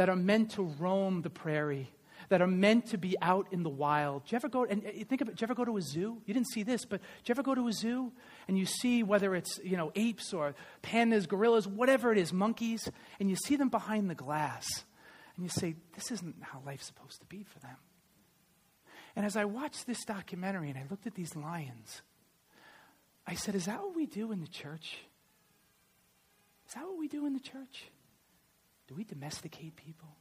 that 0.00 0.08
are 0.08 0.16
meant 0.16 0.52
to 0.52 0.62
roam 0.62 1.20
the 1.20 1.28
prairie 1.28 1.90
that 2.30 2.40
are 2.40 2.46
meant 2.46 2.86
to 2.86 2.96
be 2.96 3.16
out 3.20 3.48
in 3.50 3.62
the 3.62 3.68
wild. 3.68 4.24
Do 4.24 4.28
you 4.30 4.36
ever 4.36 4.48
go 4.48 4.64
and 4.64 4.82
uh, 4.86 4.90
think 5.06 5.20
of 5.20 5.28
it? 5.28 5.36
Do 5.36 5.42
you 5.42 5.44
ever 5.44 5.54
go 5.54 5.66
to 5.66 5.76
a 5.76 5.82
zoo? 5.82 6.22
You 6.24 6.32
didn't 6.32 6.48
see 6.48 6.62
this, 6.62 6.86
but 6.86 7.02
do 7.02 7.06
you 7.26 7.32
ever 7.34 7.42
go 7.42 7.54
to 7.54 7.68
a 7.68 7.72
zoo 7.72 8.10
and 8.48 8.56
you 8.56 8.64
see 8.64 9.02
whether 9.02 9.34
it's 9.34 9.60
you 9.62 9.76
know 9.76 9.92
apes 9.94 10.32
or 10.32 10.54
pandas, 10.82 11.28
gorillas, 11.28 11.68
whatever 11.68 12.12
it 12.12 12.16
is, 12.16 12.32
monkeys, 12.32 12.90
and 13.18 13.28
you 13.28 13.36
see 13.36 13.56
them 13.56 13.68
behind 13.68 14.08
the 14.08 14.14
glass, 14.14 14.66
and 15.36 15.44
you 15.44 15.50
say, 15.50 15.74
"This 15.94 16.10
isn't 16.12 16.36
how 16.40 16.62
life's 16.64 16.86
supposed 16.86 17.20
to 17.20 17.26
be 17.26 17.42
for 17.42 17.58
them." 17.58 17.76
And 19.16 19.26
as 19.26 19.36
I 19.36 19.44
watched 19.44 19.86
this 19.86 20.02
documentary 20.06 20.70
and 20.70 20.78
I 20.78 20.86
looked 20.88 21.06
at 21.06 21.14
these 21.14 21.36
lions, 21.36 22.00
I 23.26 23.34
said, 23.34 23.54
"Is 23.54 23.66
that 23.66 23.82
what 23.82 23.94
we 23.94 24.06
do 24.06 24.32
in 24.32 24.40
the 24.40 24.48
church? 24.48 24.96
Is 26.66 26.72
that 26.72 26.86
what 26.86 26.96
we 26.96 27.06
do 27.06 27.26
in 27.26 27.34
the 27.34 27.40
church? 27.40 27.90
Do 28.90 28.94
we 28.94 29.04
domesticate 29.04 29.76
people?" 29.76 30.16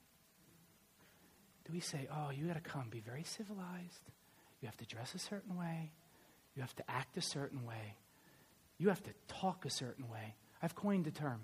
do 1.70 1.74
we 1.74 1.82
say, 1.82 2.08
oh, 2.12 2.32
you 2.32 2.48
got 2.48 2.56
to 2.56 2.68
come, 2.68 2.86
be 2.90 3.00
very 3.00 3.24
civilized. 3.24 4.10
You 4.60 4.68
have 4.68 4.78
to 4.78 4.86
dress 4.86 5.14
a 5.14 5.20
certain 5.20 5.56
way. 5.56 5.92
You 6.56 6.64
have 6.64 6.76
to 6.78 6.84
act 6.90 7.16
a 7.16 7.22
certain 7.22 7.64
way. 7.64 7.96
You 8.80 8.90
have 8.90 9.04
to 9.04 9.12
talk 9.28 9.66
a 9.66 9.70
certain 9.70 10.10
way. 10.10 10.34
I've 10.64 10.74
coined 10.74 11.06
a 11.06 11.12
term. 11.12 11.42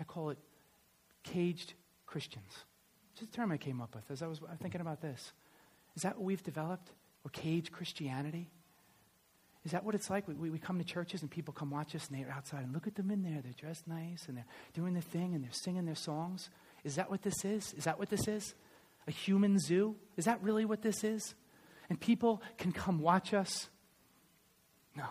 I 0.00 0.04
call 0.04 0.30
it 0.30 0.38
caged 1.22 1.74
Christians. 2.06 2.64
It's 3.12 3.22
a 3.22 3.26
term 3.26 3.52
I 3.52 3.58
came 3.58 3.82
up 3.82 3.94
with 3.94 4.10
as 4.10 4.22
I 4.22 4.26
was 4.26 4.40
thinking 4.62 4.80
about 4.80 5.02
this. 5.02 5.32
Is 5.96 6.02
that 6.02 6.16
what 6.16 6.24
we've 6.24 6.42
developed? 6.42 6.90
Or 7.22 7.30
caged 7.30 7.72
Christianity? 7.72 8.48
Is 9.64 9.70
that 9.70 9.84
what 9.84 9.94
it's 9.94 10.10
like? 10.10 10.26
We, 10.26 10.50
we 10.50 10.58
come 10.58 10.78
to 10.78 10.84
churches 10.84 11.22
and 11.22 11.30
people 11.30 11.54
come 11.54 11.70
watch 11.70 11.94
us 11.94 12.08
and 12.08 12.18
they're 12.18 12.32
outside 12.32 12.64
and 12.64 12.72
look 12.72 12.86
at 12.86 12.96
them 12.96 13.10
in 13.10 13.22
there. 13.22 13.40
They're 13.42 13.52
dressed 13.52 13.86
nice 13.86 14.24
and 14.26 14.36
they're 14.36 14.46
doing 14.74 14.92
their 14.92 15.02
thing 15.02 15.34
and 15.34 15.44
they're 15.44 15.52
singing 15.52 15.84
their 15.84 15.94
songs. 15.94 16.50
Is 16.84 16.96
that 16.96 17.10
what 17.10 17.22
this 17.22 17.44
is? 17.44 17.72
Is 17.74 17.84
that 17.84 17.98
what 17.98 18.10
this 18.10 18.26
is? 18.26 18.54
A 19.06 19.12
human 19.12 19.58
zoo? 19.60 19.96
Is 20.16 20.24
that 20.24 20.42
really 20.42 20.64
what 20.64 20.82
this 20.82 21.04
is? 21.04 21.34
And 21.88 22.00
people 22.00 22.42
can 22.58 22.72
come 22.72 22.98
watch 22.98 23.32
us? 23.34 23.68
No. 24.96 25.04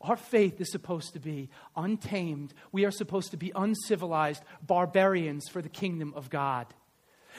Our 0.00 0.16
faith 0.16 0.60
is 0.60 0.70
supposed 0.70 1.14
to 1.14 1.20
be 1.20 1.48
untamed. 1.76 2.54
We 2.70 2.84
are 2.84 2.90
supposed 2.92 3.32
to 3.32 3.36
be 3.36 3.50
uncivilized 3.54 4.44
barbarians 4.64 5.48
for 5.48 5.60
the 5.60 5.68
kingdom 5.68 6.12
of 6.14 6.30
God. 6.30 6.66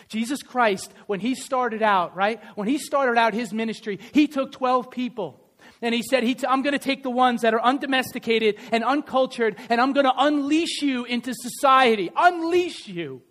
Jesus 0.07 0.41
Christ, 0.43 0.93
when 1.07 1.19
he 1.19 1.35
started 1.35 1.81
out, 1.81 2.15
right? 2.15 2.41
When 2.55 2.67
he 2.67 2.77
started 2.77 3.17
out 3.17 3.33
his 3.33 3.53
ministry, 3.53 3.99
he 4.13 4.27
took 4.27 4.51
12 4.51 4.91
people. 4.91 5.39
And 5.81 5.93
he 5.93 6.01
said, 6.01 6.23
he 6.23 6.35
t- 6.35 6.47
I'm 6.47 6.61
going 6.61 6.73
to 6.73 6.79
take 6.79 7.03
the 7.03 7.09
ones 7.09 7.41
that 7.41 7.53
are 7.53 7.61
undomesticated 7.61 8.57
and 8.71 8.83
uncultured, 8.83 9.57
and 9.69 9.81
I'm 9.81 9.93
going 9.93 10.05
to 10.05 10.13
unleash 10.15 10.81
you 10.81 11.03
into 11.05 11.33
society. 11.33 12.09
Unleash 12.15 12.87
you. 12.87 13.21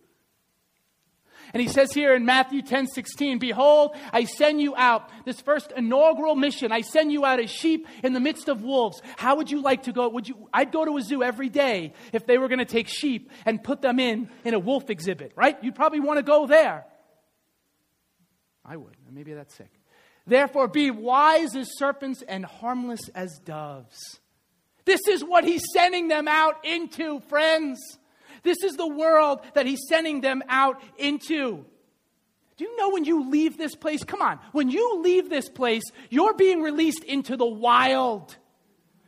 And 1.53 1.61
he 1.61 1.69
says 1.69 1.93
here 1.93 2.15
in 2.15 2.25
Matthew 2.25 2.63
10 2.63 2.87
16, 2.87 3.39
Behold, 3.39 3.95
I 4.13 4.25
send 4.25 4.61
you 4.61 4.75
out, 4.77 5.11
this 5.25 5.41
first 5.41 5.73
inaugural 5.77 6.35
mission, 6.35 6.73
I 6.73 6.81
send 6.81 7.13
you 7.13 7.25
out 7.25 7.41
as 7.41 7.51
sheep 7.51 7.87
in 8.03 8.15
the 8.15 8.21
midst 8.21 8.49
of 8.49 8.63
wolves. 8.63 9.03
How 9.17 9.37
would 9.37 9.51
you 9.51 9.61
like 9.61 9.85
to 9.85 9.93
go? 9.93 10.09
Would 10.09 10.29
you, 10.29 10.49
I'd 10.53 10.73
go 10.73 10.85
to 10.85 10.97
a 10.97 11.03
zoo 11.03 11.23
every 11.23 11.51
day 11.51 11.93
if 12.13 12.27
they 12.27 12.39
were 12.39 12.49
going 12.49 12.59
to 12.59 12.65
take 12.65 12.89
sheep 12.89 13.31
and 13.45 13.63
put 13.63 13.83
them 13.83 14.01
in, 14.01 14.31
in 14.45 14.55
a 14.55 14.59
wolf 14.59 14.89
exhibit, 14.89 15.33
right? 15.37 15.63
You'd 15.63 15.75
probably 15.75 16.01
want 16.01 16.19
to 16.19 16.23
go 16.23 16.47
there. 16.47 16.87
I 18.65 18.77
would. 18.77 18.97
Maybe 19.11 19.35
that's 19.35 19.55
sick. 19.55 19.71
Therefore, 20.27 20.69
be 20.69 20.91
wise 20.91 21.55
as 21.57 21.77
serpents 21.77 22.23
and 22.27 22.45
harmless 22.45 23.09
as 23.15 23.39
doves. 23.45 24.21
This 24.85 25.01
is 25.09 25.23
what 25.23 25.45
he's 25.45 25.65
sending 25.73 26.09
them 26.09 26.29
out 26.29 26.65
into, 26.65 27.21
friends. 27.29 27.79
This 28.43 28.63
is 28.63 28.75
the 28.75 28.87
world 28.87 29.41
that 29.55 29.67
he's 29.67 29.87
sending 29.89 30.21
them 30.21 30.43
out 30.49 30.83
into. 30.99 31.65
Do 32.57 32.65
you 32.65 32.77
know 32.77 32.91
when 32.91 33.05
you 33.05 33.31
leave 33.31 33.57
this 33.57 33.75
place? 33.75 34.05
Come 34.05 34.23
on. 34.23 34.39
When 34.53 34.71
you 34.71 35.01
leave 35.01 35.31
this 35.31 35.49
place, 35.49 35.85
you're 36.11 36.35
being 36.35 36.63
released 36.63 37.05
into 37.05 37.37
the 37.37 37.47
wild. 37.47 38.37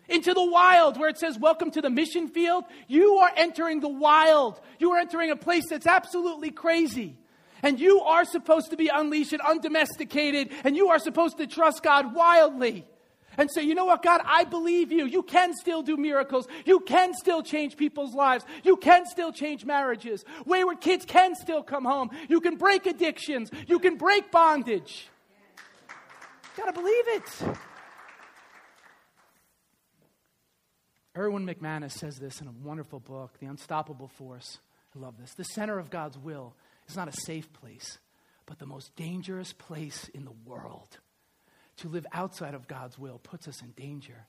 Into 0.08 0.34
the 0.34 0.44
wild, 0.44 0.98
where 0.98 1.08
it 1.08 1.18
says, 1.18 1.38
Welcome 1.38 1.70
to 1.72 1.80
the 1.80 1.90
mission 1.90 2.28
field. 2.28 2.64
You 2.88 3.16
are 3.16 3.30
entering 3.36 3.80
the 3.80 3.88
wild. 3.88 4.60
You 4.78 4.92
are 4.92 4.98
entering 4.98 5.30
a 5.30 5.36
place 5.36 5.68
that's 5.68 5.86
absolutely 5.86 6.50
crazy. 6.50 7.18
And 7.62 7.80
you 7.80 8.00
are 8.00 8.24
supposed 8.24 8.70
to 8.70 8.76
be 8.76 8.88
unleashed 8.88 9.32
and 9.32 9.40
undomesticated, 9.40 10.50
and 10.64 10.76
you 10.76 10.88
are 10.88 10.98
supposed 10.98 11.38
to 11.38 11.46
trust 11.46 11.82
God 11.82 12.14
wildly 12.14 12.84
and 13.36 13.50
say, 13.50 13.62
you 13.62 13.74
know 13.74 13.84
what, 13.84 14.02
God, 14.02 14.20
I 14.24 14.44
believe 14.44 14.92
you. 14.92 15.06
You 15.06 15.22
can 15.22 15.54
still 15.54 15.82
do 15.82 15.96
miracles. 15.96 16.46
You 16.64 16.80
can 16.80 17.14
still 17.14 17.42
change 17.42 17.76
people's 17.76 18.14
lives. 18.14 18.44
You 18.62 18.76
can 18.76 19.06
still 19.06 19.32
change 19.32 19.64
marriages. 19.64 20.24
Wayward 20.46 20.80
kids 20.80 21.04
can 21.04 21.34
still 21.34 21.62
come 21.62 21.84
home. 21.84 22.10
You 22.28 22.40
can 22.40 22.56
break 22.56 22.86
addictions. 22.86 23.50
You 23.66 23.78
can 23.78 23.96
break 23.96 24.30
bondage. 24.30 25.08
You 26.56 26.64
gotta 26.64 26.72
believe 26.72 27.08
it. 27.08 27.56
Erwin 31.16 31.46
McManus 31.46 31.92
says 31.92 32.16
this 32.16 32.40
in 32.40 32.48
a 32.48 32.52
wonderful 32.62 32.98
book, 32.98 33.38
The 33.38 33.46
Unstoppable 33.46 34.08
Force. 34.08 34.58
I 34.96 34.98
love 34.98 35.14
this. 35.18 35.32
The 35.34 35.44
center 35.44 35.78
of 35.78 35.90
God's 35.90 36.18
will 36.18 36.54
is 36.88 36.96
not 36.96 37.08
a 37.08 37.12
safe 37.24 37.52
place, 37.52 37.98
but 38.46 38.58
the 38.58 38.66
most 38.66 38.94
dangerous 38.96 39.52
place 39.52 40.08
in 40.12 40.24
the 40.24 40.34
world. 40.44 40.98
To 41.78 41.88
live 41.88 42.06
outside 42.12 42.54
of 42.54 42.68
God's 42.68 42.98
will 42.98 43.18
puts 43.18 43.48
us 43.48 43.60
in 43.62 43.70
danger. 43.72 44.26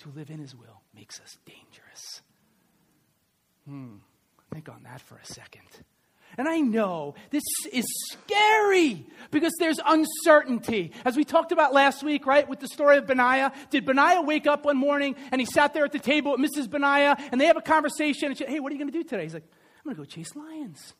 To 0.00 0.10
live 0.10 0.30
in 0.30 0.38
His 0.38 0.54
will 0.54 0.82
makes 0.94 1.20
us 1.20 1.36
dangerous. 1.44 2.22
Hmm. 3.66 3.96
Think 4.52 4.68
on 4.68 4.82
that 4.84 5.00
for 5.00 5.16
a 5.16 5.24
second. 5.24 5.68
And 6.36 6.48
I 6.48 6.58
know 6.58 7.14
this 7.30 7.42
is 7.72 7.84
scary 8.12 9.06
because 9.30 9.52
there's 9.58 9.78
uncertainty. 9.84 10.92
As 11.04 11.16
we 11.16 11.24
talked 11.24 11.52
about 11.52 11.72
last 11.72 12.02
week, 12.02 12.26
right, 12.26 12.48
with 12.48 12.60
the 12.60 12.68
story 12.68 12.96
of 12.96 13.06
Benaiah. 13.06 13.52
Did 13.70 13.84
Benaiah 13.84 14.22
wake 14.22 14.46
up 14.46 14.64
one 14.64 14.76
morning 14.76 15.14
and 15.30 15.40
he 15.40 15.46
sat 15.46 15.74
there 15.74 15.84
at 15.84 15.92
the 15.92 15.98
table 15.98 16.36
with 16.36 16.50
Mrs. 16.50 16.68
Benaiah 16.68 17.16
and 17.30 17.40
they 17.40 17.46
have 17.46 17.56
a 17.56 17.62
conversation 17.62 18.28
and 18.28 18.38
she, 18.38 18.44
hey, 18.44 18.60
what 18.60 18.72
are 18.72 18.74
you 18.74 18.80
going 18.80 18.92
to 18.92 18.98
do 18.98 19.04
today? 19.04 19.22
He's 19.22 19.34
like, 19.34 19.44
I'm 19.44 19.84
going 19.84 19.96
to 19.96 20.02
go 20.02 20.04
chase 20.04 20.34
lions. 20.34 20.94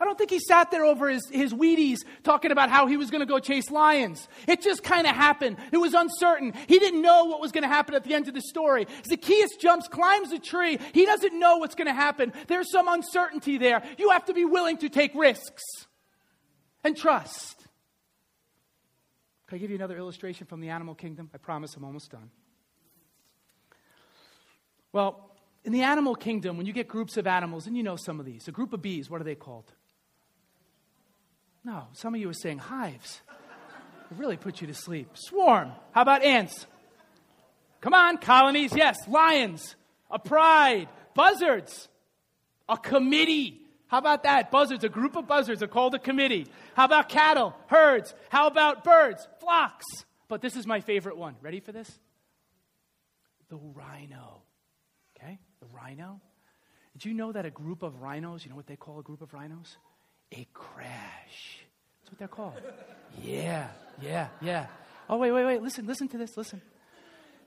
I 0.00 0.04
don't 0.04 0.18
think 0.18 0.30
he 0.30 0.38
sat 0.38 0.70
there 0.70 0.84
over 0.84 1.08
his, 1.08 1.26
his 1.30 1.54
Wheaties 1.54 2.00
talking 2.22 2.50
about 2.50 2.70
how 2.70 2.86
he 2.86 2.96
was 2.96 3.10
going 3.10 3.20
to 3.20 3.26
go 3.26 3.38
chase 3.38 3.70
lions. 3.70 4.28
It 4.46 4.60
just 4.62 4.82
kind 4.82 5.06
of 5.06 5.14
happened. 5.14 5.56
It 5.72 5.78
was 5.78 5.94
uncertain. 5.94 6.52
He 6.68 6.78
didn't 6.78 7.00
know 7.00 7.24
what 7.24 7.40
was 7.40 7.52
going 7.52 7.62
to 7.62 7.68
happen 7.68 7.94
at 7.94 8.04
the 8.04 8.14
end 8.14 8.28
of 8.28 8.34
the 8.34 8.42
story. 8.42 8.86
Zacchaeus 9.08 9.56
jumps, 9.56 9.88
climbs 9.88 10.32
a 10.32 10.38
tree. 10.38 10.78
He 10.92 11.06
doesn't 11.06 11.38
know 11.38 11.58
what's 11.58 11.74
going 11.74 11.86
to 11.86 11.94
happen. 11.94 12.32
There's 12.46 12.70
some 12.70 12.88
uncertainty 12.88 13.56
there. 13.58 13.82
You 13.96 14.10
have 14.10 14.26
to 14.26 14.34
be 14.34 14.44
willing 14.44 14.76
to 14.78 14.88
take 14.88 15.14
risks 15.14 15.62
and 16.84 16.96
trust. 16.96 17.66
Can 19.46 19.56
I 19.56 19.58
give 19.58 19.70
you 19.70 19.76
another 19.76 19.96
illustration 19.96 20.46
from 20.46 20.60
the 20.60 20.70
animal 20.70 20.94
kingdom? 20.94 21.30
I 21.32 21.38
promise 21.38 21.74
I'm 21.76 21.84
almost 21.84 22.10
done. 22.10 22.30
Well, 24.92 25.30
in 25.64 25.72
the 25.72 25.82
animal 25.82 26.14
kingdom, 26.14 26.56
when 26.56 26.66
you 26.66 26.72
get 26.72 26.86
groups 26.86 27.16
of 27.16 27.26
animals, 27.26 27.66
and 27.66 27.76
you 27.76 27.82
know 27.82 27.96
some 27.96 28.20
of 28.20 28.26
these, 28.26 28.48
a 28.48 28.52
group 28.52 28.72
of 28.72 28.82
bees, 28.82 29.10
what 29.10 29.20
are 29.20 29.24
they 29.24 29.34
called? 29.34 29.72
No, 31.66 31.88
some 31.94 32.14
of 32.14 32.20
you 32.20 32.30
are 32.30 32.32
saying 32.32 32.58
hives. 32.58 33.22
It 34.08 34.16
really 34.16 34.36
put 34.36 34.60
you 34.60 34.68
to 34.68 34.74
sleep. 34.74 35.10
Swarm. 35.14 35.72
How 35.90 36.02
about 36.02 36.22
ants? 36.22 36.64
Come 37.80 37.92
on, 37.92 38.18
colonies. 38.18 38.72
Yes, 38.72 38.96
lions. 39.08 39.74
A 40.08 40.20
pride. 40.20 40.88
Buzzards. 41.14 41.88
A 42.68 42.76
committee. 42.76 43.60
How 43.88 43.98
about 43.98 44.22
that? 44.22 44.52
Buzzards, 44.52 44.84
a 44.84 44.88
group 44.88 45.16
of 45.16 45.26
buzzards 45.26 45.60
are 45.60 45.66
called 45.66 45.96
a 45.96 45.98
committee. 45.98 46.46
How 46.74 46.84
about 46.84 47.08
cattle, 47.08 47.52
herds? 47.66 48.14
How 48.28 48.46
about 48.46 48.84
birds, 48.84 49.26
flocks? 49.40 49.86
But 50.28 50.42
this 50.42 50.54
is 50.54 50.68
my 50.68 50.78
favorite 50.78 51.16
one. 51.16 51.34
Ready 51.42 51.58
for 51.58 51.72
this? 51.72 51.90
The 53.48 53.56
rhino. 53.56 54.42
Okay? 55.18 55.40
The 55.58 55.66
rhino. 55.72 56.20
Did 56.92 57.06
you 57.06 57.12
know 57.12 57.32
that 57.32 57.44
a 57.44 57.50
group 57.50 57.82
of 57.82 58.02
rhinos, 58.02 58.44
you 58.44 58.50
know 58.50 58.56
what 58.56 58.68
they 58.68 58.76
call 58.76 59.00
a 59.00 59.02
group 59.02 59.20
of 59.20 59.34
rhinos? 59.34 59.76
A 60.32 60.46
crash. 60.52 61.60
That's 62.00 62.12
what 62.12 62.18
they're 62.18 62.28
called. 62.28 62.54
Yeah, 63.22 63.68
yeah, 64.02 64.28
yeah. 64.40 64.66
Oh, 65.08 65.16
wait, 65.18 65.32
wait, 65.32 65.44
wait. 65.44 65.62
Listen, 65.62 65.86
listen 65.86 66.08
to 66.08 66.18
this. 66.18 66.36
Listen. 66.36 66.60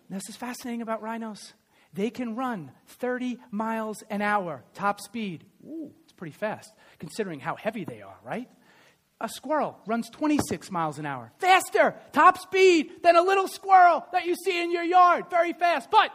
This 0.10 0.28
is 0.28 0.36
fascinating 0.36 0.82
about 0.82 1.04
rhinos. 1.04 1.54
They 1.94 2.10
can 2.10 2.36
run 2.36 2.72
30 2.88 3.38
miles 3.52 4.04
an 4.10 4.22
hour, 4.22 4.64
top 4.74 5.00
speed. 5.02 5.44
Ooh, 5.66 5.92
it's 6.04 6.14
pretty 6.14 6.34
fast, 6.34 6.72
considering 6.98 7.40
how 7.40 7.56
heavy 7.56 7.84
they 7.84 8.02
are, 8.02 8.18
right? 8.24 8.50
A 9.22 9.30
squirrel 9.30 9.78
runs 9.86 10.10
26 10.10 10.72
miles 10.72 10.98
an 10.98 11.06
hour, 11.06 11.32
faster, 11.40 11.96
top 12.12 12.38
speed 12.38 13.04
than 13.04 13.16
a 13.16 13.22
little 13.22 13.48
squirrel 13.48 14.06
that 14.14 14.26
you 14.26 14.36
see 14.36 14.62
in 14.62 14.72
your 14.72 14.84
yard, 14.84 15.26
very 15.30 15.54
fast. 15.54 15.92
But 15.92 16.12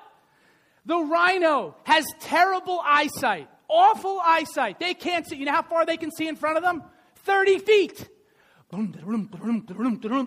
the 0.86 0.98
rhino 0.98 1.76
has 1.84 2.04
terrible 2.20 2.80
eyesight, 2.84 3.48
awful 3.68 4.20
eyesight. 4.24 4.78
They 4.78 4.94
can't 4.94 5.26
see. 5.26 5.36
You 5.36 5.46
know 5.46 5.52
how 5.52 5.62
far 5.62 5.86
they 5.86 5.96
can 5.96 6.10
see 6.10 6.28
in 6.28 6.36
front 6.36 6.56
of 6.56 6.62
them? 6.62 6.82
30 7.24 7.58
feet. 7.58 8.08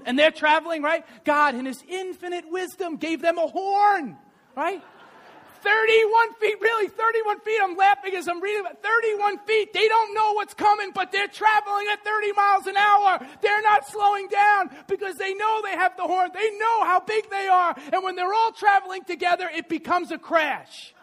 And 0.06 0.18
they're 0.18 0.32
traveling, 0.32 0.82
right? 0.82 1.04
God, 1.26 1.56
in 1.56 1.66
His 1.66 1.84
infinite 1.88 2.46
wisdom, 2.50 2.98
gave 2.98 3.22
them 3.22 3.38
a 3.38 3.48
horn, 3.48 4.18
right? 4.56 4.82
31 5.62 6.34
feet, 6.36 6.56
really, 6.62 6.88
31 6.88 7.40
feet. 7.42 7.60
I'm 7.62 7.76
laughing 7.76 8.16
as 8.16 8.28
I'm 8.28 8.42
reading 8.42 8.62
about 8.62 8.82
31 8.82 9.40
feet. 9.40 9.74
They 9.74 9.88
don't 9.88 10.14
know 10.14 10.34
what's 10.34 10.54
coming, 10.54 10.92
but 10.94 11.12
they're 11.12 11.28
traveling 11.28 11.88
at 11.92 12.04
30 12.04 12.32
miles 12.34 12.68
an 12.68 12.78
hour. 12.78 13.20
They're 13.42 13.62
not 13.64 13.88
slowing 13.88 14.28
down 14.28 14.70
because 14.88 15.16
they 15.16 15.34
know 15.34 15.62
they 15.64 15.72
have 15.72 15.98
the 15.98 16.04
horn. 16.04 16.30
They 16.34 16.52
know 16.58 16.84
how 16.84 17.00
big 17.00 17.30
they 17.30 17.48
are. 17.48 17.76
And 17.92 18.04
when 18.04 18.16
they're 18.16 18.34
all 18.34 18.52
traveling 18.52 19.04
together, 19.04 19.50
it 19.54 19.68
becomes 19.68 20.12
a 20.12 20.18
crash. 20.18 20.94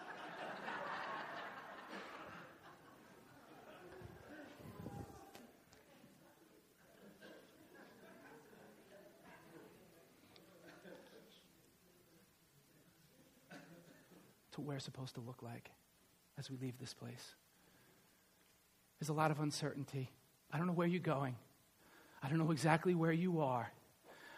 To 14.54 14.60
we're 14.60 14.78
supposed 14.78 15.14
to 15.14 15.20
look 15.20 15.42
like 15.42 15.70
as 16.38 16.50
we 16.50 16.56
leave 16.56 16.78
this 16.78 16.94
place. 16.94 17.34
There's 18.98 19.08
a 19.08 19.14
lot 19.14 19.30
of 19.30 19.40
uncertainty. 19.40 20.10
I 20.52 20.58
don't 20.58 20.66
know 20.66 20.72
where 20.72 20.86
you're 20.86 21.00
going. 21.00 21.36
I 22.22 22.28
don't 22.28 22.38
know 22.38 22.52
exactly 22.52 22.94
where 22.94 23.12
you 23.12 23.40
are. 23.40 23.70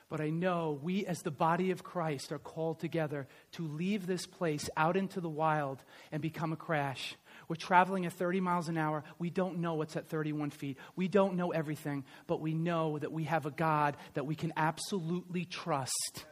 But 0.08 0.20
I 0.20 0.30
know 0.30 0.78
we, 0.82 1.04
as 1.04 1.22
the 1.22 1.32
body 1.32 1.72
of 1.72 1.82
Christ, 1.82 2.30
are 2.30 2.38
called 2.38 2.78
together 2.78 3.26
to 3.52 3.66
leave 3.66 4.06
this 4.06 4.24
place 4.24 4.70
out 4.76 4.96
into 4.96 5.20
the 5.20 5.28
wild 5.28 5.82
and 6.12 6.22
become 6.22 6.52
a 6.52 6.56
crash. 6.56 7.16
We're 7.48 7.56
traveling 7.56 8.06
at 8.06 8.12
30 8.12 8.40
miles 8.40 8.68
an 8.68 8.78
hour. 8.78 9.02
We 9.18 9.30
don't 9.30 9.58
know 9.58 9.74
what's 9.74 9.96
at 9.96 10.08
31 10.08 10.50
feet. 10.50 10.78
We 10.94 11.08
don't 11.08 11.34
know 11.34 11.50
everything, 11.50 12.04
but 12.28 12.40
we 12.40 12.54
know 12.54 12.98
that 12.98 13.12
we 13.12 13.24
have 13.24 13.46
a 13.46 13.50
God 13.50 13.96
that 14.14 14.26
we 14.26 14.36
can 14.36 14.52
absolutely 14.56 15.44
trust. 15.44 16.24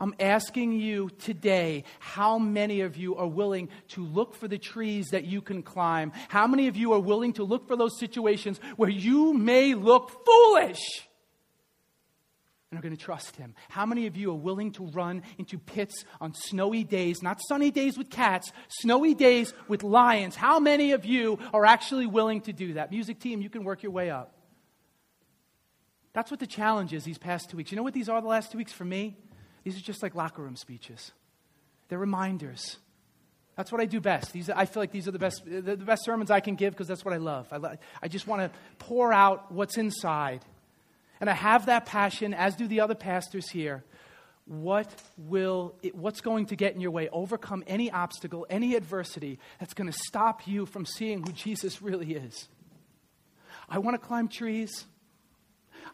I'm 0.00 0.14
asking 0.18 0.72
you 0.72 1.10
today 1.10 1.84
how 1.98 2.38
many 2.38 2.80
of 2.80 2.96
you 2.96 3.16
are 3.16 3.26
willing 3.26 3.68
to 3.88 4.04
look 4.04 4.34
for 4.34 4.48
the 4.48 4.58
trees 4.58 5.08
that 5.10 5.24
you 5.24 5.42
can 5.42 5.62
climb? 5.62 6.12
How 6.28 6.46
many 6.46 6.68
of 6.68 6.76
you 6.76 6.94
are 6.94 6.98
willing 6.98 7.34
to 7.34 7.44
look 7.44 7.68
for 7.68 7.76
those 7.76 7.98
situations 7.98 8.58
where 8.76 8.88
you 8.88 9.34
may 9.34 9.74
look 9.74 10.24
foolish? 10.24 11.06
and 12.70 12.78
are 12.78 12.82
going 12.82 12.96
to 12.96 13.04
trust 13.04 13.34
him? 13.34 13.54
How 13.68 13.84
many 13.84 14.06
of 14.06 14.16
you 14.16 14.30
are 14.30 14.36
willing 14.36 14.70
to 14.72 14.84
run 14.86 15.22
into 15.38 15.58
pits 15.58 16.04
on 16.20 16.34
snowy 16.34 16.84
days, 16.84 17.20
not 17.20 17.40
sunny 17.48 17.72
days 17.72 17.98
with 17.98 18.10
cats, 18.10 18.52
snowy 18.68 19.14
days 19.14 19.52
with 19.66 19.82
lions? 19.82 20.36
How 20.36 20.60
many 20.60 20.92
of 20.92 21.04
you 21.04 21.40
are 21.52 21.66
actually 21.66 22.06
willing 22.06 22.42
to 22.42 22.52
do 22.52 22.74
that? 22.74 22.92
Music 22.92 23.18
team, 23.18 23.42
you 23.42 23.50
can 23.50 23.64
work 23.64 23.82
your 23.82 23.90
way 23.90 24.10
up. 24.10 24.36
That's 26.12 26.30
what 26.30 26.38
the 26.38 26.46
challenge 26.46 26.92
is 26.92 27.02
these 27.02 27.18
past 27.18 27.50
two 27.50 27.56
weeks. 27.56 27.72
You 27.72 27.76
know 27.76 27.82
what 27.82 27.94
these 27.94 28.08
are 28.08 28.20
the 28.20 28.28
last 28.28 28.52
two 28.52 28.58
weeks 28.58 28.72
for 28.72 28.84
me? 28.84 29.16
These 29.64 29.76
are 29.76 29.82
just 29.82 30.02
like 30.02 30.14
locker 30.14 30.42
room 30.42 30.56
speeches. 30.56 31.12
They're 31.88 31.98
reminders. 31.98 32.78
That's 33.56 33.70
what 33.70 33.80
I 33.80 33.84
do 33.84 34.00
best. 34.00 34.32
These, 34.32 34.48
I 34.48 34.64
feel 34.64 34.82
like 34.82 34.92
these 34.92 35.06
are 35.06 35.10
the 35.10 35.18
best, 35.18 35.42
the, 35.44 35.76
best 35.76 36.04
sermons 36.04 36.30
I 36.30 36.40
can 36.40 36.54
give 36.54 36.72
because 36.72 36.88
that's 36.88 37.04
what 37.04 37.12
I 37.12 37.18
love. 37.18 37.46
I, 37.52 37.76
I 38.02 38.08
just 38.08 38.26
want 38.26 38.40
to 38.40 38.58
pour 38.78 39.12
out 39.12 39.52
what's 39.52 39.76
inside. 39.76 40.44
And 41.20 41.28
I 41.28 41.34
have 41.34 41.66
that 41.66 41.84
passion, 41.84 42.32
as 42.32 42.56
do 42.56 42.66
the 42.66 42.80
other 42.80 42.94
pastors 42.94 43.50
here. 43.50 43.84
What 44.46 44.88
will, 45.18 45.74
it, 45.82 45.94
what's 45.94 46.22
going 46.22 46.46
to 46.46 46.56
get 46.56 46.74
in 46.74 46.80
your 46.80 46.90
way? 46.90 47.08
Overcome 47.10 47.62
any 47.66 47.90
obstacle, 47.90 48.46
any 48.48 48.74
adversity 48.74 49.38
that's 49.58 49.74
going 49.74 49.92
to 49.92 49.98
stop 50.06 50.46
you 50.46 50.64
from 50.64 50.86
seeing 50.86 51.22
who 51.22 51.32
Jesus 51.32 51.82
really 51.82 52.14
is. 52.14 52.48
I 53.68 53.78
want 53.78 54.00
to 54.00 54.06
climb 54.06 54.28
trees. 54.28 54.86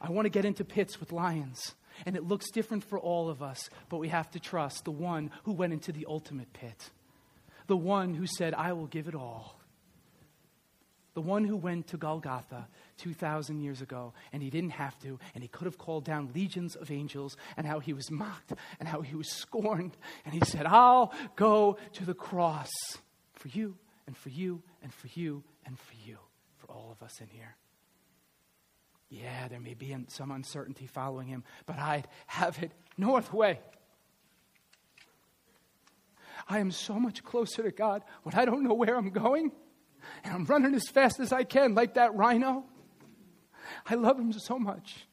I 0.00 0.10
want 0.10 0.26
to 0.26 0.30
get 0.30 0.44
into 0.44 0.64
pits 0.64 1.00
with 1.00 1.10
lions. 1.10 1.74
And 2.04 2.16
it 2.16 2.24
looks 2.24 2.50
different 2.50 2.84
for 2.84 2.98
all 2.98 3.28
of 3.28 3.42
us, 3.42 3.70
but 3.88 3.98
we 3.98 4.08
have 4.08 4.30
to 4.32 4.40
trust 4.40 4.84
the 4.84 4.90
one 4.90 5.30
who 5.44 5.52
went 5.52 5.72
into 5.72 5.92
the 5.92 6.06
ultimate 6.08 6.52
pit, 6.52 6.90
the 7.66 7.76
one 7.76 8.14
who 8.14 8.26
said, 8.26 8.54
I 8.54 8.72
will 8.72 8.86
give 8.86 9.08
it 9.08 9.14
all. 9.14 9.58
The 11.14 11.22
one 11.22 11.44
who 11.44 11.56
went 11.56 11.86
to 11.88 11.96
Golgotha 11.96 12.68
2,000 12.98 13.60
years 13.60 13.80
ago, 13.80 14.12
and 14.34 14.42
he 14.42 14.50
didn't 14.50 14.72
have 14.72 14.98
to, 14.98 15.18
and 15.34 15.42
he 15.42 15.48
could 15.48 15.64
have 15.64 15.78
called 15.78 16.04
down 16.04 16.30
legions 16.34 16.76
of 16.76 16.90
angels, 16.90 17.38
and 17.56 17.66
how 17.66 17.78
he 17.78 17.94
was 17.94 18.10
mocked, 18.10 18.52
and 18.78 18.86
how 18.86 19.00
he 19.00 19.16
was 19.16 19.30
scorned. 19.30 19.96
And 20.26 20.34
he 20.34 20.40
said, 20.44 20.66
I'll 20.66 21.14
go 21.34 21.78
to 21.94 22.04
the 22.04 22.12
cross 22.12 22.70
for 23.32 23.48
you, 23.48 23.78
and 24.06 24.14
for 24.14 24.28
you, 24.28 24.62
and 24.82 24.92
for 24.92 25.08
you, 25.14 25.42
and 25.64 25.78
for 25.78 25.94
you, 26.04 26.18
for 26.58 26.70
all 26.70 26.90
of 26.92 27.02
us 27.02 27.18
in 27.20 27.28
here. 27.28 27.56
Yeah, 29.08 29.48
there 29.48 29.60
may 29.60 29.74
be 29.74 29.96
some 30.08 30.30
uncertainty 30.30 30.86
following 30.86 31.28
him, 31.28 31.44
but 31.64 31.78
I'd 31.78 32.08
have 32.26 32.62
it 32.62 32.72
north 32.98 33.32
way. 33.32 33.60
I 36.48 36.58
am 36.58 36.70
so 36.70 36.94
much 36.94 37.24
closer 37.24 37.62
to 37.62 37.70
God 37.70 38.02
when 38.22 38.34
I 38.34 38.44
don't 38.44 38.62
know 38.62 38.74
where 38.74 38.96
I'm 38.96 39.10
going 39.10 39.52
and 40.24 40.34
I'm 40.34 40.44
running 40.44 40.74
as 40.74 40.88
fast 40.88 41.20
as 41.20 41.32
I 41.32 41.44
can, 41.44 41.74
like 41.74 41.94
that 41.94 42.14
rhino. 42.14 42.64
I 43.88 43.94
love 43.94 44.18
him 44.18 44.32
so 44.32 44.58
much. 44.58 45.06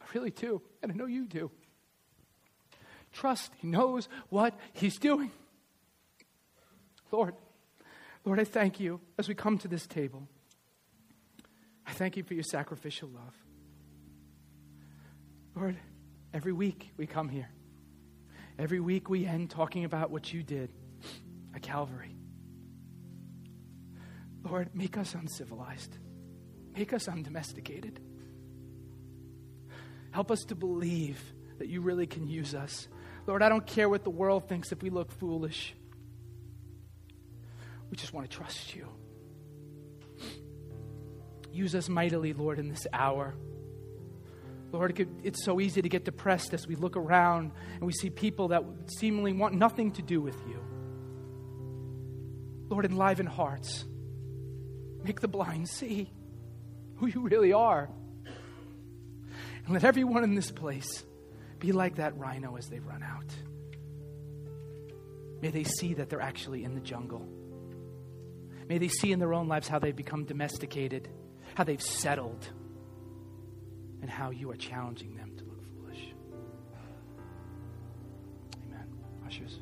I 0.00 0.04
really 0.14 0.30
do, 0.30 0.62
and 0.82 0.92
I 0.92 0.94
know 0.94 1.06
you 1.06 1.26
do. 1.26 1.50
Trust, 3.12 3.52
he 3.58 3.66
knows 3.66 4.08
what 4.28 4.58
he's 4.74 4.98
doing. 4.98 5.30
Lord, 7.10 7.34
Lord, 8.24 8.40
I 8.40 8.44
thank 8.44 8.80
you 8.80 9.00
as 9.16 9.28
we 9.28 9.34
come 9.34 9.58
to 9.58 9.68
this 9.68 9.86
table. 9.86 10.28
I 11.86 11.92
thank 11.92 12.16
you 12.16 12.22
for 12.22 12.34
your 12.34 12.42
sacrificial 12.42 13.08
love. 13.08 13.34
Lord, 15.54 15.76
every 16.34 16.52
week 16.52 16.90
we 16.96 17.06
come 17.06 17.28
here. 17.28 17.48
Every 18.58 18.80
week 18.80 19.08
we 19.08 19.26
end 19.26 19.50
talking 19.50 19.84
about 19.84 20.10
what 20.10 20.32
you 20.32 20.42
did 20.42 20.70
at 21.54 21.62
Calvary. 21.62 22.16
Lord, 24.42 24.74
make 24.74 24.96
us 24.96 25.14
uncivilized, 25.14 25.96
make 26.74 26.92
us 26.92 27.08
undomesticated. 27.08 28.00
Help 30.10 30.30
us 30.30 30.44
to 30.44 30.54
believe 30.54 31.20
that 31.58 31.68
you 31.68 31.80
really 31.80 32.06
can 32.06 32.26
use 32.26 32.54
us. 32.54 32.88
Lord, 33.26 33.42
I 33.42 33.48
don't 33.48 33.66
care 33.66 33.88
what 33.88 34.04
the 34.04 34.10
world 34.10 34.48
thinks 34.48 34.72
if 34.72 34.82
we 34.82 34.88
look 34.88 35.10
foolish. 35.10 35.74
We 37.90 37.96
just 37.96 38.12
want 38.12 38.30
to 38.30 38.34
trust 38.34 38.74
you. 38.74 38.88
Use 41.56 41.74
us 41.74 41.88
mightily, 41.88 42.32
Lord, 42.32 42.58
in 42.58 42.68
this 42.68 42.86
hour. 42.92 43.34
Lord, 44.72 45.06
it's 45.22 45.44
so 45.44 45.60
easy 45.60 45.80
to 45.80 45.88
get 45.88 46.04
depressed 46.04 46.52
as 46.52 46.66
we 46.66 46.74
look 46.74 46.96
around 46.96 47.52
and 47.74 47.82
we 47.82 47.92
see 47.92 48.10
people 48.10 48.48
that 48.48 48.62
seemingly 48.98 49.32
want 49.32 49.54
nothing 49.54 49.92
to 49.92 50.02
do 50.02 50.20
with 50.20 50.36
you. 50.46 50.60
Lord, 52.68 52.84
enliven 52.84 53.26
hearts. 53.26 53.84
Make 55.02 55.20
the 55.20 55.28
blind 55.28 55.68
see 55.68 56.10
who 56.96 57.06
you 57.06 57.20
really 57.20 57.52
are. 57.52 57.88
And 59.64 59.74
let 59.74 59.84
everyone 59.84 60.24
in 60.24 60.34
this 60.34 60.50
place 60.50 61.04
be 61.58 61.72
like 61.72 61.96
that 61.96 62.16
rhino 62.18 62.56
as 62.56 62.66
they 62.68 62.80
run 62.80 63.02
out. 63.02 63.34
May 65.40 65.50
they 65.50 65.64
see 65.64 65.94
that 65.94 66.08
they're 66.08 66.20
actually 66.20 66.64
in 66.64 66.74
the 66.74 66.80
jungle. 66.80 67.26
May 68.68 68.78
they 68.78 68.88
see 68.88 69.12
in 69.12 69.20
their 69.20 69.32
own 69.32 69.48
lives 69.48 69.68
how 69.68 69.78
they've 69.78 69.94
become 69.94 70.24
domesticated, 70.24 71.08
how 71.56 71.64
they've 71.64 71.80
settled, 71.80 72.50
and 74.02 74.10
how 74.10 74.28
you 74.28 74.50
are 74.50 74.56
challenging 74.56 75.16
them 75.16 75.32
to 75.38 75.44
look 75.46 75.64
foolish. 75.64 76.12
Amen. 78.68 78.86
Ushers. 79.26 79.58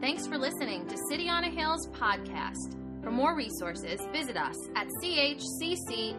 Thanks 0.00 0.28
for 0.28 0.38
listening 0.38 0.86
to 0.86 0.96
City 1.10 1.28
on 1.28 1.42
a 1.42 1.50
Hill's 1.50 1.88
podcast. 1.88 2.76
For 3.02 3.10
more 3.10 3.34
resources, 3.34 4.00
visit 4.12 4.36
us 4.36 4.54
at 4.76 4.86
chccny.com. 5.02 6.18